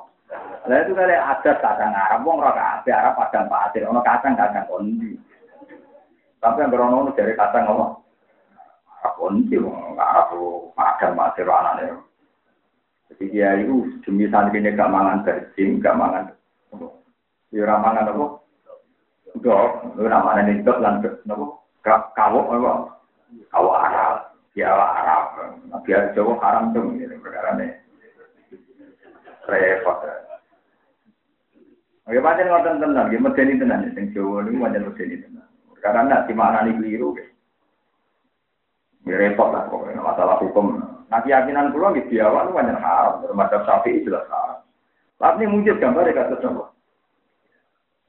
Lah 0.67 0.79
itu 0.83 0.93
kali 0.93 1.15
ada 1.15 1.53
kadang 1.63 1.93
Arab 1.95 2.27
wong 2.27 2.43
ora 2.43 2.53
kabeh 2.53 2.93
Arab 2.93 3.17
padang 3.17 3.47
pasir, 3.49 3.87
ono 3.89 4.05
kadang 4.05 4.37
kadang 4.37 4.67
kondi. 4.69 5.17
Tapi 6.43 6.61
yang 6.61 6.69
berono 6.69 7.15
dari 7.17 7.33
kadang 7.33 7.65
apa? 7.65 7.87
Arab 9.01 9.13
kondi 9.17 9.57
wong 9.57 9.97
Arab 9.97 10.33
padang 10.77 11.17
pasir 11.17 11.49
anane. 11.49 11.97
Jadi 13.09 13.25
dia 13.33 13.57
itu 13.57 13.89
demi 14.05 14.29
santri 14.29 14.61
ini 14.61 14.75
gak 14.77 14.91
mangan 14.91 15.23
berjing, 15.23 15.81
gak 15.81 15.97
mangan. 15.97 16.35
Ya 17.55 17.65
ora 17.65 17.81
mangan 17.81 18.11
apa? 18.11 18.27
Dok, 19.35 19.99
ora 19.99 20.19
mangan 20.23 20.55
itu 20.55 20.73
lan 20.79 21.03
napa? 21.27 21.45
Kawo 21.87 22.41
apa? 22.51 22.73
Kawo 23.51 23.71
Arab, 23.75 24.35
ya 24.55 24.71
Arab. 24.71 25.25
Biar 25.87 26.11
Jawa 26.19 26.35
haram 26.43 26.75
tuh 26.75 26.83
ini 26.99 27.15
perkara 27.23 27.55
ini 27.59 27.71
repot. 29.47 30.03
Oke, 32.07 32.23
pancen 32.23 32.47
ngoten 32.51 32.83
tenan, 32.83 33.07
nggih 33.11 33.23
medeni 33.23 33.55
tenan 33.59 33.91
sing 33.95 34.11
Jawa 34.11 34.43
niku 34.43 34.63
pancen 34.63 34.87
medeni 34.87 35.23
tenan. 35.23 35.47
Karena 35.79 36.01
nak 36.03 36.25
dimaknani 36.27 36.75
keliru 36.83 37.15
nggih. 37.15 37.29
Ya 39.07 39.15
repot 39.23 39.55
lah 39.55 39.71
pokoknya 39.71 40.03
masalah 40.03 40.43
hukum. 40.43 40.83
Nah 41.07 41.23
keyakinan 41.23 41.71
kula 41.71 41.95
nggih 41.95 42.11
di 42.11 42.19
awal 42.19 42.51
pancen 42.51 42.83
haram, 42.83 43.23
termasuk 43.23 43.63
sapi 43.63 44.03
jelas 44.03 44.27
haram. 44.27 44.67
Tapi 45.23 45.47
mujid 45.47 45.79
gambar 45.79 46.11
kados 46.11 46.43
napa? 46.43 46.65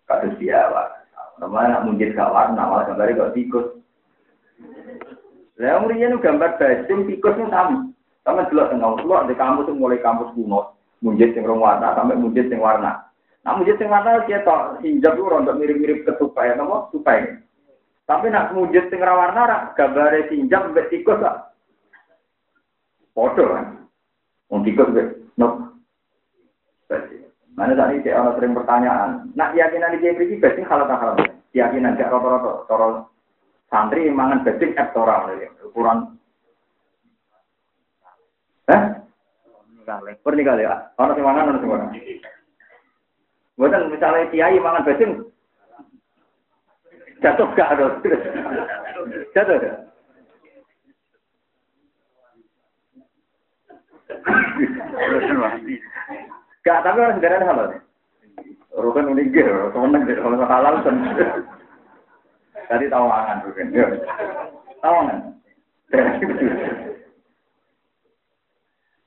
Kados 0.10 0.34
di 0.42 0.50
awal. 0.50 0.97
Namanya 1.38 1.82
nak 1.82 1.84
mujid 1.86 2.18
gak 2.18 2.34
warna, 2.34 2.62
malah 2.66 2.86
gambar 2.90 3.14
kok 3.14 3.34
tikus. 3.38 3.68
Lah 5.58 5.82
mriyen 5.82 6.22
gambar 6.22 6.58
bajing 6.62 7.10
tikus 7.10 7.34
itu 7.38 7.50
sami. 7.50 7.94
Sama 8.22 8.46
delok 8.50 8.70
tengah 8.76 8.94
kula 9.02 9.26
di 9.26 9.34
kampus 9.40 9.72
mulai 9.72 10.04
kampus 10.04 10.36
kuno 10.36 10.78
sing 11.00 11.44
rong 11.46 11.62
warna 11.62 11.96
sampai 11.96 12.20
mujid 12.20 12.50
sing 12.50 12.60
warna. 12.60 13.08
Nah 13.46 13.54
mujid 13.56 13.78
sing 13.80 13.88
warna 13.88 14.26
dia 14.26 14.44
tok 14.44 14.84
hinjab 14.84 15.16
itu 15.16 15.24
rontok 15.24 15.58
mirip-mirip 15.58 16.04
ketupai 16.04 16.52
napa 16.58 16.90
tupai. 16.92 17.40
Tapi 18.04 18.28
nak 18.28 18.52
mujid 18.52 18.90
sing 18.92 19.00
warna 19.00 19.42
ra 19.48 19.58
gambare 19.78 20.28
hinjab 20.28 20.74
mbek 20.74 20.90
tikus 20.92 21.22
lah. 21.22 21.54
Foto 23.16 23.44
kan. 23.48 23.66
Wong 24.52 24.62
tikus 24.68 24.90
mbek 24.92 25.08
nok. 25.40 25.54
Mana 27.58 27.74
tadi 27.74 28.06
cek 28.06 28.14
orang 28.14 28.38
sering 28.38 28.54
pertanyaan. 28.54 29.34
Nak 29.34 29.58
keyakinan 29.58 29.98
di 29.98 30.06
JPG 30.06 30.32
basing 30.38 30.66
halal 30.70 30.86
tak 30.86 31.02
halal? 31.02 31.18
Keyakinan 31.50 31.98
cek 31.98 32.14
rata-rata. 32.14 32.70
Toro 32.70 33.10
santri 33.74 34.14
mangan 34.14 34.46
basing 34.46 34.78
ektoral 34.78 35.34
ukuran. 35.66 36.14
Eh? 38.70 38.82
Pernah 40.22 40.44
kali 40.46 40.70
ya. 40.70 40.86
Orang 41.02 41.18
sing 41.18 41.26
mangan 41.26 41.50
orang 41.50 41.62
sing 41.66 41.72
mangan. 41.74 41.90
Bukan 43.58 43.90
misalnya 43.90 44.30
kiai 44.30 44.62
mangan 44.62 44.86
basing 44.86 45.12
jatuh 47.26 47.50
gak 47.58 47.74
ada. 47.74 47.98
Jatuh 49.34 49.58
gak? 49.58 49.78
Gak, 56.68 56.84
tapi 56.84 57.00
orang 57.00 57.24
sekarang 57.24 57.48
halal. 57.48 57.68
Rukun 58.76 59.16
unik 59.16 59.32
gitu, 59.32 59.72
semenang 59.72 60.04
deh 60.04 60.20
kalau 60.20 60.44
halal 60.44 60.76
kan. 60.84 60.96
Tadi 62.68 62.92
tawangan 62.92 63.48
rukun. 63.48 63.72
Tawangan. 64.84 65.18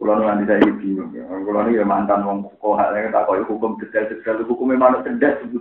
Kulo 0.00 0.16
nanti 0.16 0.48
saya 0.48 0.64
bingung 0.80 1.12
ya. 1.12 1.28
Kulo 1.28 1.60
ini 1.68 1.84
mantan 1.84 2.24
wong 2.24 2.48
kok 2.48 2.80
yang 2.96 3.12
tak 3.12 3.28
kau 3.28 3.36
hukum 3.44 3.76
detail-detail 3.76 4.48
hukumnya 4.48 4.80
mana 4.80 5.04
cerdas 5.04 5.36
sebut 5.44 5.60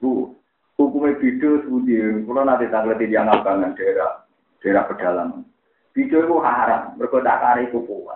Bu, 0.00 0.32
hukumnya 0.80 1.20
video 1.20 1.60
sebut 1.60 1.84
Kulo 2.24 2.40
nanti 2.48 2.72
tanggal 2.72 2.96
yang 3.04 3.28
abangan 3.28 3.76
daerah 3.76 4.24
daerah 4.64 4.88
pedalaman. 4.88 5.44
Video 5.92 6.24
itu 6.24 6.36
haram, 6.40 6.96
mereka 6.96 7.20
tak 7.20 7.38
kari 7.44 7.68
kuku. 7.68 8.08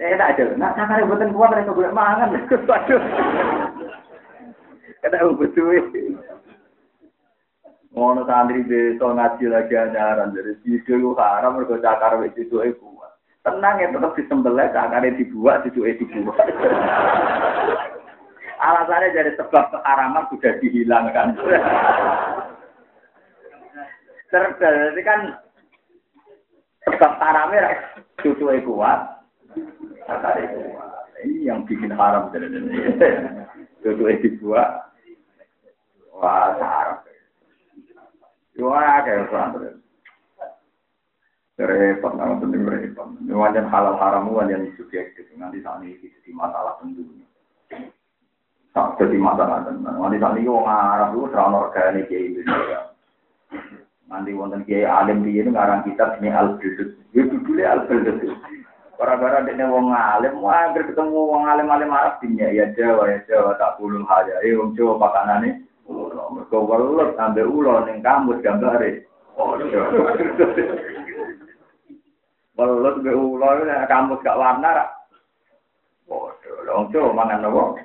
Eh 0.00 0.16
tak 0.16 0.40
ada, 0.40 0.56
nak 0.56 0.80
kari 0.80 1.04
buatan 1.04 1.36
kuat 1.36 1.52
mereka 1.52 1.76
boleh 1.76 1.92
mangan. 1.92 2.32
Waduh, 2.72 3.02
kata 5.04 5.28
betul. 5.36 5.76
Ngono 7.92 8.24
santri 8.24 8.64
desa 8.64 9.12
ngaji 9.12 9.44
lagi 9.52 9.76
anyaran 9.76 10.32
dari 10.32 10.56
video 10.64 10.96
itu 10.96 11.12
haram 11.20 11.60
mergo 11.60 11.76
cakar 11.84 12.16
wis 12.16 12.32
itu 12.32 12.64
kuat. 12.80 13.12
Tenang 13.44 13.76
ya 13.76 13.92
tetap 13.92 14.16
disembelih 14.16 14.72
cakare 14.72 15.20
dibuat 15.20 15.68
itu 15.68 15.84
dibuat. 15.84 16.48
Alasannya 18.64 19.12
dari 19.12 19.36
sebab 19.36 19.68
keharaman 19.68 20.24
sudah 20.32 20.52
dihilangkan. 20.64 21.36
Terjadi 24.32 25.00
kan 25.04 25.20
sebab 26.88 27.12
haramnya 27.20 27.84
cucu 28.24 28.48
kuat. 28.64 29.20
Cakare 30.06 30.44
kuat. 30.54 30.90
Ini 31.20 31.52
yang 31.52 31.68
bikin 31.68 31.92
haram 31.92 32.32
cucu 33.80 34.04
dibuat. 34.24 34.92
Wah, 36.16 36.56
haram. 36.56 37.00
Wah, 38.60 39.00
kayak 39.04 39.28
santri. 39.32 39.72
Repot, 41.60 42.16
nama 42.16 42.40
penting 42.40 42.64
repot. 42.64 43.08
Wajan 43.28 43.68
halal 43.68 44.00
haram, 44.00 44.32
wajan 44.32 44.72
subjektif. 44.80 45.28
Nanti 45.36 45.60
saat 45.60 45.84
ini 45.84 46.00
jadi 46.00 46.32
masalah 46.32 46.80
tentunya. 46.80 47.28
Tak 48.72 48.96
jadi 48.96 49.16
masalah 49.20 49.68
tentunya. 49.68 49.92
Nanti 49.92 50.16
saat 50.20 50.36
ini 50.40 50.48
orang 50.48 50.88
Arab 50.96 51.08
itu 51.16 51.28
serang 51.32 51.56
organik 51.56 52.08
kayak 52.08 52.32
Indonesia. 52.32 52.80
Nanti 54.08 54.30
wonten 54.32 54.64
kiai 54.64 54.88
alim 54.88 55.20
di 55.20 55.36
ini 55.36 55.52
ngarang 55.52 55.84
kitab 55.84 56.16
ini 56.20 56.32
al 56.32 56.56
bildut. 56.56 56.96
Ya 57.12 57.28
judulnya 57.28 57.66
al 57.76 57.80
Para-para 59.00 59.40
dekne 59.48 59.64
wong 59.64 59.96
alim, 59.96 60.44
wah 60.44 60.76
ketemu 60.76 61.24
wong 61.24 61.48
alim-alim 61.48 61.88
Arab 61.88 62.20
dinya 62.20 62.52
ya 62.52 62.68
Jawa 62.76 63.08
ya 63.08 63.24
Jawa 63.24 63.56
tak 63.56 63.80
pulung 63.80 64.04
aja. 64.04 64.44
Eh 64.44 64.52
wong 64.52 64.76
Jawa 64.76 65.00
pakanane 65.00 65.64
ulo. 65.88 66.36
Mergo 66.36 66.68
welut 66.68 67.16
ambek 67.16 67.48
ulo 67.48 67.80
ning 67.88 68.04
kamus 68.04 68.44
gambare. 68.44 69.08
Ojo. 69.40 69.64
Welut 72.60 73.00
ambek 73.00 73.16
ulo 73.16 73.48
nek 73.64 73.88
kamus 73.88 74.20
gak 74.20 74.36
warna 74.36 74.68
ra. 74.68 74.86
Ojo. 76.04 76.50
Wong 76.68 76.92
Jawa 76.92 77.16
mangan 77.16 77.40
nopo? 77.40 77.80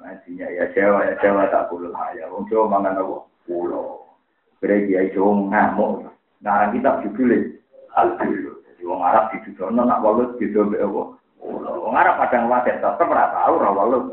Nantinya 0.00 0.48
ya 0.56 0.72
Jawa 0.72 1.04
ya 1.04 1.20
Jawa 1.20 1.52
tak 1.52 1.68
pulung 1.68 1.92
aja. 1.92 2.32
Wong 2.32 2.48
Jawa 2.48 2.80
mangan 2.80 2.96
nopo? 2.96 3.28
Ulo. 3.44 4.08
Kira 4.56 4.88
kiai 4.88 5.12
Jawa 5.12 5.52
ngamuk. 5.52 6.08
Nah, 6.40 6.72
kita 6.72 7.04
judulnya 7.04 7.60
Al-Qur'an. 7.92 8.61
Wong 8.82 9.00
Arab 9.02 9.30
didudono 9.32 9.82
nak 9.86 10.02
walut 10.02 10.36
gitu 10.42 10.66
mbek 10.66 10.82
apa. 10.82 11.02
Wong 11.82 11.94
Arab 11.94 12.14
padang 12.18 12.50
wadah 12.50 12.76
tetep 12.76 13.06
ora 13.06 13.24
tau 13.30 13.54
ora 13.58 13.70
walut. 13.70 14.04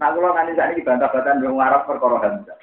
Nah, 0.00 0.08
kalau 0.16 0.32
nanti 0.32 0.56
saat 0.56 0.72
ini 0.72 0.80
bantah-bantahan 0.80 1.44
wong 1.44 1.60
Arab 1.60 1.84
perkara 1.84 2.16
hamzah. 2.24 2.58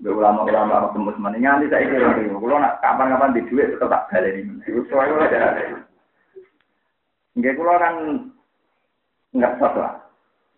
Mbek 0.00 0.16
ulama-ulama 0.16 0.72
Arab 0.84 0.90
tembus 0.92 1.16
mana 1.16 1.40
nganti 1.40 1.72
saya 1.72 1.88
kira 1.88 2.12
kalau 2.12 2.56
nak 2.60 2.76
kapan-kapan 2.84 3.36
di 3.36 3.42
duit 3.48 3.72
tetap 3.72 3.88
tak 3.88 4.04
baleni. 4.12 4.60
Iku 4.68 4.84
soalnya 4.92 5.28
ada. 5.32 5.64
Nggih 7.38 7.54
kula 7.56 7.74
kan 7.80 7.94
Enggak 9.32 9.60
salah. 9.60 10.08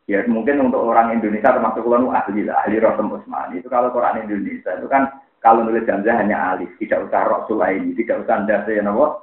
Ya 0.06 0.26
mungkin 0.26 0.58
untuk 0.58 0.82
orang 0.82 1.14
Indonesia 1.14 1.54
termasuk 1.54 1.86
kalau 1.86 2.10
ahli 2.10 2.42
lah, 2.42 2.66
ahli 2.66 2.82
Rasul 2.82 3.14
Usman. 3.14 3.54
Itu 3.54 3.70
kalau 3.70 3.94
Quran 3.94 4.26
Indonesia 4.26 4.74
itu 4.74 4.86
kan 4.90 5.06
kalau 5.40 5.64
nulis 5.64 5.88
Hamzah 5.88 6.20
hanya 6.20 6.52
alif, 6.52 6.68
tidak 6.76 7.08
usah 7.08 7.24
Rasul 7.24 7.64
ini, 7.64 7.96
tidak 7.96 8.28
usah 8.28 8.44
anda 8.44 8.60
saya 8.68 8.84
nama. 8.84 9.16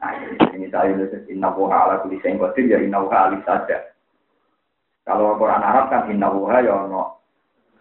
Nah, 0.00 0.12
ini 0.56 0.66
saya 0.72 0.96
nulis 0.96 1.12
inna 1.28 1.52
wuha 1.52 1.76
ala 1.76 1.94
kulli 2.00 2.16
syai'in 2.24 2.40
qadir 2.40 2.64
ya 2.72 2.78
inna 2.80 3.04
wuha 3.04 3.28
alif 3.28 3.44
saja. 3.44 3.92
Kalau 5.04 5.36
Quran 5.36 5.60
Arab 5.60 5.92
kan 5.92 6.08
inna 6.08 6.28
wuha 6.32 6.64
ya 6.64 6.72
ono 6.88 7.20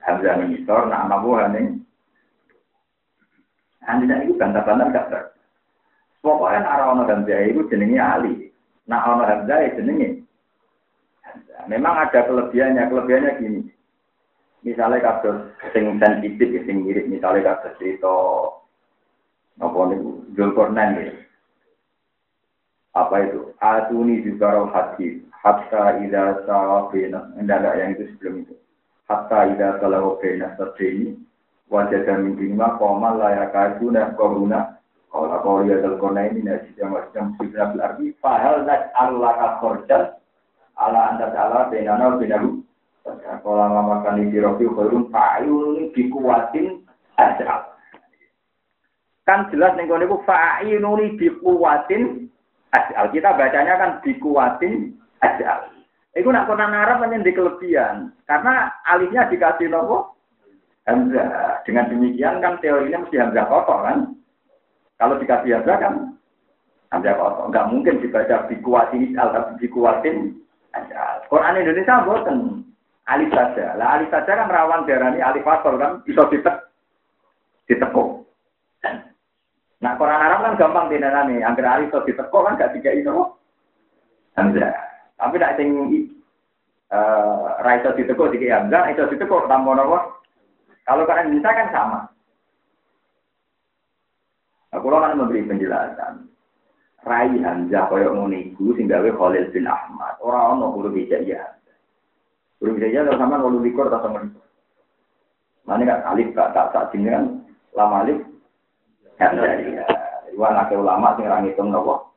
Hamzah 0.04 0.36
ning 0.40 0.60
isor, 0.60 0.92
nah 0.92 1.08
ana 1.08 1.18
wuha 1.24 1.48
ning 1.52 1.84
Anda 3.88 4.20
itu 4.20 4.36
bantah-bantah 4.36 4.92
gak 4.92 5.08
ber. 5.08 5.24
Pokoknya 6.20 6.68
nak 6.68 6.92
ono 6.92 7.04
Hamzah 7.08 7.40
itu 7.48 7.64
jenenge 7.72 8.00
ali. 8.04 8.34
Nak 8.92 9.04
ono 9.08 9.24
Hamzah 9.24 9.64
itu 9.64 9.80
jenenge 9.80 10.28
Memang 11.68 12.00
ada 12.00 12.24
kelebihannya, 12.24 12.88
kelebihannya 12.88 13.32
gini. 13.44 13.62
Misalnya 14.66 15.06
kasus 15.06 15.54
sing 15.70 16.02
sensitif, 16.02 16.66
sing 16.66 16.82
mirip, 16.82 17.06
misalnya 17.06 17.56
kasus 17.56 17.78
cerita 17.78 18.10
apa 19.58 19.80
nih, 19.90 20.00
Zulkarnain 20.34 20.98
ya. 20.98 21.14
Apa 22.98 23.30
itu? 23.30 23.54
Atuni 23.62 24.26
juga 24.26 24.58
roh 24.58 24.70
hati, 24.74 25.22
hatta 25.30 26.02
ida 26.02 26.42
sawabina, 26.50 27.30
enggak 27.38 27.78
yang 27.78 27.94
itu 27.94 28.10
sebelum 28.18 28.46
itu. 28.46 28.56
Hatta 29.06 29.54
ida 29.54 29.78
salawabina 29.78 30.58
ini 30.82 31.18
wajah 31.70 32.02
dan 32.08 32.26
minggu 32.26 32.58
koma 32.82 33.14
layak 33.16 33.54
kayu 33.54 33.94
dan 33.94 34.18
koruna. 34.18 34.80
Kalau 35.08 35.40
kau 35.40 35.64
lihat 35.64 35.86
Zulkarnain 35.86 36.36
ini, 36.36 36.46
nasi 36.46 36.74
yang 36.76 36.92
macam 36.92 37.34
sudah 37.40 37.72
berarti, 37.72 38.12
fahal 38.20 38.68
nak 38.68 38.92
Allah 38.92 39.34
kakorjan, 39.40 40.04
ala 40.76 41.16
anda 41.16 41.32
ta'ala 41.32 41.72
benana 41.72 42.20
benahu 42.20 42.67
kalau 43.16 43.56
lama 43.56 43.82
makan 44.00 44.28
di 44.28 44.40
rofi 44.40 44.68
khairun 44.68 45.08
fa'ayun 45.08 45.96
dikuatin 45.96 46.84
aja. 47.16 47.64
Kan 49.24 49.48
jelas 49.52 49.76
nih 49.80 49.88
kalau 49.88 50.20
fa'ayun 50.28 51.16
dikuatin 51.16 52.28
aja. 52.76 53.08
Kita 53.08 53.30
bacanya 53.40 53.74
kan 53.80 53.92
dikuatin 54.04 54.96
aja. 55.24 55.72
Itu 56.18 56.34
nak 56.34 56.50
Quran 56.50 56.74
Arab 56.74 57.06
hanya 57.06 57.22
di 57.22 57.32
kelebihan. 57.32 58.12
Karena 58.26 58.74
alihnya 58.90 59.30
dikasih 59.30 59.70
nopo? 59.70 60.18
Hamzah. 60.90 61.62
Dengan 61.68 61.92
demikian 61.94 62.40
kan 62.42 62.58
teorinya 62.64 63.06
mesti 63.06 63.22
Hamzah 63.22 63.46
kotor 63.46 63.80
kan? 63.86 63.98
Kalau 64.98 65.20
dikasih 65.22 65.62
Hamzah 65.62 65.78
kan 65.78 65.94
Hamzah 66.90 67.14
kotor. 67.16 67.54
Nggak 67.54 67.68
mungkin 67.70 67.96
dibaca 68.02 68.50
dikuatin 68.50 69.14
al 69.20 69.30
tapi 69.36 69.52
dikuatin 69.62 70.42
Quran 71.28 71.60
Indonesia 71.60 72.06
buatan 72.06 72.38
alif 73.08 73.32
saja. 73.32 73.74
Lah 73.80 73.98
alif 73.98 74.12
saja 74.12 74.32
kan 74.36 74.52
rawan 74.52 74.84
darani 74.84 75.24
alif 75.24 75.44
fasol 75.48 75.80
kan 75.80 76.04
bisa 76.04 76.28
ditek 76.28 76.56
ditekuk. 77.68 78.28
Nah 79.78 79.94
Quran 79.96 80.24
Arab 80.24 80.40
kan 80.44 80.60
gampang 80.60 80.88
dinanani, 80.92 81.42
angger 81.42 81.68
alif 81.68 81.90
iso 81.90 82.04
ditekuk 82.04 82.44
kan 82.44 82.60
gak 82.60 82.76
tiga 82.76 82.92
itu. 82.92 83.12
Hamzah. 84.38 84.76
Tapi 85.18 85.36
tidak 85.40 85.56
sing 85.58 85.70
eh 86.94 87.46
ra 87.64 87.72
iso 87.80 87.96
ditekuk 87.96 88.32
tiga 88.36 88.62
hamzah, 88.62 88.92
iso 88.92 89.08
ditekuk 89.10 89.48
tambah 89.48 89.74
nopo. 89.74 90.20
Kalau 90.88 91.04
Quran 91.04 91.36
Indonesia 91.36 91.52
kan 91.52 91.68
sama. 91.76 92.00
Nah, 94.72 94.80
kalau 94.80 95.04
memberi 95.04 95.44
penjelasan. 95.44 96.28
Rai 97.08 97.40
Hamzah 97.40 97.88
kaya 97.88 98.12
ngono 98.12 98.36
iku 98.36 98.76
sing 98.76 98.92
gawe 98.92 99.08
Khalil 99.16 99.48
bin 99.56 99.64
Ahmad. 99.64 100.20
Ora 100.20 100.52
ono 100.52 100.76
kulo 100.76 100.92
bisa 100.92 101.24
ya. 102.58 102.62
Kulo 102.62 102.74
bisa 102.74 102.90
ya 102.90 103.14
sama 103.14 103.38
kulo 103.38 103.62
likur 103.62 103.94
ta 103.94 104.02
sama 104.02 104.26
likur. 104.26 104.46
Mana 105.70 105.84
kan 105.86 106.00
alif 106.16 106.34
gak 106.34 106.58
tak 106.58 106.74
tak 106.74 106.90
kan 106.90 107.46
lama 107.78 107.96
alif 108.02 108.20
ya. 109.22 109.86
Iku 110.34 110.42
anak 110.42 110.74
ulama 110.74 111.14
sing 111.18 111.30
ora 111.30 111.42
ngitung 111.46 111.70
nopo. 111.70 112.14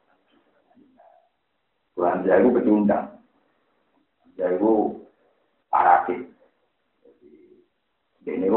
Hamzah 2.00 2.40
iku 2.40 2.48
pecundang. 2.56 3.12
Hamzah 4.24 4.48
iku 4.56 4.96
parasit. 5.68 6.24
Dene 8.24 8.48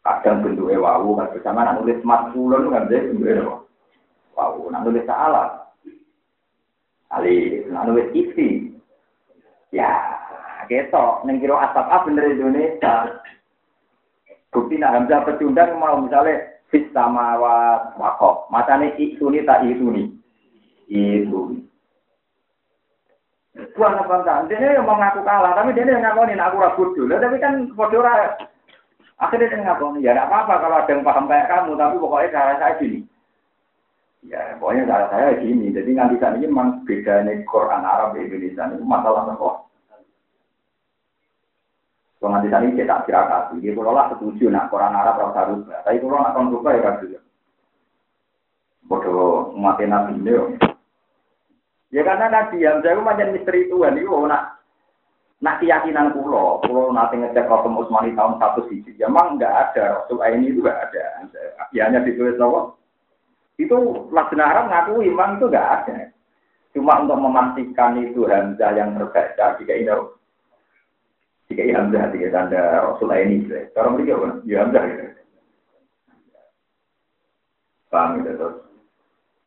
kadang 0.00 0.42
bentuke 0.42 0.74
wawu 0.78 1.18
kan 1.18 1.30
bersama 1.34 1.74
nulis 1.76 2.00
matkulun 2.06 2.70
kan 2.72 2.86
dia 2.86 3.04
bentuke 3.06 3.60
Wow, 4.38 4.72
nak 4.72 4.86
nulis 4.86 5.04
salah. 5.04 5.68
Ali, 7.10 7.66
nak 7.68 7.90
nulis 7.90 8.08
isi. 8.14 8.72
Ya, 9.74 10.19
ketok, 10.70 11.26
neng 11.26 11.42
kira 11.42 11.58
asap 11.58 11.86
apa 11.90 12.06
bener 12.06 12.30
Indonesia. 12.30 13.18
Bukti 14.54 14.78
nak 14.78 14.94
Hamzah 14.94 15.26
pecundang 15.26 15.74
mau 15.82 15.98
misalnya 15.98 16.62
fit 16.70 16.86
sama 16.94 17.34
wa 17.38 17.54
wakok. 17.98 18.46
Matane 18.54 18.94
isuni 18.98 19.42
tak 19.42 19.66
isuni. 19.66 20.14
Isuni. 20.86 21.66
Buang 23.74 23.98
apa 23.98 24.14
enggak? 24.22 24.38
Dia 24.46 24.78
yang 24.78 24.86
mau 24.86 24.94
ngaku 24.94 25.26
kalah, 25.26 25.52
tapi 25.58 25.74
dia 25.74 25.84
yang 25.84 26.06
ngaku 26.06 26.22
aku 26.30 26.56
ragu 26.62 26.84
dulu. 26.94 27.14
Tapi 27.18 27.36
kan 27.42 27.66
bodoh 27.74 28.06
Akhirnya 29.20 29.52
dia 29.52 29.60
ngaku, 29.60 30.00
ya 30.00 30.16
tidak 30.16 30.32
apa-apa 30.32 30.54
kalau 30.64 30.76
ada 30.80 30.88
yang 30.88 31.04
paham 31.04 31.28
kayak 31.28 31.44
kamu, 31.52 31.76
tapi 31.76 32.00
pokoknya 32.00 32.32
cara 32.32 32.52
saya 32.56 32.80
gini. 32.80 32.98
Ya, 34.24 34.56
pokoknya 34.56 34.88
cara 34.88 35.06
saya 35.12 35.36
gini. 35.36 35.68
Jadi 35.76 35.92
nanti 35.92 36.16
saat 36.16 36.40
ini 36.40 36.48
memang 36.48 36.88
bedanya 36.88 37.36
Quran 37.44 37.84
Arab 37.84 38.16
di 38.16 38.24
Indonesia 38.24 38.64
itu 38.72 38.80
masalah 38.80 39.28
apa? 39.28 39.68
Kalau 42.20 42.36
nanti 42.36 42.52
cetak 42.52 43.08
kira 43.08 43.48
Dia 43.56 43.72
kalau 43.72 43.96
lah 43.96 44.12
setuju, 44.12 44.52
nak 44.52 44.68
Quran 44.68 44.92
Arab 44.92 45.16
rasa 45.16 45.48
rubah. 45.48 45.80
Tapi 45.88 46.04
kalau 46.04 46.20
nak 46.20 46.36
rubah 46.36 46.72
ya 46.76 46.80
kasih. 46.84 47.16
Bodoh 48.84 49.56
mati 49.56 49.88
nabi 49.88 50.20
ini. 50.20 50.60
Ya 51.90 52.06
karena 52.06 52.30
Nabi 52.30 52.62
yang 52.62 52.84
saya 52.86 53.02
macam 53.02 53.34
misteri 53.34 53.66
Tuhan 53.66 53.98
itu 53.98 54.14
nak 54.30 54.62
nak 55.40 55.58
keyakinan 55.58 56.12
pulau, 56.14 56.60
pulau 56.62 56.92
nanti 56.92 57.16
ngecek 57.18 57.48
Rasul 57.48 57.72
Utsmani 57.72 58.12
tahun 58.12 58.36
satu 58.36 58.68
sih, 58.68 58.84
ya 59.00 59.08
memang 59.08 59.40
nggak 59.40 59.72
ada 59.72 60.04
Rasul 60.04 60.20
ini 60.20 60.52
juga 60.54 60.76
ada. 60.76 61.26
Ya 61.72 61.88
hanya 61.88 62.04
ditulis 62.04 62.36
apa? 62.36 62.76
Itu 63.56 64.06
Lajnah 64.12 64.46
Arab 64.52 64.64
ngaku 64.68 65.02
imam 65.02 65.40
itu 65.40 65.46
enggak 65.48 65.68
ada. 65.82 65.98
Cuma 66.76 67.02
untuk 67.02 67.18
memastikan 67.18 67.98
itu 67.98 68.28
Hamzah 68.28 68.70
yang 68.78 68.94
terbaca, 68.94 69.58
jika 69.58 69.74
ini 69.74 69.90
jika 71.50 71.66
ini 71.66 71.74
Hamzah, 71.74 72.14
jika 72.14 72.30
tanda 72.30 72.62
Rasul 72.86 73.10
ini. 73.10 73.42
Sekarang 73.50 73.98
mereka 73.98 74.22
apa? 74.22 74.28
Ya 74.46 74.62
Hamzah 74.62 74.82
gitu. 74.86 75.04
Paham 77.90 78.22
gitu 78.22 78.30
terus. 78.38 78.56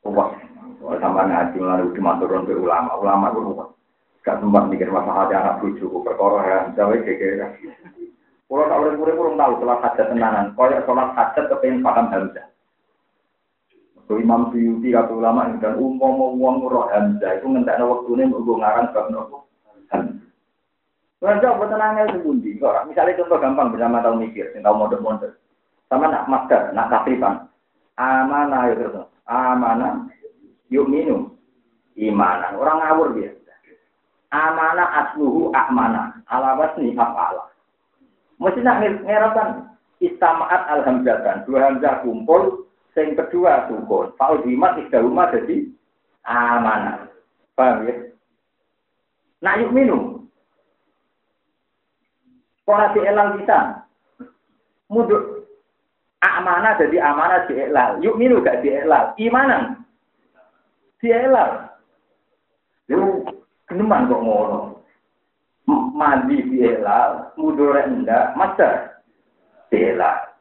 Wah, 0.03 0.35
sama 0.99 1.23
ngaji 1.31 1.57
lalu 1.63 1.95
cuma 1.95 2.19
turun 2.19 2.43
ke 2.43 2.59
ulama. 2.59 2.99
Ulama 2.99 3.31
itu 3.31 3.39
wah. 3.55 3.71
Gak 4.23 4.39
sempat 4.39 4.67
mikir 4.67 4.87
masalah 4.87 5.27
hati 5.27 5.35
anak 5.35 5.59
bujuk, 5.63 6.03
perkara 6.03 6.43
Hamzah, 6.43 6.91
kayak 6.91 7.59
Kalau 8.51 8.69
tak 8.69 8.79
boleh 8.99 9.15
kurang 9.15 9.35
tahu 9.39 9.53
sholat 9.63 9.79
hajat 9.81 10.05
tenanan. 10.11 10.45
Kalau 10.59 10.83
sholat 10.83 11.09
hajat 11.15 11.43
kepengen 11.55 11.83
paham 11.87 12.11
Hamzah. 12.11 12.45
So 14.11 14.19
Imam 14.19 14.51
Suyuti 14.51 14.91
kata 14.91 15.15
ulama 15.15 15.55
dan 15.63 15.79
umum 15.79 16.35
uang 16.35 16.67
roh 16.67 16.91
Hamzah 16.91 17.39
itu 17.39 17.47
ngentekno 17.47 17.87
waktune 17.87 18.27
mergo 18.27 18.59
ngarang 18.59 18.91
bab 18.91 19.07
nopo. 19.07 19.47
Hamzah 19.87 20.22
buat 21.23 21.71
tenangnya 21.71 22.11
sebundi. 22.11 22.59
Kok 22.59 22.91
misalnya 22.91 23.15
contoh 23.23 23.39
gampang 23.39 23.71
bersama 23.71 24.03
tahu 24.03 24.19
mikir, 24.19 24.51
yang 24.51 24.67
tahu 24.67 24.75
model-model. 24.75 25.31
Sama 25.87 26.11
nak 26.11 26.27
masker, 26.27 26.75
nak 26.75 26.91
kasrifan. 26.91 27.47
Amanah 27.95 28.67
ya 28.67 28.75
terus. 28.75 29.07
Amanah 29.23 30.11
yuk 30.67 30.91
minum. 30.91 31.31
Imanan. 31.95 32.59
Orang 32.59 32.83
ngawur 32.83 33.15
dia. 33.15 33.31
Amanah 34.35 34.89
asluhu 34.99 35.53
ahmana. 35.55 36.19
Alawas 36.27 36.75
nih 36.75 36.97
apa 36.97 37.53
Mesti 38.41 38.59
nak 38.65 38.81
ngerapkan 38.81 39.71
istamaat 40.03 40.67
alhamdulillah. 40.73 41.45
Dua 41.47 41.69
hamzah 41.69 42.01
kumpul 42.03 42.67
Sing 42.93 43.17
kedua 43.17 43.65
sukun. 43.69 44.13
Fa'ul 44.21 44.45
himat 44.45 44.77
tiga 44.77 45.01
rumah 45.01 45.33
jadi 45.33 45.65
amanah. 46.29 47.09
Paham 47.57 47.89
ya? 47.89 47.93
Nak 49.41 49.57
yuk 49.65 49.73
minum. 49.73 50.12
Kalau 52.63 52.91
di 52.95 52.99
elal 53.03 53.27
kita. 53.39 53.59
Muduk. 54.87 55.47
Amanah 56.23 56.79
jadi 56.79 57.03
amanah 57.03 57.43
di 57.51 57.53
elal. 57.59 57.99
Yuk 57.99 58.15
minum 58.15 58.43
gak 58.43 58.63
di. 58.63 58.71
Imanan. 59.19 59.83
Di 61.03 61.11
elal. 61.11 61.67
Lu 62.87 63.27
keneman 63.67 64.07
kok 64.07 64.23
ngono. 64.23 64.59
Mandi 65.91 66.39
di 66.47 66.63
elal. 66.63 67.35
Mudur 67.35 67.75
enggak. 67.75 68.31
Masa. 68.39 69.01
Di 69.67 69.91
elal. 69.91 70.33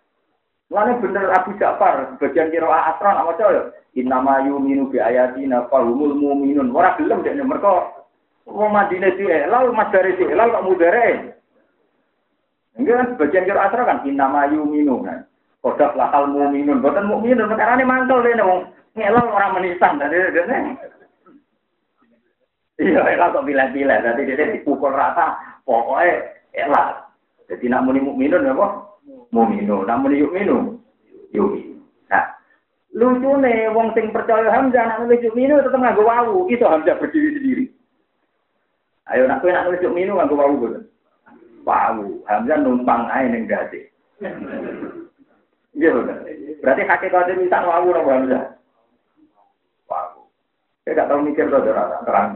Lalu 0.72 1.04
bener 1.04 1.28
Abu 1.36 1.52
Ja'far, 1.60 2.16
bagian 2.16 2.48
kira 2.48 2.64
asron 2.64 3.12
apa 3.12 3.36
coy? 3.36 3.60
Innama 3.92 4.40
yuminu 4.40 4.88
bi 4.88 4.96
ayatina 4.96 5.68
fahumul 5.68 6.16
mu'minun. 6.16 6.72
Ora 6.72 6.96
gelem 6.96 7.20
dek 7.20 7.36
mereka 7.44 7.92
Wong 8.48 8.72
Madinah 8.72 9.12
di 9.14 9.28
elal, 9.28 9.70
Mas 9.76 9.92
dari 9.92 10.16
di 10.16 10.24
kok 10.24 10.64
mudare. 10.64 11.38
Enggak 12.78 12.96
kan 12.96 13.08
bagian 13.20 13.44
kira 13.44 13.60
asra 13.68 13.82
kan 13.84 14.04
inama 14.08 14.48
yuminu 14.48 15.04
kan. 15.04 15.28
Kodak 15.62 15.94
lahal 15.94 16.26
muminun, 16.26 16.82
bukan 16.82 17.06
muminun, 17.06 17.46
perkara 17.46 17.78
ini 17.78 17.86
mantel 17.86 18.18
deh 18.26 18.34
wong 18.42 18.66
ngelal 18.98 19.30
orang 19.30 19.62
menisan 19.62 19.94
tadi 19.94 20.18
dene. 20.34 20.74
Iya, 22.82 22.98
elal 23.14 23.30
kok 23.30 23.46
pilih-pilih, 23.46 23.98
nanti 24.02 24.26
dia 24.26 24.50
dipukul 24.50 24.90
rata, 24.90 25.38
pokoknya 25.62 26.34
elal. 26.50 26.98
Jadi 27.46 27.70
nak 27.70 27.86
muni 27.86 28.02
mukminun 28.02 28.50
apa? 28.50 28.90
Mukminun, 29.30 29.86
nak 29.86 30.02
muni 30.02 30.18
yukminu, 30.18 30.82
yukminu. 31.30 31.78
Nah, 32.10 32.26
lucu 32.90 33.30
nih, 33.38 33.70
wong 33.70 33.94
sing 33.94 34.10
percaya 34.10 34.50
Hamzah 34.50 34.82
nak 34.82 34.98
nulis 35.06 35.22
yukminu 35.22 35.62
tetap 35.62 35.78
nggak 35.78 36.02
wawu, 36.02 36.50
itu 36.50 36.66
Hamzah 36.66 36.98
berdiri 36.98 37.38
sendiri. 37.38 37.64
Ayo 39.14 39.30
nak 39.30 39.46
kowe 39.46 39.54
nak 39.54 39.70
nulis 39.70 39.84
yukminu 39.84 40.18
nggak 40.18 40.34
wawu. 40.34 40.82
Wawu, 41.62 42.26
Hamzah 42.26 42.58
numpang 42.58 43.06
ae 43.06 43.30
ning 43.30 43.46
gade. 43.46 43.86
Iya 45.78 45.88
betul. 45.94 46.18
Berarti 46.58 46.82
hakikat 46.84 47.30
misal 47.38 47.62
wawu 47.70 47.94
nang 47.94 48.06
Hamzah. 48.06 48.44
Wawu. 49.86 50.26
Saya 50.82 50.98
gak 50.98 51.08
tahu 51.14 51.22
mikir 51.22 51.46
tuh 51.46 51.62
terang 51.62 52.02
terang. 52.02 52.26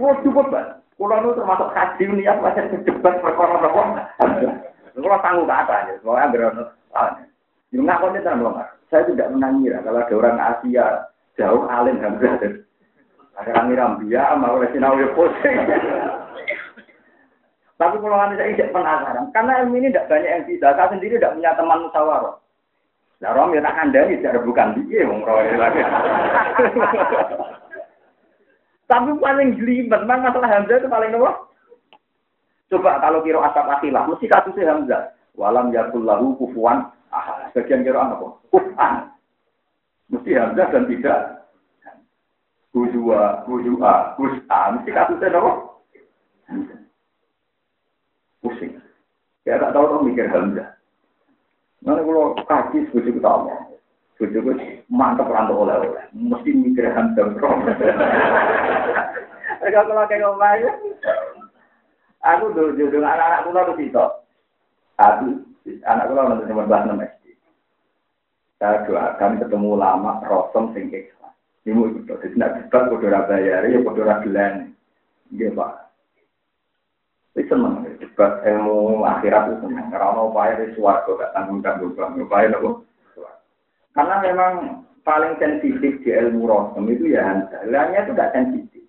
Wah 0.00 0.16
cukup 0.24 0.48
banget. 0.48 0.80
Kulo 0.94 1.16
nu 1.20 1.34
termasuk 1.34 1.74
haji 1.74 2.04
niat 2.06 2.38
pancen 2.38 2.86
debat 2.86 3.18
perkara 3.18 3.60
napa. 3.60 3.82
Kulo 4.94 5.16
tangguh 5.20 5.44
kata 5.44 5.74
aja, 5.74 5.94
soalnya 6.00 6.32
berono. 6.32 6.64
Yo 7.74 7.82
ngakoni 7.82 8.22
tenan 8.22 8.46
wong. 8.46 8.56
Saya 8.88 9.04
tidak 9.10 9.34
menangira 9.34 9.82
kalau 9.82 10.00
ada 10.00 10.14
orang 10.14 10.38
Asia 10.38 10.86
jauh 11.36 11.66
alim 11.68 12.00
Hamzah. 12.00 12.40
Ada 13.34 13.50
orang 13.50 13.68
Irambia 13.74 14.22
mau 14.38 14.56
oleh 14.56 14.70
sinau 14.72 14.96
yo 14.96 15.10
pusing. 15.12 15.58
Tapi 17.74 17.98
kalau 17.98 18.14
anda 18.14 18.38
saya 18.38 18.54
tidak 18.54 18.70
penasaran, 18.70 19.34
karena 19.34 19.66
ilmu 19.66 19.74
ini 19.82 19.90
tidak 19.90 20.06
banyak 20.06 20.30
yang 20.30 20.44
bisa. 20.46 20.66
Saya 20.78 20.94
sendiri 20.94 21.18
tidak 21.18 21.34
punya 21.34 21.50
teman 21.58 21.82
musyawarah. 21.82 22.38
Nah, 23.18 23.30
Rom 23.34 23.54
ya 23.54 23.62
tak 23.66 23.78
anda 23.82 24.00
ini 24.06 24.22
tidak 24.22 24.46
bukan 24.46 24.78
dia, 24.86 25.02
wong 25.06 25.26
lagi. 25.26 25.82
Tapi 28.84 29.10
paling 29.16 29.56
jelimet, 29.56 30.00
memang 30.04 30.28
masalah 30.28 30.50
Hamzah 30.54 30.76
itu 30.76 30.88
paling 30.92 31.10
nopo. 31.10 31.50
Coba 32.68 33.00
kalau 33.00 33.24
kira 33.24 33.40
asap 33.42 33.66
akilah, 33.66 34.04
mesti 34.06 34.26
kasusnya 34.28 34.70
Hamzah. 34.70 35.02
Walam 35.34 35.74
yakul 35.74 36.06
lahu 36.06 36.38
kufuan 36.38 36.94
Sekian 37.56 37.82
kira 37.82 38.06
apa? 38.06 38.38
Kufan. 38.52 39.08
Mesti 40.12 40.30
Hamzah 40.36 40.68
dan 40.68 40.84
tidak. 40.86 41.48
Hujua, 42.76 43.46
hujua, 43.48 44.14
hus'a. 44.20 44.60
Mesti 44.78 44.90
kasusnya 44.92 45.32
nopo. 45.32 45.80
Pusing. 48.44 48.76
Ya 49.48 49.56
tak 49.56 49.72
tahu 49.72 49.88
tuh 49.88 50.00
mikir 50.04 50.28
Hamzah. 50.28 50.76
Mana 51.80 52.04
kalau 52.04 52.36
kaki 52.44 52.84
sebujuk 52.92 53.24
utama. 53.24 53.72
Bojoku 54.20 54.52
mantep 54.88 55.26
rantau 55.26 55.64
oleh-oleh. 55.66 56.04
Mesti 56.12 56.52
mikir 56.52 56.92
hantem 56.92 57.34
rom. 57.40 57.64
Kalau 59.64 60.04
kayak 60.06 60.20
ngomong 60.22 60.60
ya. 60.60 60.72
Aku 62.24 62.56
dulu 62.56 62.72
jodoh 62.76 63.04
anak-anak 63.04 63.44
kula 63.44 63.60
tuh 63.68 63.76
situ. 63.76 64.06
Aku 64.96 65.26
anak 65.84 66.06
kula 66.08 66.20
nanti 66.24 66.48
cuma 66.48 66.64
kelas 66.64 66.84
enam 66.88 67.04
SD. 67.04 67.24
Saya 68.56 68.80
doa 68.88 69.12
kami 69.20 69.44
ketemu 69.44 69.76
lama 69.76 70.24
rosom 70.24 70.72
sing 70.72 70.88
ikhlas. 70.88 71.36
Ini 71.68 71.76
mau 71.76 71.88
ikut. 71.92 72.08
Jadi 72.08 72.36
nak 72.40 72.52
debat 72.56 72.88
kudu 72.88 73.12
bayar 73.12 73.68
ya 73.68 73.78
kudu 73.84 74.08
gelan. 74.08 74.72
Nggih, 75.32 75.52
Pak. 75.52 75.83
Wis 77.34 77.50
seneng 77.50 77.82
debat 78.14 78.46
ilmu 78.46 79.02
akhirat 79.02 79.50
itu 79.50 79.66
seneng. 79.66 79.90
Karena 79.90 80.22
upaya 80.22 80.54
di 80.54 80.70
swarga 80.78 81.10
gak 81.18 81.32
tanggung-tanggung. 81.34 81.98
Upaya 81.98 82.46
nopo? 82.46 82.86
Karena 83.90 84.22
memang 84.22 84.52
paling 85.02 85.34
sensitif 85.42 85.98
di 86.06 86.10
ilmu 86.14 86.46
rosem 86.46 86.86
itu 86.86 87.10
ya. 87.10 87.42
Lainnya 87.66 88.06
itu 88.06 88.14
tidak 88.14 88.32
sensitif. 88.38 88.82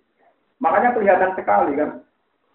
Makanya 0.62 0.94
kelihatan 0.94 1.34
sekali 1.34 1.74
kan. 1.74 2.06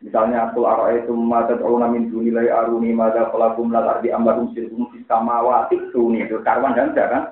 Misalnya 0.02 0.50
aku 0.50 0.66
arah 0.66 0.98
itu 0.98 1.14
mata 1.14 1.54
tauna 1.62 1.86
min 1.86 2.10
dunilai 2.10 2.50
aruni 2.50 2.90
mada 2.90 3.30
pelakum 3.30 3.70
lat 3.70 3.86
ardi 3.86 4.10
ambarum 4.10 4.50
sirkum 4.58 4.90
fis 4.90 5.06
samawati 5.06 5.78
tuni 5.94 6.26
itu 6.26 6.42
karwan 6.42 6.74
Hamzah 6.74 7.08
kan. 7.12 7.24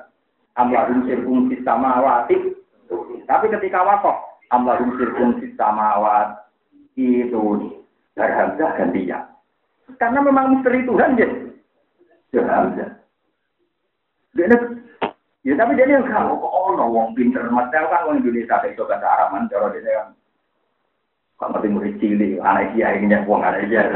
Ambarum 0.54 1.08
sirkum 1.08 1.48
fis 1.50 1.64
samawati 1.66 2.60
Tapi 3.26 3.46
ketika 3.50 3.82
wakof 3.82 4.18
ambarum 4.54 4.94
sirkum 5.02 5.42
fis 5.42 5.56
samawati 5.58 7.26
itu 7.26 7.79
dari 8.20 8.34
Hamzah 8.36 8.72
gantinya. 8.76 9.20
Karena 9.96 10.20
memang 10.20 10.60
misteri 10.60 10.84
Tuhan 10.84 11.16
ya. 11.16 11.30
Ya 12.36 12.42
Hamzah. 12.44 12.90
Dia 14.36 14.60
Ya 15.48 15.56
tapi 15.56 15.80
dia 15.80 15.88
yang 15.88 16.04
kamu 16.04 16.36
kok 16.36 16.52
ono 16.52 16.92
wong 16.92 17.16
pinter 17.16 17.48
mas 17.48 17.72
kan 17.72 17.88
wong 18.04 18.20
Indonesia 18.20 18.60
itu 18.68 18.84
bahasa 18.84 19.08
Arab 19.08 19.48
cara 19.48 19.72
dia 19.72 19.96
kan 19.96 20.08
kalau 21.40 21.56
ngerti 21.56 21.68
murid 21.72 21.96
cili 22.04 22.36
anak 22.44 22.76
dia 22.76 22.92
ini 23.00 23.16
wong 23.24 23.40
anak 23.40 23.64
dia 23.72 23.88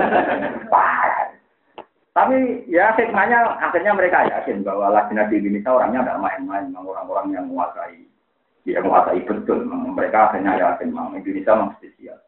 tapi 2.16 2.64
ya 2.72 2.96
hikmahnya 2.96 3.60
akhirnya 3.60 3.92
mereka 3.92 4.24
yakin 4.32 4.64
bahwa 4.64 4.88
Latina 4.94 5.28
di 5.28 5.44
Indonesia 5.44 5.74
orangnya 5.74 6.06
tidak 6.06 6.22
main-main, 6.22 6.70
orang-orang 6.78 7.28
yang 7.34 7.50
menguasai, 7.50 8.06
ya 8.70 8.86
menguasai 8.86 9.26
betul. 9.26 9.66
Mereka 9.68 10.30
akhirnya 10.30 10.62
yakin 10.62 10.94
memang 10.94 11.18
Indonesia 11.18 11.58
memang 11.58 11.74
spesial. 11.82 12.22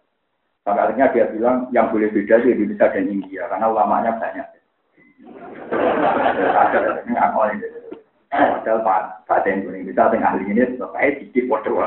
Sampai 0.65 0.81
akhirnya 0.81 1.13
dia 1.13 1.29
bilang 1.29 1.69
yang 1.69 1.93
boleh 1.93 2.09
beda 2.09 2.41
di 2.41 2.57
Indonesia 2.57 2.89
dan 2.89 3.05
India 3.05 3.45
karena 3.53 3.69
ulamanya 3.69 4.17
banyak. 4.17 4.47
Ada 6.41 7.05
ngakon 7.05 7.61
itu. 7.61 7.67
Padahal 8.33 8.81
Pak 8.81 9.29
Pak 9.29 9.39
Tentu 9.45 9.69
ini 9.71 9.93
kita 9.93 10.09
tengah 10.09 10.33
ahli 10.33 10.49
ini 10.49 10.65
supaya 10.75 11.13
dikit 11.21 11.45
bodoh 11.47 11.85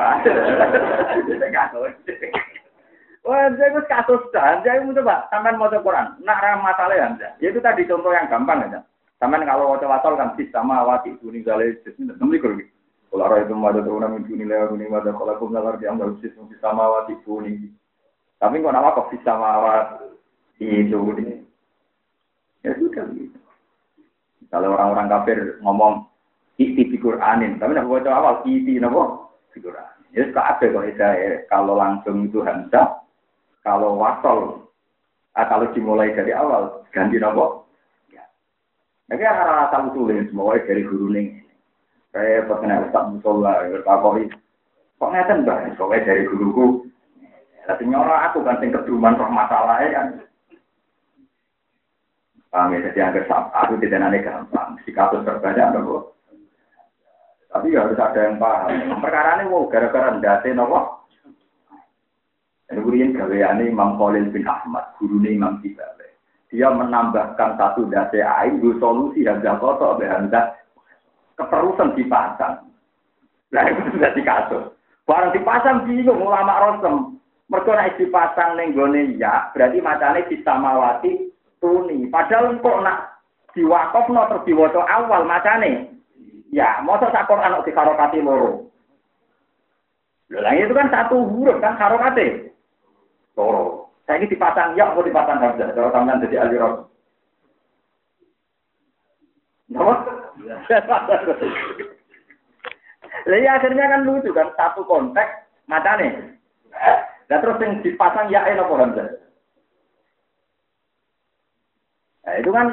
Wah, 3.28 3.44
saya 3.52 3.68
itu 3.68 3.80
kasus 3.90 4.24
dah. 4.32 4.56
Saya 4.64 4.80
mau 4.80 4.96
coba, 4.96 5.28
sampai 5.28 5.52
mau 5.52 5.68
Quran. 5.68 6.16
Nak 6.24 6.64
masalah 6.64 6.96
ya, 6.96 7.12
ya, 7.36 7.52
itu 7.52 7.60
tadi 7.60 7.84
contoh 7.84 8.08
yang 8.08 8.24
gampang 8.32 8.64
aja. 8.64 8.80
Sampai 9.20 9.44
kalau 9.44 9.76
wajah 9.76 9.84
wasal 9.84 10.16
kan 10.16 10.32
sama 10.48 10.80
wati 10.86 11.12
kuning 11.20 11.44
gale, 11.44 11.76
nanti 11.84 12.40
kalau 12.40 12.56
kalau 13.12 13.24
orang 13.28 13.44
itu 13.44 13.52
mau 13.52 13.68
ada 13.68 13.84
orang 13.84 14.24
itu 14.24 14.32
nilai 14.32 14.72
ini 14.72 14.88
ada 14.88 15.12
kalau 15.12 15.36
yang 15.76 16.00
baru 16.00 16.16
sih 16.24 16.32
sama 16.62 16.88
wati 16.88 17.20
kuning. 17.28 17.76
Tapi 18.38 18.62
kok 18.62 18.74
nama 18.74 18.94
kok 18.94 19.10
sama 19.26 19.50
wati 19.58 20.66
itu 20.86 20.98
ini. 21.18 21.42
Ya 22.62 22.74
sudah 22.78 23.06
gitu. 23.14 23.38
Kalau 24.48 24.74
orang-orang 24.74 25.10
kafir 25.10 25.38
ngomong 25.62 26.08
isi 26.58 26.86
di 26.86 26.96
Quranin. 26.98 27.58
Tapi 27.58 27.74
nak 27.74 27.86
baca 27.86 28.10
awal 28.10 28.34
isi 28.46 28.78
napa? 28.82 29.30
Di 29.54 29.58
Quran. 29.62 29.94
Ya 30.16 30.24
ada 30.32 30.64
kok 30.64 30.86
saya 30.98 31.44
kalau 31.52 31.78
langsung 31.78 32.26
itu 32.26 32.40
hamzah, 32.42 32.98
kalau 33.62 34.00
wasol, 34.00 34.66
ah, 35.36 35.46
kalau 35.46 35.70
dimulai 35.76 36.16
dari 36.16 36.32
awal 36.34 36.82
ganti 36.90 37.20
napa? 37.20 37.62
Ya. 38.10 38.24
Tapi 39.12 39.22
arah 39.22 39.68
asal 39.70 39.92
usulnya 39.92 40.26
semua 40.26 40.58
dari 40.58 40.82
guru 40.82 41.12
nih. 41.12 41.28
Saya 42.08 42.40
pernah 42.48 42.88
Ustaz 42.88 43.04
Musola 43.12 43.68
bertakoi. 43.68 44.32
Kok 44.98 45.10
ngeten 45.12 45.44
mbak? 45.44 45.76
Soalnya 45.76 46.08
dari 46.08 46.24
guruku. 46.26 46.87
Tapi 47.68 47.84
nyora 47.84 48.32
aku 48.32 48.40
kan 48.40 48.56
sing 48.64 48.72
keduman 48.72 49.20
roh 49.20 49.28
masalahnya 49.28 49.92
kan. 49.92 50.06
Paham 52.48 52.72
ya, 52.72 52.88
jadi 52.88 53.12
agar 53.12 53.28
aku 53.52 53.76
tidak 53.76 54.00
nanti 54.00 54.24
gampang. 54.24 54.80
Si 54.88 54.90
kasus 54.96 55.20
terbanyak, 55.20 55.76
nopo. 55.76 56.16
Tapi 57.52 57.76
ya 57.76 57.84
harus 57.84 58.00
ada 58.00 58.24
yang 58.24 58.40
paham. 58.40 58.72
Perkara 59.04 59.44
ini 59.44 59.52
wow, 59.52 59.68
gara-gara 59.68 60.16
ndate 60.16 60.56
nopo. 60.56 61.04
Kemudian 62.72 63.12
gaweane 63.12 63.68
Imam 63.68 64.00
Khalil 64.00 64.32
bin 64.32 64.48
Ahmad, 64.48 64.96
guru 64.96 65.20
Imam 65.28 65.60
Tibawe. 65.60 66.08
Dia 66.48 66.72
menambahkan 66.72 67.60
satu 67.60 67.84
dasi 67.92 68.24
air, 68.24 68.56
dua 68.56 68.80
solusi 68.80 69.28
Hamzah 69.28 69.60
kotor, 69.60 70.00
Hamzah 70.00 70.56
keterusan 71.36 71.92
dipasang. 72.00 72.64
Nah 73.52 73.64
itu 73.68 73.92
sudah 73.92 74.12
dikasus. 74.16 74.64
Barang 75.04 75.36
dipasang 75.36 75.84
bingung 75.84 76.20
ulama 76.20 76.64
rosem. 76.64 77.17
Mereka 77.48 77.72
naik 77.72 77.96
dipasang 77.96 78.60
neng 78.60 78.76
gone 78.76 79.16
ya, 79.16 79.48
berarti 79.56 79.80
macamnya 79.80 80.52
mawati 80.60 81.32
tuni. 81.64 82.04
Padahal 82.12 82.60
kok 82.60 82.80
nak 82.84 83.24
diwakaf 83.56 84.04
no 84.12 84.20
diwaca 84.44 84.84
awal 84.84 85.24
macamnya. 85.24 85.88
Ya, 86.52 86.80
mau 86.84 87.00
sak 87.00 87.28
Quran 87.28 87.60
di 87.64 87.72
karokati 87.72 88.20
loro. 88.20 88.68
Lah 90.28 90.52
itu 90.52 90.76
kan 90.76 90.92
satu 90.92 91.24
huruf 91.24 91.56
kan 91.60 91.80
karokati. 91.80 92.52
Loro. 93.36 93.88
Ini 94.08 94.24
dipasang 94.28 94.72
ya 94.76 94.92
mau 94.92 95.04
dipasang 95.04 95.40
hamzah. 95.40 95.72
Kalau 95.76 95.92
sampean 95.92 96.24
jadi. 96.24 96.40
Nama? 99.68 99.94
Lah 103.28 103.38
ya 103.40 103.50
akhirnya 103.60 103.84
kan 103.84 104.08
lucu 104.08 104.32
kan 104.32 104.48
satu 104.56 104.84
konteks 104.88 105.28
nih. 105.68 106.12
Nah 107.28 107.38
terus 107.44 107.60
yang 107.60 107.84
dipasang 107.84 108.32
ya 108.32 108.40
apa 108.48 108.72
Hamzah? 108.72 109.08
Nah 112.24 112.34
itu 112.40 112.50
kan, 112.52 112.66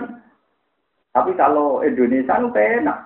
tapi 1.12 1.32
kalau 1.36 1.84
Indonesia 1.84 2.39
itu 2.39 2.49
enak. 2.56 2.99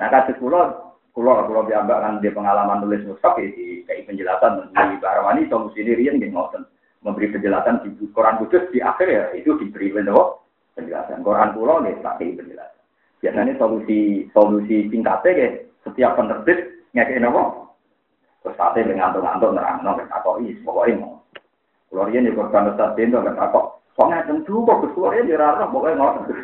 Nah 0.00 0.08
kasih 0.08 0.40
pulau, 0.40 0.96
pulau 1.12 1.44
pulau 1.44 1.68
biambak 1.68 2.00
kan 2.00 2.20
dia 2.24 2.32
pengalaman 2.32 2.80
nulis 2.80 3.04
mushaf 3.04 3.36
ya, 3.36 3.48
di 3.52 3.84
kayak 3.84 4.08
penjelasan 4.08 4.72
di 4.72 4.96
Barawani 5.00 5.50
solusi 5.52 5.84
ini 5.84 5.98
rian 5.98 6.16
ngoten 6.16 6.64
memberi 7.04 7.28
penjelasan 7.28 7.84
di 7.84 7.92
Quran 8.12 8.38
Kudus 8.40 8.70
di 8.72 8.80
akhir 8.80 9.08
ya 9.08 9.24
itu 9.36 9.52
diberi 9.60 9.92
penjelasan 9.92 11.20
Quran 11.20 11.52
pulau 11.52 11.84
nih 11.84 11.98
tak 12.00 12.24
penjelasan. 12.24 12.80
Biasanya 13.20 13.52
solusi 13.58 14.30
solusi 14.32 14.88
singkatnya 14.88 15.30
ya 15.36 15.48
setiap 15.84 16.16
penerbit 16.16 16.88
ngekek 16.94 17.20
nopo 17.20 17.67
terus 18.42 18.54
sate 18.54 18.86
ngantuk-ngantuk 18.86 19.54
nerang 19.54 19.82
nopo 19.82 20.02
takok 20.06 20.40
is 20.46 20.58
pokoknya 20.62 21.02
mau. 21.02 21.18
Kalau 21.88 22.04
rian 22.04 22.28
di 22.28 22.36
korban 22.36 22.68
Ustaz 22.68 22.92
Bento 22.94 23.24
takok 23.24 23.78
Kok 23.98 24.14
ngeten 24.14 24.46
juga 24.46 24.78
Gus 24.78 24.94
Kulo 24.94 25.10
ya 25.10 25.66
pokoke 25.66 25.98
ngoten 25.98 26.30
Gus 26.30 26.38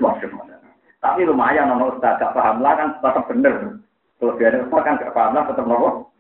Tapi 0.99 1.23
lumayan 1.23 1.71
ono 1.71 1.95
ustaz 1.95 2.19
gak 2.19 2.35
paham 2.35 2.59
lah 2.59 2.75
kan 2.75 2.99
tetap 2.99 3.31
bener. 3.31 3.79
Kelebihan 4.19 4.67
ustaz 4.67 4.83
kan 4.83 4.99
gak 4.99 5.15
paham 5.15 5.39
lah 5.39 5.47
tetap 5.47 5.63
nopo. 5.63 6.11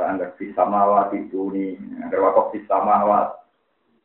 Anggar 0.00 0.32
bisa 0.40 0.64
mawat 0.64 1.12
itu 1.12 1.52
nih, 1.52 1.76
anggar 2.00 2.24
wakaf 2.24 2.56
bisa 2.56 2.72
mawat 2.72 3.36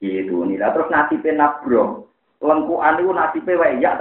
itu 0.03 0.43
nih. 0.43 0.59
Lah 0.59 0.75
terus 0.75 0.91
nasibnya 0.91 1.39
nabro, 1.39 2.11
lengkuan 2.43 2.99
itu 2.99 3.15
nasibnya 3.15 3.55
wae 3.55 3.79
ya 3.79 3.95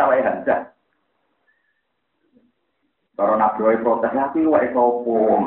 protes 3.79 4.11
wae 4.51 4.75
sopo. 4.75 5.39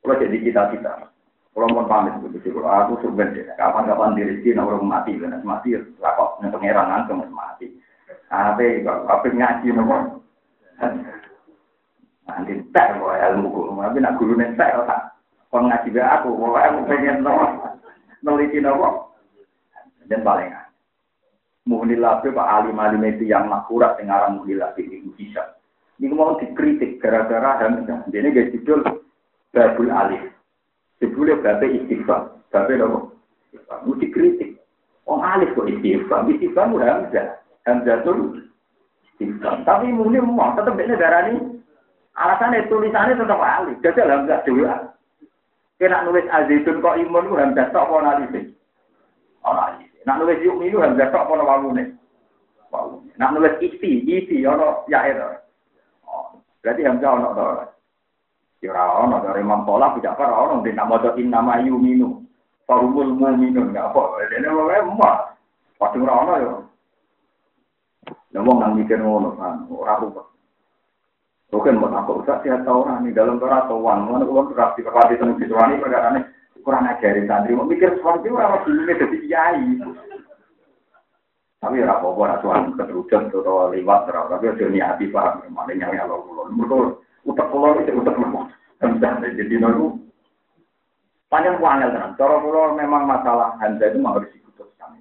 Kalau 0.00 0.16
jadi 0.16 0.36
kita-kita. 0.40 1.12
Kalau 1.50 1.66
mau 1.74 1.82
pamit 1.84 2.14
begitu, 2.22 2.54
kalau 2.54 2.70
aku 2.70 3.02
sebenarnya 3.02 3.58
kapan-kapan 3.58 4.14
diri 4.14 4.38
sih 4.40 4.54
orang 4.54 4.86
mati, 4.86 5.18
karena 5.18 5.42
mati 5.42 5.74
lapor 5.98 6.38
nih 6.38 6.48
pangeran 6.54 7.10
kan 7.10 7.26
mati. 7.26 7.66
Tapi 8.30 8.86
tapi 8.86 9.28
ngaji 9.34 9.68
nopo. 9.74 9.96
Nanti 12.30 12.52
tak 12.70 13.02
mau 13.02 13.10
ilmu 13.10 13.50
guru, 13.50 13.74
tapi 13.82 13.98
nak 13.98 14.14
guru 14.22 14.38
nih 14.38 14.54
tak. 14.54 14.78
Kalau 15.50 15.66
ngaji 15.66 15.90
be 15.90 15.98
aku, 15.98 16.28
mau 16.38 16.54
aku 16.54 16.86
pengen 16.86 17.26
nopo, 17.26 17.74
neliti 18.22 18.62
nopo. 18.62 19.10
Dan 20.06 20.22
paling 20.22 20.54
Muhnilabi 21.66 22.34
Pak 22.34 22.50
Alim 22.50 22.78
Alim 22.78 23.04
itu 23.04 23.26
yang 23.26 23.50
makurat 23.50 23.98
dengan 23.98 24.22
orang 24.22 24.42
Muhnilabi 24.42 24.86
itu 24.86 25.12
bisa. 25.18 25.58
Ini 26.00 26.14
mau 26.14 26.38
dikritik 26.40 26.98
gara-gara 26.98 27.60
Hamzah. 27.60 28.08
Ini 28.08 28.32
gak 28.32 28.50
judul 28.56 28.80
Babul 29.50 29.90
Alif. 29.90 30.30
Sebelum 31.00 31.40
bapak 31.40 31.72
istighfar, 31.72 32.28
bapak 32.52 32.76
nopo. 32.76 33.16
Mu 33.88 33.96
dikritik. 33.96 34.60
Om 35.08 35.24
alif 35.24 35.56
kok 35.56 35.66
istighfar, 35.66 36.28
istighfar 36.28 36.68
mu 36.68 36.76
hamzah. 36.76 37.40
Hamzah 37.64 38.04
tuh 38.04 38.36
istighfar. 39.08 39.64
Tapi 39.64 39.90
mungkin 39.96 40.28
mau 40.28 40.52
tetap 40.52 40.76
beda 40.76 41.00
darah 41.00 41.32
ini. 41.32 41.56
Alasannya 42.20 42.68
tulisannya 42.68 43.16
tetap 43.16 43.40
alif. 43.40 43.80
Jadi 43.80 44.00
hamzah 44.04 44.44
dua. 44.44 44.92
Kena 45.80 46.04
nulis 46.04 46.28
azizun 46.28 46.84
kok 46.84 47.00
imun 47.00 47.32
ku 47.32 47.34
hamzah 47.40 47.72
tok 47.72 47.88
apa 47.88 48.20
alif. 48.20 48.52
Nak 50.04 50.18
nulis 50.20 50.44
yuk 50.44 50.60
minu 50.60 50.84
hamzah 50.84 51.08
tok 51.08 51.32
apa 51.32 51.42
wawune. 51.48 51.96
Nak 53.16 53.32
nulis 53.32 53.56
isti, 53.64 54.04
isti 54.04 54.44
ono 54.44 54.84
ya 54.84 55.08
itu. 55.08 55.28
Oh, 56.04 56.36
berarti 56.60 56.84
hamzah 56.84 57.08
ono 57.08 57.28
to. 57.32 57.46
Ya 58.60 58.76
ora 58.76 59.08
ono 59.08 59.24
dari 59.24 59.40
Imam 59.40 59.64
Pola 59.64 59.96
tidak 59.96 60.20
ora 60.20 60.36
ono 60.36 60.60
di 60.60 60.76
nama 60.76 61.00
maca 61.00 61.16
nama 61.16 61.64
yuminu. 61.64 62.20
Farumul 62.68 63.16
mu'minun 63.16 63.72
enggak 63.72 63.88
apa. 63.96 64.20
Dene 64.28 64.48
wae 64.52 64.84
emak. 64.84 65.16
Padha 65.80 65.96
ora 65.96 66.14
ono 66.20 66.32
ya. 66.36 66.52
Lah 68.36 68.42
wong 68.44 68.56
nang 68.60 68.76
mikir 68.76 69.00
ngono 69.00 69.32
kan 69.40 69.64
ora 69.72 69.96
rubah. 69.96 70.28
Bukan 71.50 71.82
mau 71.82 71.90
takut 71.90 72.22
usah 72.22 72.38
sihat 72.46 72.62
tahu 72.62 72.86
orang 72.86 73.02
nih 73.02 73.10
dalam 73.10 73.42
Torah 73.42 73.66
atau 73.66 73.82
wan, 73.82 74.06
mana 74.06 74.22
kalau 74.22 74.46
berat 74.46 74.78
di 74.78 74.86
kepala 74.86 75.10
itu 75.10 75.26
nulis 75.26 75.50
wani 75.50 75.82
perkara 75.82 76.14
ini 76.14 76.20
kurang 76.62 76.86
ajarin 76.86 77.26
santri, 77.26 77.58
mau 77.58 77.66
mikir 77.66 77.90
seperti 77.90 78.30
orang 78.30 78.62
dulu 78.62 78.86
jadi 78.86 79.18
kiai. 79.18 79.66
Tapi 81.58 81.82
ya 81.82 81.90
apa 81.90 82.06
apa 82.06 82.38
tuan 82.38 82.70
keterusan 82.78 83.34
atau 83.34 83.66
lewat 83.66 84.00
terus, 84.06 84.30
tapi 84.30 84.44
ada 84.46 84.66
niati 84.70 85.10
paham, 85.10 85.42
mana 85.50 85.74
ya 85.74 86.06
Allah, 86.06 86.22
betul 86.54 87.02
utak 87.24 87.48
pulau 87.52 87.76
itu 87.80 87.92
utak 87.92 88.16
pulau. 88.16 88.48
Jadi 88.80 89.54
nolu 89.60 90.00
panjang 91.28 91.60
kuangel 91.60 91.92
kan. 91.92 92.16
Cara 92.16 92.36
pulau 92.40 92.74
memang 92.76 93.04
masalah 93.04 93.56
handa 93.60 93.88
itu 93.88 94.00
harus 94.02 94.28
diputuskan. 94.32 94.98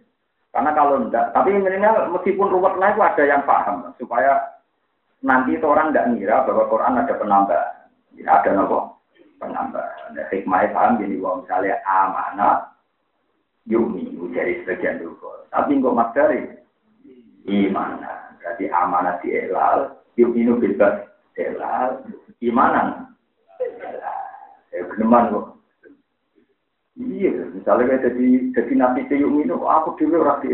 Karena 0.52 0.72
kalau 0.76 1.00
enggak, 1.00 1.32
tapi 1.32 1.56
minimal 1.56 2.12
meskipun 2.20 2.52
ruwet 2.52 2.76
lah 2.78 2.92
itu 2.92 3.02
ada 3.02 3.24
yang 3.24 3.44
paham 3.48 3.90
supaya 3.98 4.40
nanti 5.24 5.56
itu 5.56 5.66
orang 5.66 5.92
enggak 5.92 6.08
ngira 6.12 6.46
bahwa 6.48 6.64
Quran 6.68 7.00
ada 7.00 7.14
penambahan. 7.16 7.76
Ya, 8.20 8.30
ada 8.40 8.50
nopo 8.56 9.00
penambahan. 9.40 10.14
Ada 10.14 10.24
hikmah 10.32 10.70
paham 10.76 11.00
jadi 11.00 11.16
bahwa 11.18 11.36
misalnya 11.44 11.76
amanah 11.88 12.56
yumi 13.66 14.12
dari 14.36 14.60
sebagian 14.64 15.00
dulu. 15.00 15.48
Tapi 15.50 15.72
enggak 15.80 15.96
mas 15.96 16.10
dari 16.12 16.40
iman. 17.48 18.04
Berarti 18.40 18.66
amanah 18.72 19.20
di 19.20 19.36
elal, 19.36 20.00
yumi 20.16 20.48
bebas 20.48 21.09
Elal, 21.40 22.04
imanan. 22.44 23.16
Ya, 24.76 24.84
kok. 25.32 25.46
Iya, 27.00 27.48
misalnya 27.56 27.96
jadi 28.04 28.52
jadi 28.52 28.74
nabi 28.76 29.08
minum, 29.32 29.64
aku 29.64 29.96
dulu 29.96 30.20
rapi. 30.20 30.52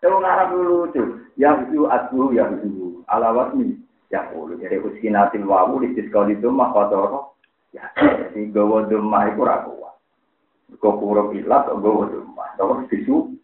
Tahu 0.00 0.16
ngarap 0.20 0.48
dulu 0.52 0.88
tuh, 0.96 1.08
yang 1.36 1.68
itu 1.68 1.84
aku 1.84 2.32
yang 2.32 2.56
itu 2.64 3.04
alawat 3.08 3.52
nih, 3.52 3.76
ya 4.08 4.24
boleh. 4.32 4.56
Jadi 4.56 4.80
uskinatil 4.80 5.44
wawu 5.44 5.84
di 5.84 5.92
sekali 6.00 6.36
itu 6.36 6.48
mah 6.48 6.72
kotor. 6.72 7.36
Ya, 7.76 7.92
jadi 8.00 8.48
gawa 8.52 8.88
demah 8.88 9.28
itu 9.28 9.44
ragu. 9.44 9.76
Kau 10.80 10.96
kurang 11.00 11.36
sisu. 12.88 13.36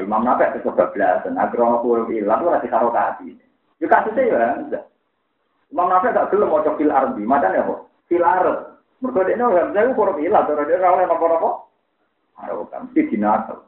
Imam 0.00 0.24
Nabi 0.24 0.48
itu 0.56 0.64
kebablasan. 0.64 1.36
Agar 1.36 1.80
kurang 1.84 2.08
ilat, 2.12 2.40
itu. 3.24 3.49
Ya 3.80 3.86
kasusnya 3.88 4.28
ya 4.28 4.48
enggak. 4.60 4.84
Imam 5.72 5.88
Nafi 5.88 6.12
gak 6.12 6.28
gelem 6.34 6.50
mau 6.50 6.60
fil 6.76 6.92
ardi, 6.92 7.22
macam 7.24 7.54
apa? 7.56 7.74
Fil 8.10 8.26
ard. 8.26 8.76
Mergo 9.00 9.24
dekne 9.24 9.48
bisa 9.48 9.96
ku 9.96 10.02
ora 10.04 10.12
ilah, 10.20 10.44
ora 10.44 10.68
dia 10.68 10.76
ora 10.76 10.92
oleh 10.92 11.04
napa-napa. 11.08 11.50
Ora 12.36 12.64
kan 12.68 12.84
mesti 12.84 13.08
dinasal. 13.08 13.64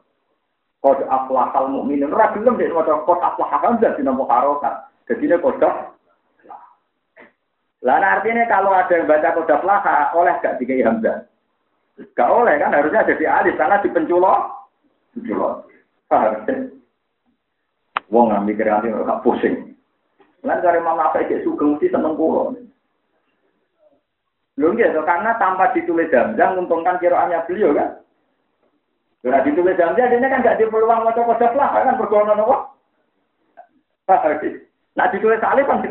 Kod 0.83 1.01
aflahal 1.09 1.73
mukminin 1.73 2.13
ora 2.13 2.29
gelem 2.37 2.59
dek 2.59 2.69
maca 2.69 3.01
kod 3.07 3.17
aflahal 3.17 3.57
hamzah 3.57 3.97
dinampa 3.97 4.29
harokat. 4.29 4.75
Jadi 5.09 5.25
ini 5.25 5.41
kod 5.41 5.57
lah 7.83 7.99
nah 7.99 8.15
artinya 8.15 8.47
kalau 8.47 8.71
ada 8.71 8.95
yang 8.95 9.11
baca 9.11 9.35
kod 9.35 9.49
aflaha 9.49 10.13
oleh 10.13 10.37
gak 10.39 10.61
dikai 10.61 10.85
hamzah. 10.85 11.25
Gak 12.13 12.29
oleh 12.29 12.61
kan 12.61 12.77
harusnya 12.77 13.09
jadi 13.09 13.25
alif 13.41 13.57
karena 13.57 13.81
di 13.81 13.89
penculo. 13.89 14.33
Paham? 16.05 16.45
Wong 18.13 18.29
mikir 18.45 18.69
nanti 18.69 18.93
gak 18.93 19.21
pusing. 19.25 19.72
Lan 20.43 20.59
dari 20.59 20.79
Imam 20.79 20.99
Nawawi 20.99 21.27
cek 21.31 21.43
sugeng 21.47 21.79
mesti 21.79 21.87
seneng 21.87 22.19
kula. 22.19 22.51
Lho 24.53 24.67
nggih, 24.69 24.93
karena 25.01 25.33
tanpa 25.41 25.73
ditulis 25.73 26.11
jamjang 26.13 26.53
menguntungkan 26.53 27.01
kiraannya 27.01 27.47
beliau 27.49 27.73
kan. 27.73 28.03
Karena 29.23 29.41
ditulis 29.41 29.79
jamjang 29.79 30.13
dia 30.13 30.29
kan 30.29 30.43
gak 30.45 30.59
di 30.59 30.67
peluang 30.67 31.07
maca 31.07 31.21
kodok 31.23 31.55
lah 31.55 31.73
kan 31.73 31.97
bergono 31.97 32.33
nopo. 32.35 32.55
Nah 34.93 35.07
ditulis 35.09 35.41
alif 35.41 35.65
kan 35.65 35.81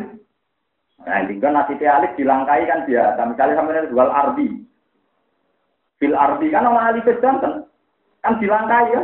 Nah, 1.03 1.19
ini 1.27 1.43
kan 1.43 1.59
nasi 1.59 1.75
alif 1.83 2.15
dilangkai 2.15 2.63
kan 2.63 2.87
dia. 2.87 3.19
Tapi 3.19 3.35
misalnya 3.35 3.59
sampai 3.59 3.91
jual 3.91 4.07
ardi. 4.07 4.49
Fil 5.99 6.15
ardi 6.15 6.47
kan 6.55 6.71
orang 6.71 6.95
alif 6.95 7.09
jantan. 7.19 7.67
Kan 8.23 8.39
dilangkai 8.39 8.95
ya. 8.95 9.03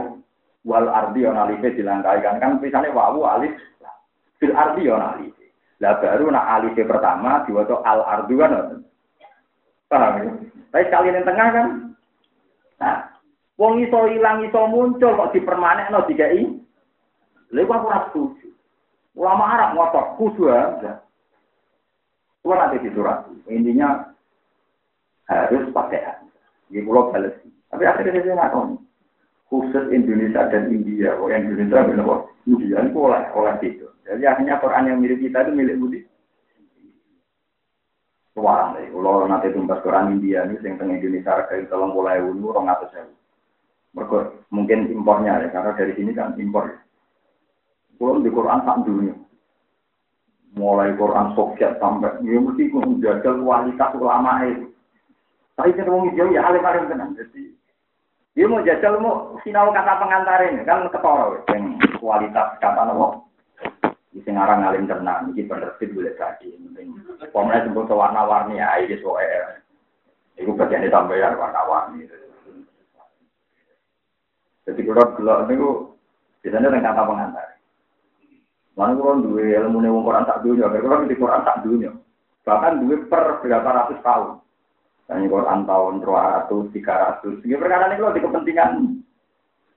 Wal 0.62 0.86
ardi 0.86 1.26
orang 1.26 1.50
alif 1.50 1.66
dilangkai 1.66 2.22
kan. 2.22 2.38
Kan 2.38 2.62
misalnya 2.62 2.94
wawu 2.94 3.26
alif. 3.26 3.50
Fil 4.38 4.54
ardi 4.54 4.86
orang 4.86 5.18
alif. 5.18 5.37
Lah 5.78 6.02
baru 6.02 6.26
nak 6.34 6.48
alif 6.58 6.74
pertama 6.74 7.46
diwaca 7.46 7.78
al 7.86 8.02
ardu 8.02 8.34
kan. 8.34 8.82
Paham 9.86 10.14
ya? 10.20 10.30
Tapi 10.74 10.84
sekali 10.90 11.14
yang 11.14 11.24
tengah 11.24 11.48
kan. 11.54 11.68
Nah, 12.82 12.98
wong 13.56 13.80
iso 13.86 14.10
ilang 14.10 14.42
iso 14.44 14.66
muncul 14.66 15.14
kok 15.14 15.32
dipermanekno 15.32 16.04
dikai. 16.10 16.44
Lha 17.54 17.62
kok 17.62 17.86
ora 17.86 17.98
setuju. 18.10 18.48
Ulama 19.18 19.44
Arab 19.54 19.70
ngotot 19.74 20.06
kudu 20.18 20.42
ya. 20.50 20.98
Kuwi 22.44 22.54
nanti 22.54 22.84
di 22.84 22.90
surat. 22.94 23.26
Intinya 23.50 24.14
harus 25.26 25.70
pakai 25.74 26.22
Di 26.68 26.84
pulau 26.84 27.08
balas. 27.08 27.32
Tapi 27.72 27.82
akhirnya 27.88 28.20
saya 28.20 28.52
tahu. 28.52 28.76
Khusus 29.48 29.88
Indonesia 29.88 30.44
dan 30.52 30.68
India. 30.68 31.16
Oh, 31.16 31.32
Indonesia 31.32 31.80
benar 31.80 32.28
India 32.44 32.84
itu 32.84 32.98
oleh 33.00 33.24
oleh 33.32 33.56
itu. 33.64 33.87
Jadi 34.08 34.24
akhirnya 34.24 34.56
Quran 34.56 34.88
yang 34.88 34.98
milik 35.04 35.20
kita 35.20 35.44
itu 35.44 35.52
milik 35.52 35.76
Budi. 35.76 36.00
Suara 38.32 38.72
deh, 38.78 38.88
kalau 38.88 39.28
nanti 39.28 39.52
tumbas 39.52 39.84
Quran 39.84 40.16
India 40.16 40.48
ini, 40.48 40.56
yang 40.64 40.80
tengah 40.80 40.96
Indonesia 40.96 41.34
harga 41.36 41.58
tolong 41.68 41.92
mulai 41.92 42.22
dulu, 42.22 42.56
orang 42.56 42.72
atas 42.72 42.90
saya. 42.94 43.10
mungkin 44.48 44.88
impornya 44.94 45.42
ya, 45.42 45.48
karena 45.50 45.74
dari 45.74 45.92
sini 45.98 46.14
kan 46.14 46.38
impor. 46.38 46.70
Kalau 47.98 48.22
di 48.22 48.30
Quran 48.30 48.62
tak 48.62 48.86
dunia, 48.86 49.14
mulai 50.54 50.94
Quran 50.94 51.34
Soviet 51.34 51.82
sampai, 51.82 52.22
ya 52.22 52.38
mesti 52.38 52.70
menjaga 52.70 53.30
kualitas 53.42 53.90
ulama 53.98 54.46
itu. 54.46 54.70
Tapi 55.58 55.74
kita 55.74 55.90
mau 55.90 56.06
hijau 56.06 56.30
ya 56.30 56.46
alim 56.46 56.62
alim 56.62 56.86
tenang. 56.86 57.18
Jadi 57.18 57.50
dia 58.38 58.46
mau 58.46 58.62
jajal 58.62 59.02
mau 59.02 59.34
sinau 59.42 59.74
kata 59.74 59.98
pengantar 59.98 60.46
ini 60.46 60.62
kan 60.62 60.86
ketoro 60.94 61.42
yang 61.50 61.74
kualitas 61.98 62.54
kata 62.62 62.86
nopo. 62.86 63.27
Di 64.08 64.24
singarang 64.24 64.64
alim 64.64 64.88
tenang, 64.88 65.36
ini 65.36 65.44
penerbit 65.44 65.92
boleh 65.92 66.16
tadi. 66.16 66.48
Pokoknya 67.28 67.68
sebut 67.68 67.92
warna-warni 67.92 68.56
ya, 68.56 68.80
ini 68.80 68.96
soalnya. 69.04 69.60
Itu 70.38 70.56
bagian 70.56 70.86
ditambahin 70.86 71.36
warna-warni. 71.36 72.08
Jadi 74.68 74.80
kalau 74.84 75.16
gelap 75.16 75.48
itu 75.48 75.68
biasanya 76.44 76.68
dengan 76.68 76.86
kata 76.92 77.02
pengantar. 77.08 77.48
Mana 78.76 78.94
kalau 78.94 79.24
dua 79.24 79.42
ilmu 79.42 79.82
nih 79.82 79.90
Quran 79.90 80.28
tak 80.28 80.40
dunia, 80.44 80.70
kalau 80.70 81.08
di 81.08 81.16
Quran 81.18 81.42
tak 81.42 81.60
dunia. 81.66 81.90
Bahkan 82.46 82.72
dua 82.84 82.96
per 83.10 83.24
berapa 83.42 83.68
ratus 83.68 84.00
tahun. 84.04 84.38
Dan 85.08 85.24
Quran 85.24 85.64
tahun 85.64 86.04
200, 86.04 86.68
300. 86.68 87.40
Ini 87.48 87.56
perkara 87.56 87.88
ini 87.88 87.96
kalau 87.96 88.12
di 88.12 88.20
kepentingan. 88.20 88.97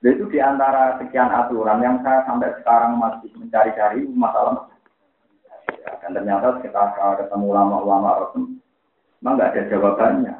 Itu 0.02 0.26
di 0.34 0.41
antara 0.41 0.97
sekian 0.97 1.30
aturan 1.30 1.86
yang 1.86 2.02
saya 2.02 2.26
sampai 2.26 2.58
sekarang 2.62 2.97
masih 2.97 3.30
mencari-cari 3.38 4.02
masalah. 4.10 4.66
Dan 6.02 6.18
ternyata 6.18 6.58
kita 6.66 6.97
ketemu 6.97 7.45
ulama-ulama 7.54 8.34
memang 9.22 9.38
nggak 9.38 9.54
ada 9.54 9.62
jawabannya. 9.70 10.34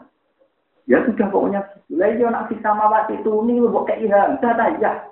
Ya 0.90 0.98
sudah 1.06 1.30
pokoknya. 1.30 1.62
Lah 1.94 2.10
iya 2.10 2.28
nak 2.34 2.50
bisa 2.50 2.74
mawat 2.74 3.06
itu 3.14 3.30
ini 3.46 3.62
buat 3.62 3.86
keihan. 3.86 4.42
Sudah 4.42 4.70
ya. 4.82 5.06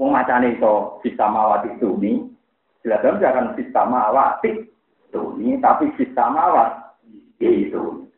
Wong 0.00 0.10
macane 0.10 0.56
iso 0.56 0.98
bisa 1.04 1.28
mawat 1.28 1.68
itu 1.68 1.94
ini. 2.00 2.32
Silakan 2.80 3.20
jangan 3.20 3.52
bisa 3.56 3.80
mawat 3.84 4.40
itu 4.44 5.20
ini, 5.40 5.60
tapi 5.60 5.92
bisa 5.96 6.24
mawat 6.32 6.96
itu. 7.38 8.08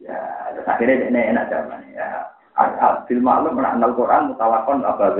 Ya, 0.00 0.16
akhirnya 0.68 1.08
ini 1.08 1.20
enak 1.32 1.48
zaman 1.48 1.84
ya. 1.92 2.35
Al 2.56 3.04
maklum 3.20 3.52
mengenal 3.52 3.92
Quran 3.92 4.32
mutalakon 4.32 4.80
apa 4.80 5.12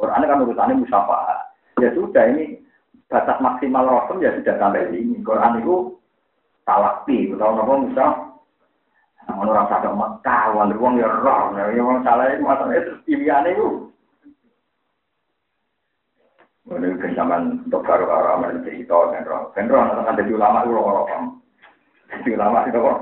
Quran 0.00 0.24
kan 0.24 0.40
urusannya 0.40 0.80
musyafah. 0.80 1.50
Ya 1.82 1.90
sudah 1.92 2.24
ini 2.30 2.56
batas 3.10 3.36
maksimal 3.42 3.84
rasul 3.84 4.22
ya 4.22 4.32
sudah 4.38 4.54
sampai 4.56 4.88
ini. 4.94 5.18
Quran 5.20 5.60
itu 5.60 5.98
talakti 6.64 7.34
atau 7.36 7.58
apa 7.58 7.74
misal 7.84 8.10
Namun 9.28 9.52
orang 9.52 9.70
sadar 9.70 9.94
Mekah, 9.94 10.42
wong 10.58 10.74
wong 10.74 10.94
ya 10.98 11.06
roh, 11.06 11.54
ya 11.54 11.78
wong 11.78 12.02
salah 12.02 12.34
itu 12.34 12.42
masalahnya 12.42 12.82
terus 12.82 13.04
pilihannya 13.06 13.54
itu. 13.54 13.68
Ini 16.66 17.14
zaman 17.14 17.62
untuk 17.62 17.86
baru 17.86 18.10
karo 18.10 18.28
amal 18.34 18.58
cerita 18.66 18.98
kan 19.14 19.22
roh, 19.22 19.54
kan 19.54 19.70
roh, 19.70 19.86
nanti 19.86 20.34
ulama 20.34 20.66
itu 20.66 20.74
roh 20.74 20.82
roh, 20.82 21.06
ulama 22.26 22.66
itu 22.66 22.78
kok. 22.82 22.98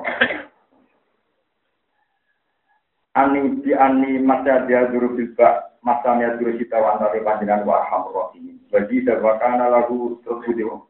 Ani 3.19 3.59
di 3.67 3.75
ani 3.75 4.23
masa 4.23 4.63
dia 4.71 4.87
juru 4.95 5.19
bilba 5.19 5.75
masanya 5.83 6.39
juru 6.39 6.55
kita 6.55 6.79
wantari 6.79 7.19
panjenengan 7.27 7.67
wa 7.67 7.83
rohim 8.15 8.63
bagi 8.71 9.03
darwakana 9.03 9.67
lagu 9.67 10.23
terbudio 10.23 10.87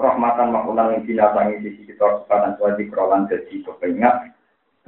rahmatan 0.00 0.54
makulan 0.54 0.96
yang 0.96 1.04
binatangi 1.04 1.60
sisi 1.60 1.92
kita 1.92 2.24
sekarang 2.24 2.54
suadi 2.56 2.86
kerolan 2.86 3.26
jadi 3.26 3.66
kepingat. 3.66 4.32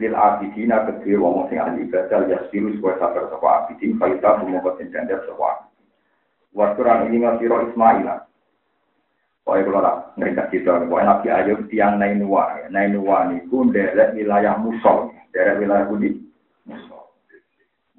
Lil 0.01 0.17
abidina 0.17 0.89
kedua 0.89 1.21
wong 1.21 1.53
sing 1.53 1.61
ahli 1.61 1.85
ibadah 1.85 2.25
ya 2.25 2.41
siru 2.49 2.73
sebuah 2.73 2.97
sabar 2.97 3.29
sapa 3.29 3.49
abidin 3.69 4.01
faita 4.01 4.41
semua 4.41 4.65
ketenjangan 4.65 5.29
sebuah 5.29 5.69
Wakturan 6.57 7.13
ini 7.13 7.21
masih 7.21 7.53
roh 7.53 7.69
Ismail 7.69 8.09
Pokoknya 9.45 9.67
kalau 9.67 9.83
tak 9.85 9.97
mereka 10.17 10.43
kita, 10.53 10.73
pokoknya 10.85 11.05
Nabi 11.05 11.29
Ayub 11.33 11.61
tiang 11.69 11.95
Nainua, 12.01 12.45
Nainua 12.73 13.29
ini 13.29 13.45
pun 13.49 13.73
dari 13.73 14.23
wilayah 14.25 14.57
Musol, 14.57 15.11
dari 15.33 15.65
wilayah 15.65 15.89
Budi, 15.89 16.30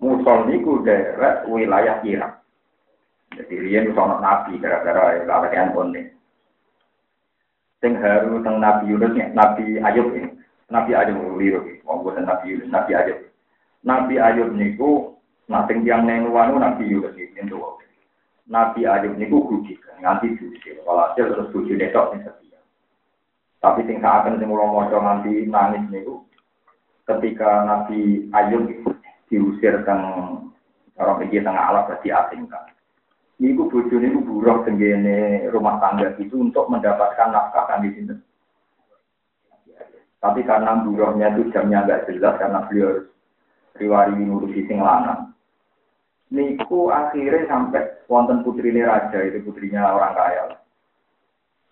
Musol 0.01 0.49
niku 0.49 0.81
daerah 0.81 1.45
wilayah 1.45 2.01
Irak. 2.01 2.41
Jadi 3.37 3.53
riyen 3.53 3.93
sono 3.93 4.17
nabi 4.17 4.57
gara-gara 4.57 5.21
kalian 5.21 5.77
kone. 5.77 6.01
Sing 7.81 7.97
haru 7.97 8.41
teng 8.45 8.61
Nabi 8.61 8.93
Yunus 8.93 9.13
Nabi 9.33 9.77
Ayub 9.81 10.13
ini. 10.13 10.29
Nabi 10.69 10.93
Ayub 10.93 11.17
liru, 11.37 11.65
wong 11.85 12.05
Nabi 12.17 12.53
Yunus, 12.53 12.69
Nabi 12.69 12.93
Ayub. 12.93 13.19
Nabi 13.81 14.21
Ayub 14.21 14.53
niku 14.53 15.17
nating 15.49 15.81
yang 15.85 16.05
neng 16.05 16.29
wanu 16.29 16.61
Nabi 16.61 16.85
Yunus 16.85 17.17
iki 17.17 17.33
ento. 17.41 17.81
Nabi 18.45 18.85
Ayub 18.85 19.17
niku 19.17 19.41
gudik 19.49 19.81
nganti 20.01 20.37
diusir. 20.37 20.77
Walhasil 20.85 21.33
terus 21.33 21.49
bojone 21.49 21.89
tok 21.89 22.13
sing 22.13 22.21
setia. 22.21 22.59
Tapi 23.61 23.85
sing 23.89 24.01
akan 24.01 24.37
sing 24.37 24.49
kula 24.49 24.65
maca 24.69 24.97
nganti 24.97 25.49
nangis 25.49 25.85
niku 25.89 26.21
ketika 27.09 27.65
Nabi 27.65 28.29
Ayub 28.29 28.65
diusir 29.31 29.87
teng 29.87 30.03
orang 30.99 31.17
pergi 31.23 31.39
tengah 31.39 31.63
alam 31.71 31.87
berarti 31.87 32.11
asingkan. 32.11 32.67
Niku 33.39 33.71
bojone 33.71 34.05
niku 34.11 34.21
buruh 34.21 34.61
tenggene 34.67 35.49
rumah 35.49 35.79
tangga 35.81 36.13
itu 36.19 36.35
untuk 36.37 36.67
mendapatkan 36.69 37.31
nafkah 37.31 37.65
kan 37.65 37.81
di 37.81 37.89
sini. 37.95 38.13
Tapi 40.21 40.45
karena 40.45 40.85
buruhnya 40.85 41.33
itu 41.33 41.49
jamnya 41.49 41.81
agak 41.81 42.05
jelas 42.05 42.37
karena 42.37 42.61
beliau 42.69 43.09
riwari 43.81 44.13
ngurusi 44.13 44.69
sing 44.69 44.77
lanang. 44.77 45.33
Niku 46.29 46.93
akhirnya 46.93 47.49
sampai 47.49 48.05
wonten 48.05 48.45
putri 48.45 48.69
ini 48.69 48.85
raja 48.85 49.17
itu 49.25 49.41
putrinya 49.41 49.89
orang 49.89 50.13
kaya. 50.13 50.43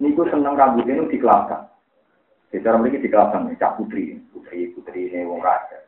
Niku 0.01 0.25
seneng 0.31 0.57
rambutnya 0.57 0.97
itu 0.97 1.19
dikelapkan. 1.19 1.69
Secara 2.49 2.81
mereka 2.81 2.97
dikelapkan 2.97 3.45
nih, 3.45 3.61
cak 3.61 3.77
putri, 3.77 4.17
putri 4.33 4.73
putri 4.73 5.13
ini 5.13 5.27
wong 5.29 5.43
raja. 5.45 5.85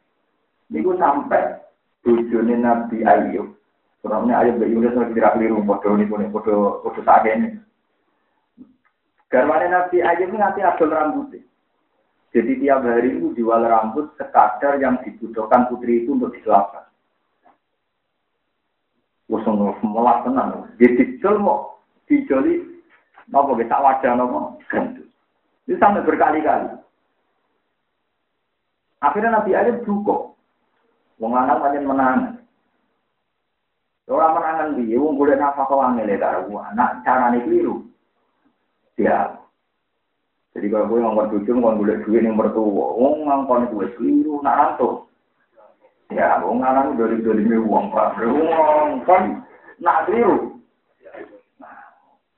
Niku 0.71 0.95
sampai 0.95 1.59
bujone 2.01 2.55
Nabi 2.55 3.03
Ayub. 3.03 3.51
Kurangnya 3.99 4.39
Ayub 4.41 4.57
dari 4.57 4.73
Yunus 4.73 4.97
lagi 4.97 5.13
tidak 5.13 5.37
keliru, 5.37 5.61
bodoh 5.61 5.93
ini 5.93 6.09
pun 6.09 6.25
bodoh 6.31 6.81
bodoh 6.81 7.03
tak 7.03 7.27
ini. 7.27 7.59
Garwane 9.27 9.67
Nabi 9.67 9.99
Ayub 9.99 10.31
nanti 10.33 10.63
adol 10.63 10.95
rambutnya. 10.95 11.43
Jadi 12.31 12.63
tiap 12.63 12.87
hari 12.87 13.19
itu 13.19 13.35
jual 13.35 13.59
rambut 13.67 14.15
sekadar 14.15 14.79
yang 14.79 15.03
dibutuhkan 15.03 15.67
putri 15.67 16.07
itu 16.07 16.15
untuk 16.15 16.31
diselapkan. 16.31 16.87
Usung 19.27 19.59
melah 19.83 20.23
tenang. 20.23 20.71
Jadi 20.79 21.19
jual 21.19 21.39
mau 21.43 21.83
dijoli 22.07 22.63
nopo 23.27 23.59
bisa 23.59 23.75
wajah 23.75 24.15
nopo 24.15 24.63
gendut. 24.71 25.07
Sampai 25.75 26.03
berkali-kali. 26.07 26.79
Akhirnya 29.03 29.39
Nabi 29.39 29.51
Ayub 29.51 29.83
cukup. 29.83 30.30
Wong 31.21 31.37
lanang 31.37 31.61
pancen 31.61 31.85
menang. 31.85 32.41
Ora 34.09 34.33
menangan 34.33 34.75
piye 34.75 34.97
wong 34.97 35.15
golek 35.15 35.37
nafkah 35.37 35.69
angel 35.69 36.09
karo 36.17 36.49
anak 36.57 37.05
carane 37.05 37.45
keliru. 37.45 37.85
Ya. 38.97 39.37
Jadi 40.51 40.67
kalau 40.67 40.91
gue 40.91 40.99
ngomong 40.99 41.31
tujuh, 41.31 41.53
ngomong 41.55 41.79
golek 41.79 42.03
duit 42.03 42.27
yang 42.27 42.35
bertuah, 42.35 42.91
wong 42.97 43.23
ngomong 43.23 43.71
gue 43.71 43.87
keliru, 43.95 44.43
nak 44.43 44.57
rantu. 44.57 45.07
Ya, 46.11 46.43
wong 46.43 46.59
lanang 46.59 46.99
dari 46.99 47.23
dari 47.23 47.45
uang 47.47 47.93
pak, 47.93 48.19
wong 48.19 49.05
kon 49.07 49.45
nak 49.79 50.09
keliru. 50.09 50.59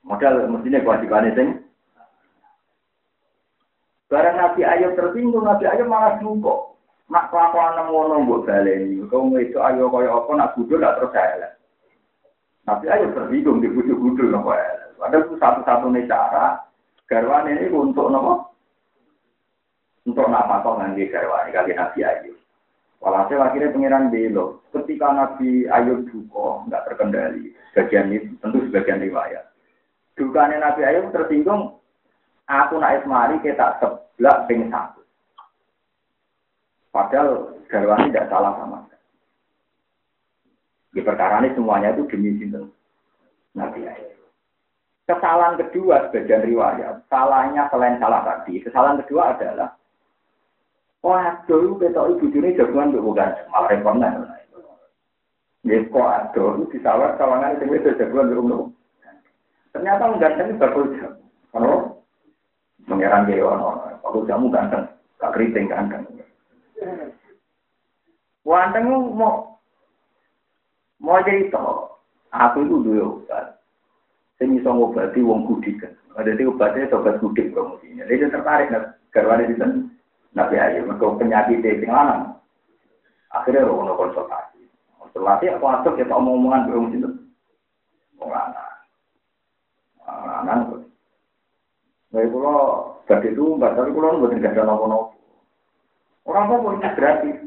Modal 0.04 0.52
mestinya 0.52 0.84
kewajibannya 0.84 1.32
sing. 1.34 1.50
Barang 4.12 4.36
Nabi 4.36 4.62
Ayub 4.68 4.94
tersinggung, 4.94 5.48
Nabi 5.48 5.66
Ayub 5.66 5.88
malah 5.90 6.20
dukung. 6.20 6.73
Nak 7.12 7.28
kelakuan 7.32 7.80
ngono 7.90 8.24
mbok 8.24 8.48
baleni. 8.48 9.04
Kau 9.12 9.28
itu 9.36 9.60
ayo 9.60 9.92
kaya 9.92 10.10
apa 10.12 10.32
nak 10.36 10.52
budul 10.56 10.80
gak 10.80 10.96
terus 11.02 11.18
elek. 11.18 11.52
Tapi 12.64 12.86
ayo 12.88 13.12
tersinggung 13.12 13.60
di 13.60 13.68
budul-budul 13.68 14.32
nopo 14.32 14.56
elek. 14.56 14.96
Padahal 14.96 15.28
itu 15.28 15.36
satu-satunya 15.36 16.08
cara 16.08 16.64
garwane 17.12 17.60
ini 17.60 17.68
untuk 17.76 18.08
nopo 18.08 18.56
untuk 20.04 20.28
nama 20.28 20.64
kau 20.64 20.80
nanti 20.80 21.08
garwane 21.12 21.52
kali 21.52 21.76
Nabi 21.76 22.00
Ayub. 22.04 22.38
Walhasil 23.04 23.40
akhirnya 23.40 23.76
pengiran 23.76 24.08
belo. 24.08 24.64
Ketika 24.72 25.12
Nabi 25.12 25.68
Ayub 25.68 26.08
duka, 26.08 26.64
nggak 26.72 26.84
terkendali. 26.88 27.52
Sebagian 27.76 28.16
itu 28.16 28.32
tentu 28.40 28.64
sebagian 28.64 29.04
riwayat. 29.04 29.44
Dukanya 30.16 30.72
Nabi 30.72 30.88
Ayub 30.88 31.12
tersinggung. 31.12 31.84
Aku 32.48 32.80
naik 32.80 33.04
mari 33.04 33.40
kita 33.44 33.80
sebelah 33.80 34.48
ping 34.48 34.72
satu. 34.72 35.03
Padahal 36.94 37.58
garwani 37.74 38.14
tidak 38.14 38.30
salah 38.30 38.54
sama 38.62 38.86
sekali. 38.86 39.08
Di 40.94 41.02
perkara 41.02 41.42
ini 41.42 41.58
semuanya 41.58 41.98
itu 41.98 42.06
demi 42.06 42.38
sinten 42.38 42.70
Nabi 43.58 43.82
Ayub. 43.90 44.22
Kesalahan 45.10 45.58
kedua 45.58 46.08
sebagian 46.08 46.46
riwayat, 46.46 47.02
salahnya 47.10 47.66
selain 47.74 47.98
salah 47.98 48.22
tadi, 48.24 48.62
kesalahan 48.62 49.02
kedua 49.02 49.34
adalah 49.34 49.74
Waduh, 51.04 51.76
kita 51.84 52.00
ibu 52.00 52.32
ini 52.32 52.56
jagoan 52.56 52.96
bukan 52.96 53.36
malah 53.52 53.68
repot 53.68 54.00
Ya 55.68 55.80
kok 55.84 56.08
aduh, 56.08 56.64
di 56.72 56.80
sawah 56.80 57.20
kawangan 57.20 57.60
itu 57.60 57.76
itu 57.76 57.92
jagoan 58.00 58.32
dulu. 58.32 58.72
Ternyata 59.76 60.12
mengganteng 60.14 60.56
bagus. 60.62 60.92
Kalau 61.52 62.00
mengerang 62.88 63.28
dia 63.28 63.44
orang, 63.44 64.00
kalau 64.00 64.28
jamu 64.28 64.48
ganteng, 64.54 64.86
gak 65.20 65.34
keriting 65.36 65.68
ganteng. 65.68 66.13
Wanteng 68.44 68.86
mau 69.16 69.56
mau 71.00 71.20
toh, 71.24 72.00
aku 72.32 72.58
itu 72.68 72.76
dulu 72.84 73.24
obat. 73.24 73.60
Saya 74.36 74.52
bisa 74.52 74.70
ngobati 74.72 75.20
wong 75.24 75.48
kudik 75.48 75.80
kan. 75.80 75.94
Ada 76.20 76.36
di 76.36 76.44
obatnya 76.44 76.92
obat 76.92 77.24
kudik 77.24 77.56
promosinya. 77.56 78.04
Dia 78.04 78.28
tertarik 78.28 78.68
nah, 78.72 78.92
karena 79.16 79.48
di 79.48 79.56
sana. 79.56 79.80
Nabi 80.34 80.58
Ayub, 80.58 80.90
mereka 80.90 81.14
penyakit 81.22 81.62
di 81.62 81.86
lanang. 81.86 82.34
Akhirnya 83.30 83.70
rono 83.70 83.94
konsultasi. 83.94 84.66
Konsultasi 84.98 85.46
aku 85.54 85.62
masuk 85.62 85.94
kita 85.94 86.10
omong-omongan 86.10 86.66
belum 86.70 86.86
itu. 86.90 87.10
Lanang. 88.18 88.74
Lanang. 90.10 90.62
Nah, 92.14 92.22
kalau 92.30 92.62
jadi 93.10 93.30
itu, 93.34 93.46
tapi 93.62 93.90
kalau 93.94 94.30
tidak 94.34 94.54
ada 94.58 94.64
nopo-nopo. 94.70 95.13
Orang 96.24 96.48
apa 96.48 96.56
pun 96.64 96.80
gratis. 96.80 97.38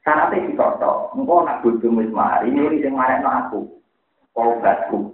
Sanate 0.00 0.40
ditoto. 0.40 1.12
Engko 1.12 1.44
nak 1.44 1.60
bojomu 1.60 2.00
wis 2.00 2.12
ini 2.48 2.80
sing 2.80 2.96
marekno 2.96 3.28
aku. 3.28 3.60
Obatku. 4.32 5.12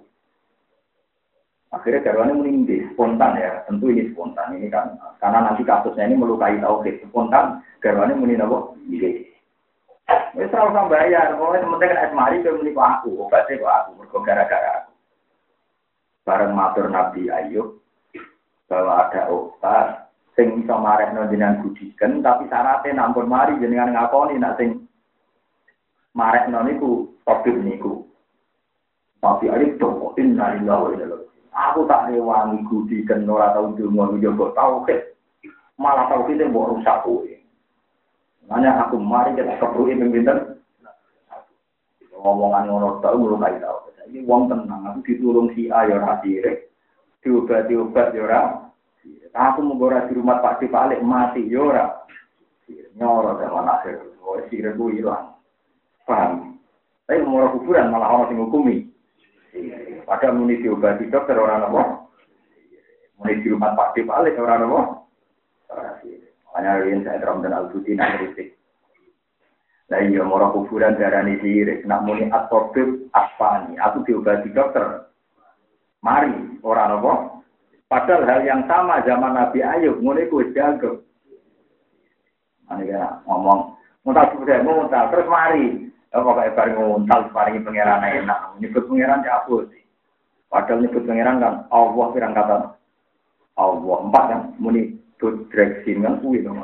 Akhirnya 1.74 2.07
garwane 2.07 2.38
muni 2.38 2.86
spontan 2.95 3.34
ya, 3.34 3.66
tentu 3.66 3.90
ini 3.90 4.07
spontan 4.14 4.55
ini 4.55 4.70
kan 4.70 4.95
karena 5.18 5.42
nanti 5.42 5.66
kasusnya 5.66 6.07
ini 6.07 6.14
melukai 6.14 6.62
tauhid 6.62 7.03
spontan 7.11 7.66
garwane 7.82 8.14
muni 8.14 8.38
napa? 8.38 8.70
Nggih. 8.86 9.26
Wis 10.38 10.55
ora 10.55 10.70
usah 10.70 10.86
bayar, 10.86 11.34
pokoknya 11.34 11.66
sementing 11.66 11.90
kan 11.90 12.03
asmari 12.07 12.42
ke 12.47 12.51
muni 12.55 12.70
kok 12.70 12.90
aku, 13.01 13.11
obatnya 13.26 13.59
kok 13.59 13.74
aku, 13.74 13.90
mergo 13.99 14.18
gara-gara 14.22 14.70
aku. 14.82 14.92
Bareng 16.22 16.53
matur 16.55 16.86
Nabi 16.86 17.26
Ayub 17.26 17.82
bahwa 18.70 19.11
ada 19.11 19.28
obat 19.34 20.03
sing 20.35 20.62
iso 20.62 20.74
marekno 20.78 21.30
jenengan 21.30 21.62
budiken 21.62 22.22
tapi 22.22 22.51
syaratnya 22.51 22.99
nampun 22.99 23.30
mari 23.30 23.59
jenengan 23.62 23.95
ngakoni 23.95 24.39
nak 24.39 24.59
sing 24.59 24.85
marekno 26.14 26.62
niku 26.66 27.14
tabib 27.24 27.59
niku. 27.62 28.05
Tapi 29.24 29.49
Ayub 29.49 29.80
tuh 29.80 30.12
inna 30.20 30.53
lillahi 30.61 30.82
wa 30.85 30.89
inna 30.93 31.16
Aku 31.55 31.87
tak 31.87 32.11
rewangi 32.11 32.66
gudi 32.66 33.07
dan 33.07 33.30
ora 33.30 33.55
tau 33.55 33.72
dungo 33.78 34.11
njogo 34.18 34.51
tauhid. 34.59 35.14
Malah 35.78 36.11
tauhid 36.11 36.43
yang 36.43 36.51
mbok 36.51 36.76
rusak 36.76 36.99
kowe. 37.07 37.30
Makanya 38.51 38.85
aku 38.85 38.99
mari 38.99 39.39
kita 39.39 39.62
kebruki 39.62 39.95
pimpinan. 39.95 40.59
Ngomongan 42.11 42.66
ngono 42.66 42.99
tau 42.99 43.16
melukai 43.16 43.62
tau. 43.62 43.87
Ini 44.05 44.26
wong 44.28 44.53
tenang, 44.53 44.85
aku 44.85 45.01
ditulung 45.07 45.49
si 45.57 45.72
A 45.72 45.89
ya 45.89 45.97
ora 45.97 46.20
sirik. 46.20 46.68
Diobat-diobat 47.22 48.12
ya 48.12 48.22
ora. 48.26 48.41
Aku 49.34 49.66
mau 49.66 49.90
di 49.90 50.12
rumah 50.14 50.38
Pak 50.38 50.62
Di 50.62 50.70
Palik 50.70 51.02
mati 51.02 51.42
ya 51.50 51.59
ora. 51.59 51.86
Nyoro 52.94 53.34
zaman 53.42 53.66
akhir. 53.66 53.98
Oh, 54.22 54.38
sirik 54.46 54.78
ku 54.78 54.94
hilang. 54.94 55.34
Paham? 56.07 56.57
Tapi 57.05 57.20
mau 57.26 57.50
kuburan 57.52 57.90
malah 57.90 58.09
orang 58.14 58.28
sing 58.30 58.38
hukumi. 58.40 58.76
Padahal 60.07 60.38
muni 60.38 60.62
diobati 60.62 61.11
dokter 61.11 61.36
orang 61.36 61.66
apa? 61.66 61.82
Muni 63.18 63.42
di 63.42 63.50
rumah 63.50 63.74
Pak 63.74 63.98
Alik 63.98 64.38
orang 64.38 64.70
apa? 64.70 64.80
Hanya 66.55 66.86
yang 66.86 67.02
saya 67.02 67.18
teram 67.18 67.42
dan 67.42 67.50
al-Budi 67.50 67.98
kritik. 67.98 68.55
Nah 69.90 70.00
iya, 70.00 70.22
moro 70.22 70.55
kuburan 70.55 70.96
darah 70.96 71.26
ini 71.26 71.42
sirik. 71.42 71.82
Nak 71.84 72.07
muni 72.07 72.30
atobib 72.30 73.11
aspani. 73.11 73.74
Aku 73.82 74.07
diobati 74.07 74.55
dokter. 74.55 75.11
Mari, 76.00 76.62
orang 76.62 77.00
apa? 77.00 77.12
Padahal 77.89 78.26
hal 78.26 78.41
yang 78.43 78.64
sama 78.66 79.05
zaman 79.05 79.37
Nabi 79.37 79.61
Ayub. 79.61 80.01
Muni 80.01 80.26
kuis 80.32 80.51
jago. 80.57 81.05
Ini 82.72 82.91
kan 82.91 83.20
ngomong. 83.28 83.76
Muntah 84.05 84.32
sudah, 84.32 84.59
muntah. 84.64 85.12
Terus 85.12 85.28
mari. 85.28 85.85
Pokoknya 86.14 86.55
bareng 86.55 86.78
nguntal, 86.78 87.20
paringi 87.35 87.66
pangeran 87.66 88.07
enak. 88.07 88.55
Nyebut 88.62 88.87
pangeran 88.87 89.26
ya 89.26 89.43
apa 89.43 89.66
sih? 89.66 89.82
Padahal 90.47 90.87
nyebut 90.87 91.03
pangeran 91.11 91.43
kan 91.43 91.55
Allah 91.74 92.07
pirang 92.14 92.30
kata 92.39 92.57
Allah 93.59 93.97
empat 94.07 94.24
kan 94.30 94.41
muni 94.62 94.95
direksi 95.18 95.99
kan 95.99 96.22
kuwi 96.22 96.47
to. 96.47 96.55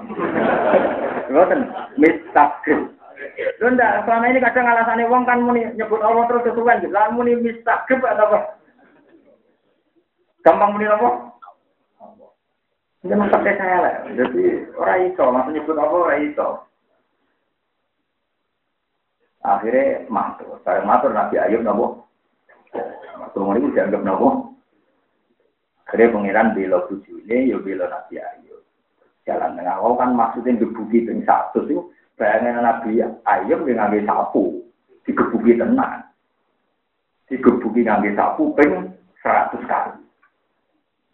Ngoten 1.35 1.61
mistaqim. 2.01 2.95
Lho 3.59 3.67
ndak 3.75 4.07
selama 4.07 4.31
ini 4.31 4.39
kadang 4.39 4.71
alasane 4.71 5.03
wong 5.11 5.27
kan 5.27 5.43
muni 5.43 5.67
nyebut 5.75 5.99
Allah 5.99 6.31
terus 6.31 6.47
kesuwen 6.47 6.87
gitu. 6.87 6.95
Lah 6.95 7.11
muni 7.11 7.35
mistaqim 7.35 7.99
atau 8.07 8.31
apa? 8.31 8.39
Gampang 10.41 10.73
muni 10.73 10.89
apa? 10.89 11.11
Jangan 13.01 13.33
pakai 13.33 13.57
saya 13.57 13.77
lah. 13.81 13.95
Jadi 14.13 14.45
orang 14.77 15.09
itu, 15.09 15.25
langsung 15.25 15.53
nyebut 15.57 15.77
apa 15.77 15.97
orang. 15.97 16.25
Akhirnya 19.41 20.05
matur. 20.13 20.61
Saya 20.63 20.85
matur 20.85 21.17
Nabi 21.17 21.41
Ayub 21.41 21.65
nabo 21.65 22.05
Tunggu 23.33 23.57
ini 23.57 23.73
dianggap 23.73 24.03
nopo. 24.03 24.59
Akhirnya 25.87 26.15
pengiran 26.15 26.55
bela 26.55 26.79
bujune, 26.87 27.37
ya 27.47 27.57
bela 27.63 27.87
Nabi 27.87 28.19
Ayub. 28.19 28.63
Jalan 29.23 29.55
tengah. 29.55 29.77
Oh 29.79 29.95
kan 29.95 30.15
maksudnya 30.19 30.59
digebuki 30.59 31.07
ping 31.07 31.23
satu 31.23 31.63
itu. 31.67 31.79
Bayangin 32.19 32.61
Nabi 32.61 33.01
Ayub 33.05 33.65
yang 33.65 33.87
ngambil 33.87 34.03
sapu. 34.05 34.45
Digebuki 35.07 35.57
tenang. 35.57 36.05
Digebuki 37.31 37.87
ngambil 37.87 38.13
sapu 38.19 38.43
ping 38.59 38.93
seratus 39.23 39.63
kali. 39.65 40.10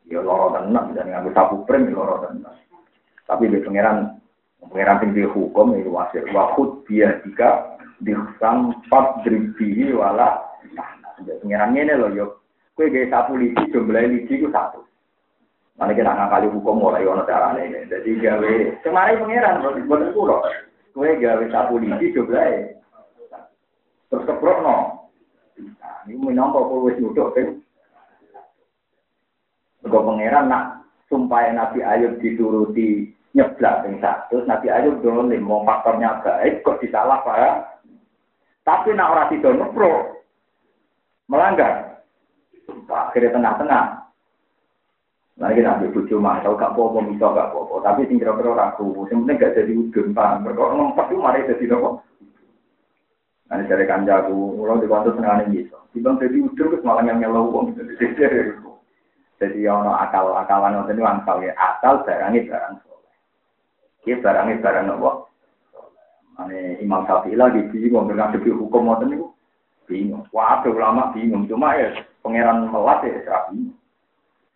Ya 0.06 0.22
loro 0.22 0.54
tenang. 0.54 0.94
Dan 0.94 1.10
ngambil 1.10 1.32
sapu 1.34 1.62
ping 1.66 1.90
ya 1.90 1.98
loro 1.98 2.22
tenang. 2.26 2.56
Tapi 3.26 3.50
di 3.50 3.58
pengiran 3.62 4.16
pengiran 4.70 5.02
tinggi 5.02 5.26
hukum 5.26 5.74
itu 5.74 5.90
wasir. 5.90 6.22
Wahud 6.30 6.86
dia 6.86 7.18
jika 7.26 7.78
disampat 8.02 9.26
dribihi 9.26 9.94
wala 9.96 10.46
Pengiran 11.16 11.72
ini 11.72 11.96
loh, 11.96 12.12
yuk. 12.12 12.30
Kue 12.76 12.92
gaya 12.92 13.08
sapu 13.08 13.40
lidi, 13.40 13.72
jumlah 13.72 14.04
lidi 14.04 14.36
itu 14.36 14.52
satu. 14.52 14.84
Mana 15.80 15.96
kita 15.96 16.12
ngakali 16.12 16.52
hukum 16.52 16.76
mulai 16.76 17.08
ono 17.08 17.24
cara 17.24 17.56
ini. 17.56 17.88
Jadi 17.88 18.20
gawe 18.20 18.52
kemarin 18.84 19.24
pengiran 19.24 19.64
buat 19.88 20.12
pulau. 20.12 20.44
Kue 20.92 21.16
gawe 21.16 21.44
sapu 21.48 21.80
lidi 21.80 22.12
jumlah 22.12 22.76
terus 24.06 24.22
keprok 24.28 24.60
no. 24.60 24.76
Nah, 25.80 26.04
ini 26.04 26.20
menyangkut 26.20 26.68
kue 26.68 26.92
wis. 26.92 27.00
Kau 29.86 30.02
pangeran 30.02 30.50
nak 30.50 30.64
sumpah 31.06 31.50
Nabi 31.54 31.80
Ayub 31.82 32.18
dituruti 32.18 33.16
nyeblak 33.36 33.84
yang 33.84 34.00
satu, 34.00 34.42
Nabi 34.48 34.72
Ayub 34.72 35.04
dolim, 35.04 35.44
mau 35.44 35.60
faktornya 35.62 36.24
baik, 36.24 36.64
kok 36.64 36.80
disalah 36.80 37.20
pak. 37.20 37.76
Tapi 38.64 38.96
nak 38.96 39.12
orang 39.12 39.30
tidak 39.30 39.54
nupro, 39.54 40.24
melanggar. 41.28 42.02
Akhirnya 42.90 43.36
tengah-tengah. 43.36 43.84
Nah, 45.36 45.52
kita 45.52 45.68
ambil 45.68 45.92
bujuk 45.92 46.16
masuk, 46.16 46.56
gak 46.56 46.72
apa-apa, 46.72 47.12
bisa 47.12 47.28
gak 47.28 47.52
apa-apa. 47.52 47.74
Tapi 47.84 48.08
sing 48.08 48.16
kira-kira 48.16 48.56
ragu, 48.56 49.04
penting 49.04 49.36
gak 49.36 49.52
jadi 49.52 49.72
udun, 49.76 50.16
paham. 50.16 50.48
Mereka 50.48 50.62
ngomong 50.64 50.96
itu 50.96 51.14
mari 51.20 51.44
jadi 51.44 51.64
nopo. 51.68 52.00
Nah, 53.46 53.60
dari 53.68 53.84
kanjaku, 53.84 54.56
mulai 54.56 54.80
di 54.80 54.88
waktu 54.88 55.12
tengah 55.12 55.44
ini 55.44 55.60
bisa. 55.60 55.76
Dibang 55.92 56.16
jadi 56.16 56.40
udun, 56.40 56.56
terus 56.72 56.82
malah 56.82 57.04
yang 57.04 57.20
uang. 57.20 57.68
Jadi, 57.76 58.65
ono 59.44 59.92
akal-akalan, 59.92 60.80
waktu 60.80 60.96
ini 60.96 61.02
angkal 61.04 61.38
ya. 61.44 61.52
Akal 61.60 62.00
barangnya 62.08 62.48
barang 62.48 62.74
soleh. 62.84 63.14
Ini 64.08 64.22
barangnya 64.24 64.62
barang 64.64 64.84
nopo. 64.88 65.10
Ini 66.46 66.80
Imam 66.80 67.04
Syafi'i 67.04 67.36
lagi 67.36 67.64
bingung 67.68 68.08
dengan 68.08 68.32
segi 68.32 68.48
hukum 68.48 68.88
waktu 68.88 69.12
ini 69.12 69.16
bingung. 69.84 70.24
Wah, 70.32 70.64
ulama 70.64 71.12
bingung. 71.12 71.44
Cuma 71.48 71.76
ya 71.76 71.92
pangeran 72.24 72.68
melat 72.72 73.04
ya 73.04 73.20
serap 73.24 73.52
bingung. 73.52 73.76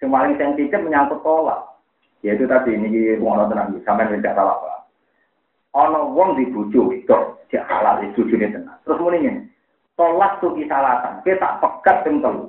Yang 0.01 0.11
paling 0.17 0.35
sensitif 0.41 0.81
menyangkut 0.81 1.21
tolak. 1.21 1.61
Yaitu 2.25 2.45
tadi 2.49 2.77
ini 2.77 3.17
wong 3.21 3.37
tenang 3.49 3.81
sampai 3.85 4.09
tidak 4.17 4.37
salah 4.37 4.57
pak. 4.61 4.81
Ono 5.77 6.13
wong 6.13 6.37
dibujuk 6.37 6.93
itu 6.93 7.17
dia 7.49 7.65
halal 7.69 8.05
itu 8.05 8.25
jadi 8.29 8.53
tenang. 8.53 8.77
Terus 8.85 9.01
mulainya 9.01 9.45
tolak 9.97 10.41
tuh 10.41 10.57
kisalatan. 10.57 11.21
Kita 11.25 11.61
pekat 11.61 12.05
yang 12.09 12.25
telu. 12.25 12.45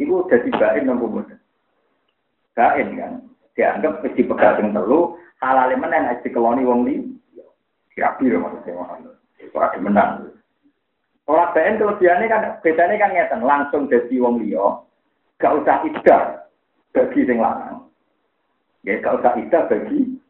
Iku 0.00 0.24
jadi 0.32 0.48
bain 0.56 0.88
nopo 0.88 1.12
boten. 1.12 1.36
Bain 2.56 2.96
kan. 2.96 3.12
Dianggap 3.52 4.00
mesti 4.00 4.24
pekat 4.24 4.64
yang 4.64 4.72
telu. 4.72 5.20
Halal 5.44 5.76
mana 5.76 6.00
yang 6.00 6.16
dikeloni 6.24 6.64
wong 6.64 6.88
li. 6.88 7.04
Kira-kira 7.92 8.40
maksudnya. 8.40 9.12
Itu 9.36 9.56
ada 9.60 9.76
menang. 9.76 10.32
Orang 11.30 11.54
BN 11.54 11.78
kelebihannya 11.78 12.26
kan 12.26 12.42
bedanya 12.58 12.96
kan 12.98 13.14
ngeten 13.14 13.40
langsung 13.46 13.86
jadi 13.86 14.18
wong 14.18 14.42
liya 14.42 14.82
gak 15.40 15.56
usah 15.62 15.80
iddah 15.86 16.22
bagi 16.90 17.22
sing 17.22 17.38
lanang. 17.38 17.86
Ya 18.82 18.98
gak 18.98 19.22
usah 19.22 19.38
iddah 19.38 19.62
bagi 19.70 20.20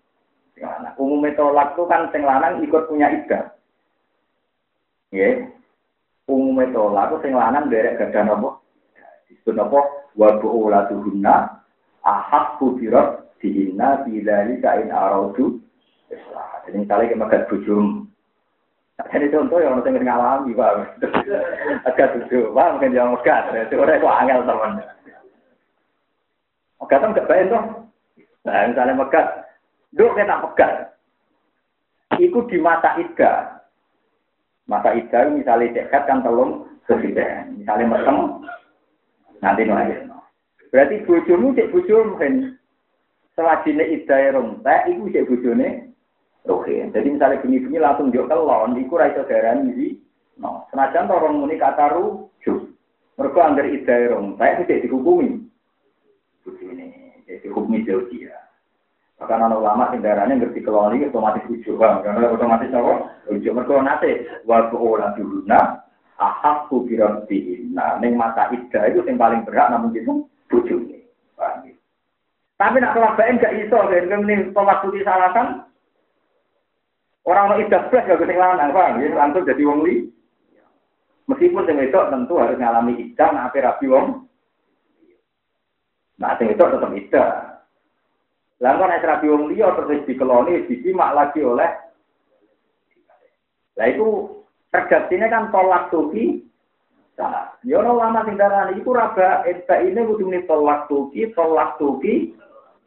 sing 0.55 0.63
lanang. 0.63 0.95
Umumnya 1.01 1.35
tolak 1.35 1.73
itu 1.73 1.83
kan 1.89 2.13
sing 2.13 2.23
lanang 2.23 2.61
ikut 2.61 2.85
punya 2.87 3.09
iddah. 3.11 3.45
Ya. 5.11 5.49
Umumnya 6.29 6.69
tolak 6.71 7.11
itu 7.11 7.17
sing 7.25 7.33
lanang 7.33 7.73
derek 7.73 7.97
gadah 7.97 8.23
nopo. 8.29 8.61
Nopo 9.49 9.81
wa 10.15 10.29
bu'ulatuhunna 10.39 11.35
ahak 12.05 12.61
kubirat 12.61 13.37
dihina 13.41 14.05
bidali 14.05 14.61
kain 14.61 14.93
araudu 14.93 15.59
Jadi 16.67 16.77
misalnya 16.87 17.11
kita 17.11 17.23
makan 17.23 17.43
bujum. 17.49 17.87
Jadi 19.09 19.33
contoh 19.33 19.59
yang 19.63 19.81
orang 19.81 19.97
ngalami, 19.97 20.53
Pak. 20.53 21.01
Agak 21.89 22.13
tujuh, 22.21 22.53
Pak, 22.53 22.71
mungkin 22.77 22.93
yang 22.93 23.17
megat. 23.17 23.49
Itu 23.49 23.81
orang 23.81 23.97
itu 23.97 24.09
angel, 24.11 24.41
teman. 24.45 24.73
Megatan 26.81 27.17
gak 27.17 27.29
baik 27.29 27.49
toh. 27.49 27.65
Nah, 28.45 28.69
misalnya 28.69 29.01
megat, 29.01 29.27
duk 29.97 30.13
kita 30.17 30.37
megat. 30.45 30.73
Iku 32.21 32.45
di 32.49 32.59
mata 32.61 32.97
ida. 33.01 33.65
Mata 34.69 34.93
ida 34.93 35.33
misalnya 35.33 35.81
dekat 35.81 36.05
kan 36.05 36.21
telung 36.21 36.69
sesiden. 36.85 37.61
Misalnya 37.61 37.97
mesem, 37.97 38.17
nanti 39.41 39.67
nolak. 39.67 40.07
Berarti 40.71 41.03
bojomu 41.05 41.57
cek 41.57 41.71
bojomu 41.75 42.17
kan. 42.17 42.55
Selajine 43.35 43.85
ida 43.91 44.37
rontek, 44.37 44.87
iku 44.91 45.11
cek 45.11 45.27
bojone 45.27 45.69
rohin. 46.45 46.93
Jadi 46.93 47.09
misalnya 47.09 47.41
bunyi-bunyi 47.43 47.79
langsung 47.81 48.13
jok 48.13 48.29
kelon, 48.29 48.77
iku 48.79 49.01
raiso 49.01 49.25
darah 49.27 49.57
ini. 49.59 49.97
No, 50.41 50.65
senajan 50.73 51.11
orang 51.11 51.41
muni 51.41 51.61
kata 51.61 51.93
rujuk. 51.95 52.71
Mereka 53.17 53.41
anggar 53.41 53.67
ida 53.67 54.13
rontek, 54.15 54.63
itu 54.63 54.63
cek 54.69 54.83
dihukumi 54.89 55.51
ini 56.59 56.91
jadi 57.29 57.47
hukum 57.53 57.79
jauh 57.87 58.05
dia. 58.11 58.35
Maka 59.21 59.37
anak 59.37 59.61
ulama 59.61 59.93
kendaraannya 59.93 60.41
ngerti 60.41 60.65
kelon 60.65 60.97
ini 60.97 61.13
otomatis 61.13 61.45
ujuk 61.53 61.77
bang, 61.77 62.01
karena 62.01 62.33
otomatis 62.33 62.73
apa? 62.73 63.21
Ujuk 63.29 63.53
mereka 63.53 63.85
nanti 63.85 64.11
waktu 64.49 64.77
orang 64.81 65.13
dihuna 65.13 65.80
ahak 66.21 66.69
kubiran 66.69 67.25
Nah, 67.73 67.97
neng 67.97 68.21
mata 68.21 68.53
ida 68.53 68.93
itu 68.93 69.01
yang 69.09 69.17
paling 69.17 69.41
berat 69.49 69.73
namun 69.73 69.97
itu 69.97 70.29
ujuk 70.53 70.81
nih. 70.85 71.01
Tapi 72.61 72.77
nak 72.77 72.93
kelabain 72.93 73.41
gak 73.41 73.57
iso, 73.57 73.89
kan 73.89 74.21
ini 74.29 74.53
tolak 74.53 74.85
putih 74.85 75.01
salasan. 75.01 75.65
Orang 77.25 77.57
mau 77.57 77.57
idah 77.57 77.89
belas 77.89 78.05
gak 78.05 78.21
keting 78.21 78.37
lanang, 78.37 78.77
bang. 78.77 79.01
Ini 79.01 79.17
langsung 79.17 79.49
jadi 79.49 79.65
wong 79.65 79.81
li. 79.81 80.13
Meskipun 81.25 81.65
yang 81.65 81.81
itu 81.81 81.97
tentu 81.97 82.35
harus 82.37 82.61
ngalami 82.61 83.01
idah, 83.01 83.29
nah 83.33 83.49
rapi 83.49 83.87
wong 83.89 84.29
Nah, 86.21 86.37
sing 86.37 86.53
itu 86.53 86.61
tetap 86.61 86.93
ida. 86.93 87.25
Lah 88.61 88.77
kan 88.77 88.93
rabi 88.93 89.27
wong 89.33 89.49
liya 89.49 89.73
terus 89.73 90.05
dikeloni 90.05 90.69
disimak 90.69 91.17
lagi 91.17 91.41
oleh 91.41 91.73
Lah 93.81 93.89
itu 93.89 94.40
redaksinya 94.71 95.27
kan 95.31 95.45
tolak 95.55 95.91
tuki. 95.95 96.47
Ya 97.69 97.77
ono 97.85 98.01
lama 98.01 98.25
sing 98.25 98.41
darani 98.41 98.81
iku 98.81 98.97
raba 98.97 99.45
enta 99.45 99.77
ini 99.85 100.01
kudu 100.01 100.25
muni 100.25 100.41
tolak 100.49 100.89
tuki, 100.89 101.29
tolak 101.37 101.77
tuki, 101.77 102.33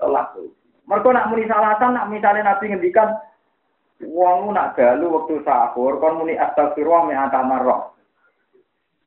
tolak 0.01 0.33
tuki. 0.33 0.57
Mergo 0.89 1.13
nak 1.13 1.29
muni 1.29 1.45
salatan 1.45 1.93
nak 1.93 2.09
misalnya 2.09 2.51
Nabi 2.51 2.73
ngendikan 2.73 3.13
wong 4.01 4.57
nak 4.57 4.73
dalu 4.73 5.21
waktu 5.21 5.45
sahur 5.45 6.01
kon 6.01 6.17
muni 6.17 6.33
astagfirullah 6.33 7.05
mi 7.05 7.13
atamarrah. 7.13 7.93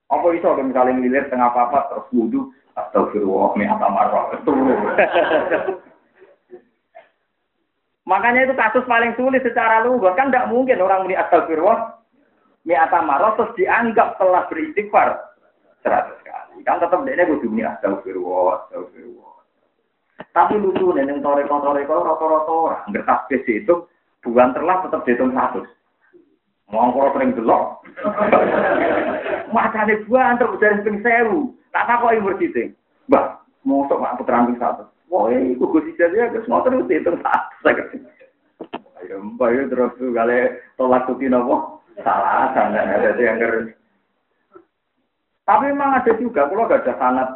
Apa 0.07 0.27
iso 0.31 0.55
misalnya 0.62 1.03
ngilir 1.03 1.27
tengah 1.27 1.51
papat 1.51 1.90
terus 1.90 2.07
wudu 2.15 2.55
Astagfirullah, 2.77 3.57
mi 3.57 3.65
atamarrah. 3.65 4.36
Makanya 8.11 8.47
itu 8.47 8.55
kasus 8.55 8.85
paling 8.85 9.16
sulit 9.16 9.40
secara 9.40 9.81
lugas. 9.82 10.12
Kan 10.12 10.28
tidak 10.28 10.53
mungkin 10.53 10.85
orang 10.85 11.09
muni 11.09 11.16
astagfirullah, 11.16 11.97
mi 12.67 12.75
atamarrah 12.75 13.39
terus 13.39 13.55
dianggap 13.55 14.19
telah 14.19 14.43
beristighfar 14.51 15.15
seratus 15.87 16.19
kali. 16.27 16.67
Kan 16.67 16.83
tetap 16.83 16.99
dia 17.07 17.23
kudu 17.23 17.47
muni 17.47 17.63
astagfirullah, 17.63 18.67
astagfirullah. 18.67 19.39
Tapi 20.35 20.59
lucu 20.59 20.93
nih, 20.93 21.07
yang 21.07 21.21
toreko-toreko, 21.25 21.95
rata-rata 22.05 22.53
orang. 22.53 22.85
Ngertas 22.93 23.29
itu, 23.49 23.89
bukan 24.21 24.53
terlah 24.53 24.85
tetap 24.85 25.01
dihitung 25.05 25.33
satu. 25.33 25.65
Mau 26.73 26.91
kalau 26.93 27.15
sering 27.15 27.31
delok. 27.39 27.85
Macane 29.55 30.03
untuk 30.03 30.59
dari 30.59 30.83
ping 30.83 30.99
sewu. 31.01 31.55
Tak 31.71 31.87
takoki 31.87 32.19
mursyide. 32.19 32.75
Mbah, 33.07 33.39
mosok 33.63 34.03
mak 34.03 34.19
putra 34.19 34.43
satu. 34.59 34.85
Wah, 35.07 35.31
iku 35.31 35.71
Gus 35.71 35.87
Ijazah 35.95 36.29
terus 36.35 36.49
mau 36.51 36.65
terus 36.67 36.83
hitung 36.91 37.23
satu. 37.23 37.71
Ayo, 38.99 39.23
mbak 39.23 39.71
terus 39.71 39.95
kali 39.95 40.59
tolak 40.75 41.07
tuti 41.07 41.31
nopo 41.31 41.86
salah 42.05 42.52
sana 42.52 42.81
ada 42.82 43.16
yang 43.16 43.40
ker. 43.40 43.77
Tapi 45.47 45.64
memang 45.70 46.02
ada 46.02 46.12
juga 46.18 46.51
kalau 46.51 46.66
gak 46.66 46.82
ada 46.82 46.94
sanat 46.98 47.28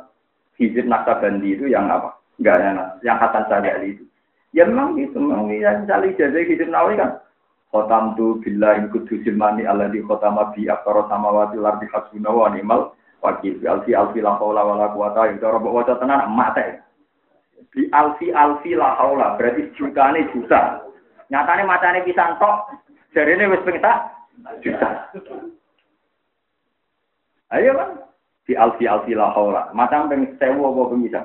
hizib 0.59 0.85
nakabandi 0.91 1.55
itu 1.55 1.71
yang 1.71 1.87
apa? 1.87 2.19
Enggak 2.43 2.59
ada 2.59 2.99
yang 3.07 3.17
Hasan 3.23 3.47
Sadali 3.47 3.95
itu. 3.95 4.05
Ya 4.51 4.67
memang 4.67 4.99
gitu, 4.99 5.23
memang 5.23 5.47
yang 5.55 5.87
cari 5.87 6.11
ijazah 6.19 6.43
hizib 6.43 6.69
nawawi 6.69 6.99
kan. 6.99 7.23
Khotam 7.71 8.19
tu 8.19 8.43
billahi 8.43 8.91
kudusil 8.91 9.39
mani 9.39 9.63
alladhi 9.63 10.03
khotama 10.03 10.51
bi 10.51 10.67
akara 10.67 11.07
samawati 11.07 11.55
lardi 11.55 11.87
hasbuna 11.87 12.31
wa 12.35 12.51
ni'mal 12.51 12.91
wakil 13.23 13.55
alfi 13.63 13.95
alfi 13.95 14.19
la 14.19 14.35
haula 14.41 14.65
wala 14.65 14.91
quwata 14.91 15.31
billah 15.37 15.61
mbok 15.61 15.75
waca 15.79 15.95
tenan 16.01 16.27
mate 16.33 16.83
bi 17.71 17.87
alfi 17.93 18.33
alfi 18.33 18.75
la 18.75 18.97
haula 18.97 19.37
berarti 19.37 19.71
jutane 19.77 20.27
juta 20.35 20.83
nyatane 21.31 21.63
macane 21.63 22.03
pisan 22.03 22.35
tok 22.41 22.75
jarene 23.15 23.47
wis 23.53 23.63
ping 23.63 23.79
juta 24.63 25.11
ayo 27.55 27.71
kan 27.75 27.91
di 28.47 28.55
alfi 28.55 28.87
alfi 28.87 29.15
la 29.15 29.31
haula 29.35 29.71
macam 29.75 30.11
ping 30.11 30.39
1000 30.39 30.59
apa 30.59 30.91
ping 30.91 31.03
bisa 31.07 31.23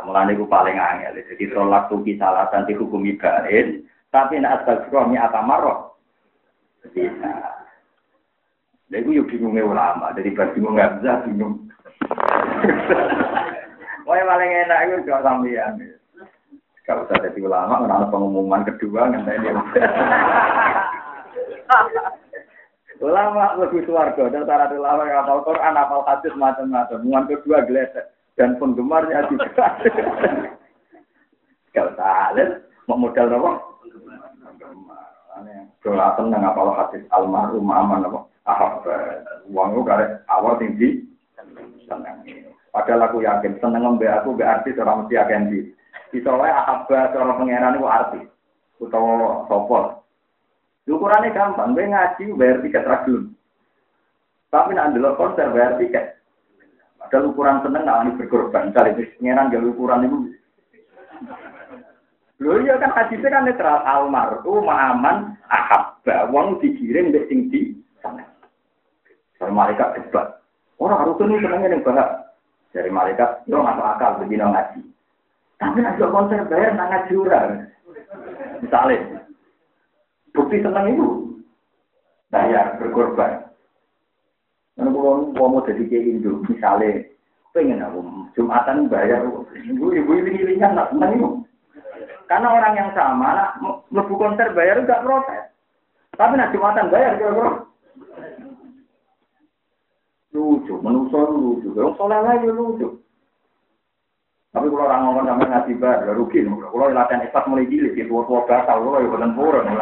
Mulane 0.00 0.32
ku 0.32 0.48
paling 0.48 0.80
angel. 0.80 1.20
Jadi 1.28 1.52
tolak 1.52 1.92
tuki 1.92 2.16
salah 2.16 2.48
dan 2.48 2.64
dihukumi 2.64 3.20
barin, 3.20 3.84
tapi 4.08 4.40
nak 4.40 4.64
astagfirullah 4.64 5.12
mi 5.12 5.20
atamarroh. 5.20 5.92
Bisa. 6.94 7.30
Lha 8.90 8.98
iku 8.98 9.14
yo 9.14 9.22
bingungnya 9.28 9.62
ulama, 9.62 10.10
jadi 10.16 10.34
pas 10.34 10.50
bingung 10.56 10.74
nggak 10.74 10.98
bisa 10.98 11.22
bingung. 11.28 11.68
Wah 14.08 14.24
paling 14.26 14.50
enak 14.66 14.90
itu 14.90 15.06
gak 15.06 15.22
sampean. 15.22 15.78
Kalau 16.82 17.06
usah 17.06 17.22
jadi 17.22 17.38
ulama, 17.46 17.86
mengenal 17.86 18.10
pengumuman 18.10 18.66
kedua 18.66 19.06
dia. 19.14 19.22
ulama 23.00 23.56
lebih 23.56 23.88
suarga 23.88 24.28
cara 24.28 24.68
ulama 24.70 25.08
yang 25.08 25.24
hafal 25.24 25.40
Quran, 25.48 25.78
hafal 25.78 26.04
hadis 26.04 26.34
macam-macam. 26.36 27.00
Muan 27.00 27.24
kedua 27.24 27.64
geletek 27.64 28.12
dan 28.36 28.60
penggemarnya 28.60 29.24
juga. 29.32 29.80
Gak 31.72 31.86
usah, 31.94 32.34
mau 32.90 32.98
modal 32.98 33.30
apa? 33.30 33.52
Kalau 35.80 36.10
seneng 36.20 36.42
hafal 36.44 36.76
hadis 36.76 37.02
almarhum 37.08 37.72
aman 37.72 38.04
apa? 38.04 38.30
ahab 38.50 38.82
uang 39.50 39.68
lu 39.76 39.82
kare 39.86 40.24
awal 40.26 40.56
tinggi 40.56 41.04
seneng 41.86 42.24
padahal 42.70 43.06
aku 43.10 43.22
yakin 43.22 43.58
seneng 43.62 43.82
ngembe 43.86 44.06
aku 44.10 44.34
be 44.34 44.44
artis 44.46 44.78
orang 44.78 45.04
mesti 45.04 45.14
akan 45.18 45.50
di 45.50 45.58
bisa 46.10 46.30
wae 46.34 46.50
ahab 46.50 46.88
orang 46.90 47.38
pangeran 47.38 47.76
itu 47.78 47.86
artis 47.86 48.24
utawa 48.82 49.44
sopor 49.46 50.02
ukurannya 50.90 51.34
gampang 51.34 51.72
gue 51.72 51.86
ngaji 51.86 52.24
bayar 52.34 52.58
tiket 52.60 52.84
ragilun 52.84 53.32
tapi 54.50 54.74
nak 54.74 54.92
dulu 54.92 55.14
konser 55.14 55.46
bayar 55.54 55.78
tiket 55.78 56.18
padahal 56.98 57.30
ukuran 57.30 57.62
seneng 57.62 57.82
nggak 57.86 58.00
ini 58.02 58.18
berkorban 58.18 58.74
kali 58.74 58.90
ini 58.98 59.04
pangeran 59.16 59.50
gak 59.50 59.66
ukuran 59.66 60.06
itu 60.06 60.18
Lho 62.40 62.56
iya 62.64 62.80
kan 62.80 62.96
hadisnya 62.96 63.28
kan 63.28 63.44
netral 63.44 63.84
almarhum 63.84 64.64
aman 64.64 65.36
ahabba 65.52 66.32
wong 66.32 66.56
dikirim 66.64 67.12
mbek 67.12 67.28
sing 67.28 67.52
di 67.52 67.76
sana. 68.00 68.24
Dari 69.36 69.52
malaikat 69.52 70.00
debat. 70.00 70.40
Orang 70.80 71.04
harus 71.04 71.20
ini 71.20 71.36
senangnya 71.44 71.76
yang 71.76 71.84
bahas. 71.84 72.32
Dari 72.72 72.88
malaikat, 72.88 73.44
itu 73.44 73.52
nggak 73.52 73.76
akal 73.76 74.24
begini 74.24 74.40
ngaji. 74.40 74.80
Tapi 75.60 75.78
nanti 75.84 76.00
konser 76.08 76.48
bayar 76.48 76.72
nggak 76.72 76.88
ngaji. 76.88 77.14
Misalnya, 78.64 79.19
bukti 80.34 80.62
senang 80.62 80.86
itu 80.90 81.08
bayar 82.30 82.78
berkorban. 82.78 83.50
Karena 84.78 84.90
kalau 84.96 85.34
mau 85.36 85.60
jadi 85.66 85.82
kayak 85.90 86.06
Indo, 86.08 86.40
misalnya, 86.48 87.04
pengen 87.52 87.84
aku 87.84 88.00
Jumatan 88.38 88.88
bayar, 88.88 89.26
ibu 89.26 89.86
ibu 89.92 90.10
ini 90.14 90.40
ini 90.46 90.52
nggak 90.56 90.94
senang 90.94 91.12
itu. 91.18 91.28
Karena 92.30 92.48
orang 92.48 92.74
yang 92.78 92.90
sama, 92.94 93.34
nak 93.34 93.52
lebu 93.90 94.14
konser 94.14 94.54
bayar 94.54 94.80
nggak 94.80 95.02
protes. 95.02 95.50
Tapi 96.14 96.38
nak 96.38 96.54
Jumatan 96.54 96.88
bayar 96.88 97.18
kira-kira. 97.18 97.66
lucu, 100.30 100.78
menungso 100.78 101.18
lucu, 101.26 101.74
wong 101.74 101.94
soleh 101.98 102.22
lagi 102.22 102.46
lucu. 102.46 103.02
Tapi 104.50 104.66
kalau 104.66 104.82
orang 104.82 105.02
ngomong 105.06 105.24
sama 105.30 105.44
ngaji 105.46 105.72
bar, 105.78 106.02
ya 106.02 106.10
rugi. 106.10 106.42
Kalau 106.42 106.90
latihan 106.90 107.22
ikhlas 107.22 107.46
mulai 107.46 107.70
gili, 107.70 107.94
di 107.94 108.02
tua-tua 108.02 108.42
batal, 108.50 108.82
kalau 108.82 108.98
ya 108.98 109.06
bukan 109.06 109.34
purun. 109.38 109.70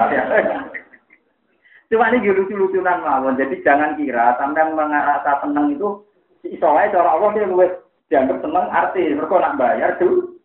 Cuma 1.89 2.13
ini 2.13 2.29
lucu-lucunan 2.29 3.01
mawon. 3.01 3.41
Jadi 3.41 3.65
jangan 3.65 3.97
kira 3.97 4.37
sampai 4.37 4.69
mengarasa 4.77 5.41
tenang 5.41 5.73
itu, 5.73 6.05
wae 6.45 6.93
cara 6.93 7.17
Allah 7.17 7.33
dia 7.33 7.49
luwes 7.49 7.73
dianggap 8.13 8.45
seneng 8.45 8.69
arti. 8.69 9.09
Mereka 9.09 9.41
nak 9.41 9.57
bayar 9.57 9.97
tuh. 9.97 10.37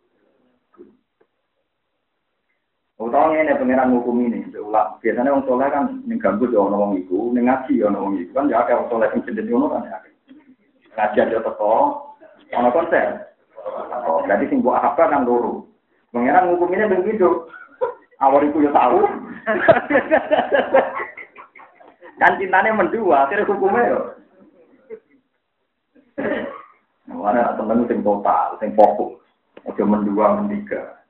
Utawa 2.95 3.35
ngene 3.35 3.59
pengiran 3.59 3.91
hukum 3.99 4.23
ini, 4.23 4.47
ulang. 4.55 4.95
Biasanya 5.03 5.35
orang 5.35 5.43
soleh 5.43 5.67
kan 5.67 5.99
mengganggu 6.07 6.47
ya 6.47 6.63
orang 6.63 6.95
itu, 6.95 7.35
ngaji 7.35 7.83
ya 7.83 7.91
orang 7.91 8.15
itu 8.15 8.31
kan 8.31 8.47
ya 8.47 8.63
kayak 8.63 8.79
orang 8.79 8.87
soleh 8.87 9.07
yang 9.11 9.21
jenis 9.27 9.47
ngono 9.51 9.67
kan 9.67 9.83
ya. 9.83 9.97
Ngaji 10.95 11.17
aja 11.19 11.43
teko, 11.43 11.75
ono 12.55 12.69
konser. 12.71 13.32
Oh, 13.63 14.19
jadi 14.27 14.43
sing 14.51 14.59
buat 14.59 14.83
apa 14.83 15.07
kan 15.07 15.23
loro. 15.23 15.67
Pengiran 16.11 16.51
hukumnya 16.53 16.91
begitu. 16.91 17.47
Awal 18.19 18.47
itu 18.47 18.63
ya 18.63 18.71
tahu. 18.71 18.99
kan 22.21 22.39
cintanya 22.39 22.71
mendua, 22.75 23.27
akhirnya 23.27 23.49
hukumnya 23.49 23.83
ya. 23.83 23.99
Mana 27.09 27.55
temen 27.55 27.87
sing 27.87 27.99
total, 28.03 28.59
sing 28.59 28.71
fokus. 28.75 29.19
Ojo 29.63 29.83
mendua, 29.87 30.39
mendiga. 30.39 31.03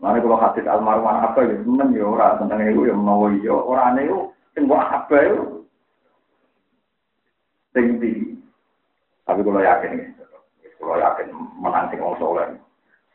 Mana 0.00 0.20
kalau 0.20 0.36
hadis 0.36 0.68
almarhum 0.68 1.08
apa 1.08 1.40
ya 1.48 1.56
temen 1.64 1.96
ya 1.96 2.04
ora 2.04 2.36
tentang 2.36 2.60
itu 2.60 2.84
ya 2.88 2.92
menawa 2.92 3.32
iya 3.32 3.54
ora 3.56 3.88
ane 3.88 4.04
itu 4.04 4.18
sing 4.52 4.68
buat 4.68 4.84
apa 4.84 5.16
itu 5.16 5.64
sing 7.72 7.86
di 8.04 8.36
tapi 9.24 9.40
kalau 9.40 9.64
yakin 9.64 10.12
kalau 10.84 11.00
yakin 11.00 11.32
menang 11.56 11.88
sing 11.88 12.04
wong 12.04 12.14
soleh. 12.20 12.52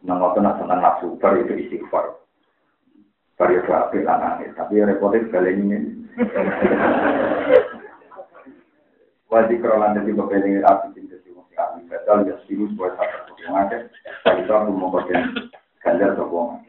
Senang 0.02 0.20
waktu 0.20 0.42
nak 0.42 0.58
senang 0.58 0.82
nafsu 0.82 1.14
bar 1.22 1.38
itu 1.38 1.54
istighfar. 1.54 2.18
Bar 3.38 3.50
itu 3.54 3.70
apik 3.70 4.02
lanang 4.04 4.42
tapi 4.58 4.82
repotnya 4.82 5.24
sekali 5.30 5.54
ini. 5.54 5.78
Wajib 9.30 9.62
kerolan 9.62 9.94
dari 9.94 10.10
beberapa 10.10 10.42
api 10.42 10.98
cinta 10.98 11.14
si 11.22 11.30
wong 11.30 11.46
api 11.54 11.86
betul 11.86 12.26
ya 12.26 12.34
sirus 12.50 12.74
buat 12.74 12.98
satu 12.98 13.38
yang 13.46 13.62
ada. 13.62 13.86
Kalau 14.26 14.42
itu 14.42 14.50
aku 14.50 14.74
mau 14.74 14.90
bagian 14.90 15.54
ganjar 15.86 16.18
sopong. 16.18 16.66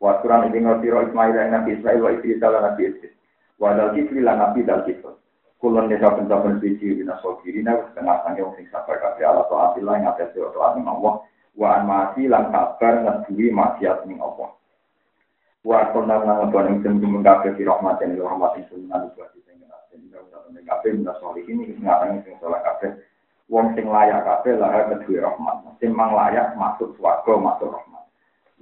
Wasuran 0.00 0.48
ini 0.48 0.64
ngerti 0.64 0.88
roh 0.88 1.04
Ismail 1.04 1.36
yang 1.36 1.52
Nabi 1.52 1.76
Ismail 1.76 2.00
wa 2.00 2.10
Idris 2.16 2.40
ala 2.40 2.72
Nabi 2.72 2.88
Idris. 2.88 3.12
Wadal 3.60 3.92
kifli 3.92 4.24
lan 4.24 4.40
Nabi 4.40 4.64
dal 4.64 4.80
kifli. 4.88 5.12
Kulon 5.60 5.92
desa 5.92 6.16
saben 6.16 6.56
biji 6.56 6.96
dina 6.96 7.20
sogirina 7.20 7.76
setengah 7.92 8.24
sange 8.24 8.40
wong 8.40 8.56
sing 8.56 8.64
sabar 8.72 8.96
kabeh 8.96 9.28
ala 9.28 9.44
taatillah 9.44 9.92
ing 10.00 10.08
atase 10.08 10.40
taat 10.40 10.72
ning 10.80 10.88
Allah 10.88 11.20
wa 11.52 11.68
an 11.76 11.84
mati 11.84 12.24
lan 12.24 12.48
sabar 12.48 13.04
ngeduwi 13.04 13.52
maksiat 13.52 14.08
ning 14.08 14.24
Allah. 14.24 14.56
Wa 15.60 15.92
kulon 15.92 16.08
lan 16.08 16.48
ngebon 16.48 16.64
ing 16.72 16.78
sing 16.80 16.96
kabeh 16.96 17.52
fi 17.60 17.62
rahmat 17.68 18.00
ing 18.00 18.16
rahmat 18.16 18.56
ing 18.56 18.64
sunan 18.72 19.12
buat 19.12 19.28
sing 19.36 19.44
sing 19.44 19.60
ing 19.60 20.64
kabeh 20.64 20.96
min 20.96 21.12
solihin 21.20 21.60
ing 21.60 21.76
ngarang 21.84 22.24
sing 22.24 22.40
saleh 22.40 22.60
kabeh 22.64 22.96
wong 23.52 23.76
sing 23.76 23.84
layak 23.84 24.24
kabeh 24.24 24.56
lah 24.56 24.88
kedue 24.96 25.20
rahmat. 25.20 25.76
Sing 25.76 25.92
mang 25.92 26.16
layak 26.16 26.56
masuk 26.56 26.96
swarga 26.96 27.36
masuk 27.36 27.68
rahmat. 27.68 28.08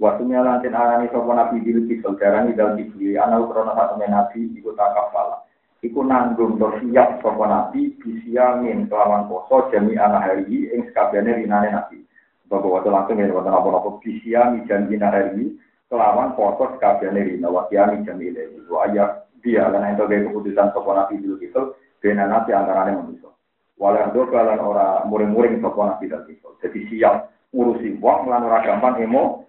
Waktu 0.03 0.27
nyalantin 0.27 0.75
arani 0.75 1.07
sopo 1.15 1.31
nabi 1.31 1.63
bilu 1.63 1.87
kisel 1.87 2.19
darani 2.19 2.51
dal 2.51 2.75
kibli 2.75 3.15
anal 3.15 3.47
krono 3.47 3.71
satu 3.71 3.95
nabi 4.03 4.51
ikut 4.59 4.75
takafala 4.75 5.47
iku 5.79 6.03
nanggung 6.03 6.59
to 6.59 6.67
siap 6.83 7.23
sapa 7.23 7.45
nabi 7.47 7.95
bisiamin 8.03 8.91
kelawan 8.91 9.31
poso 9.31 9.71
jami 9.71 9.95
ana 9.95 10.19
hari 10.19 10.67
ing 10.75 10.91
sakabehane 10.91 11.43
rinane 11.43 11.71
nabi. 11.71 12.03
Bapak 12.49 12.81
waktu 12.81 12.89
langsung 12.89 13.21
ya 13.21 13.29
wonten 13.29 13.53
apa-apa 13.53 14.01
bisiami 14.01 14.65
janji 14.67 14.99
hari 14.99 15.55
kelawan 15.87 16.35
poso 16.35 16.75
sakabehane 16.75 17.35
rina 17.35 17.47
wa 17.47 17.69
kiami 17.71 18.03
jami 18.03 18.31
ile 18.35 18.51
wa 18.67 18.87
ayat 18.87 19.29
dia 19.39 19.71
lan 19.71 19.95
ento 19.95 20.03
gawe 20.03 20.19
keputusan 20.19 20.75
sapa 20.75 20.91
nabi 20.91 21.23
dulu 21.23 21.39
gitu 21.39 21.61
bena 22.03 22.27
nabi 22.27 22.51
antarane 22.51 22.99
manusia 22.99 23.31
walau 23.79 24.11
do 24.11 24.27
kalan 24.27 24.59
ora 24.59 25.07
muring-muring 25.07 25.63
sapa 25.63 25.95
nabi 25.95 26.11
dal 26.11 26.27
gitu. 26.27 26.51
Jadi 26.59 26.79
siap 26.91 27.31
ngurusi 27.55 27.95
wong 28.03 28.27
lan 28.27 28.43
ora 28.43 28.59
gampang 28.67 28.99
emo. 28.99 29.47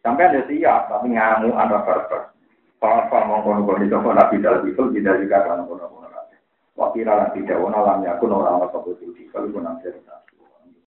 Sampai 0.00 0.32
ada 0.32 0.40
siap 0.48 0.88
tapi 0.88 1.12
ngamu 1.12 1.52
ana 1.52 1.84
barbar 1.84 2.35
Papa 2.76 3.24
mongkon 3.24 3.64
kono 3.64 3.80
itu 3.80 3.96
nabi 3.96 4.36
dal 4.44 4.60
itu 4.68 4.82
tidak 4.92 5.16
juga 5.24 5.38
kan 5.48 5.64
kono 5.64 5.88
kono. 5.88 6.06
Wakil 6.76 7.08
alam 7.08 7.32
tidak 7.32 7.56
wana 7.56 7.80
lam 7.80 8.04
yakun 8.04 8.36
orang 8.36 8.60
orang 8.60 8.68
seperti 8.68 9.08
itu 9.08 9.32
kalau 9.32 9.48
pun 9.48 9.64
cerita. 9.80 10.25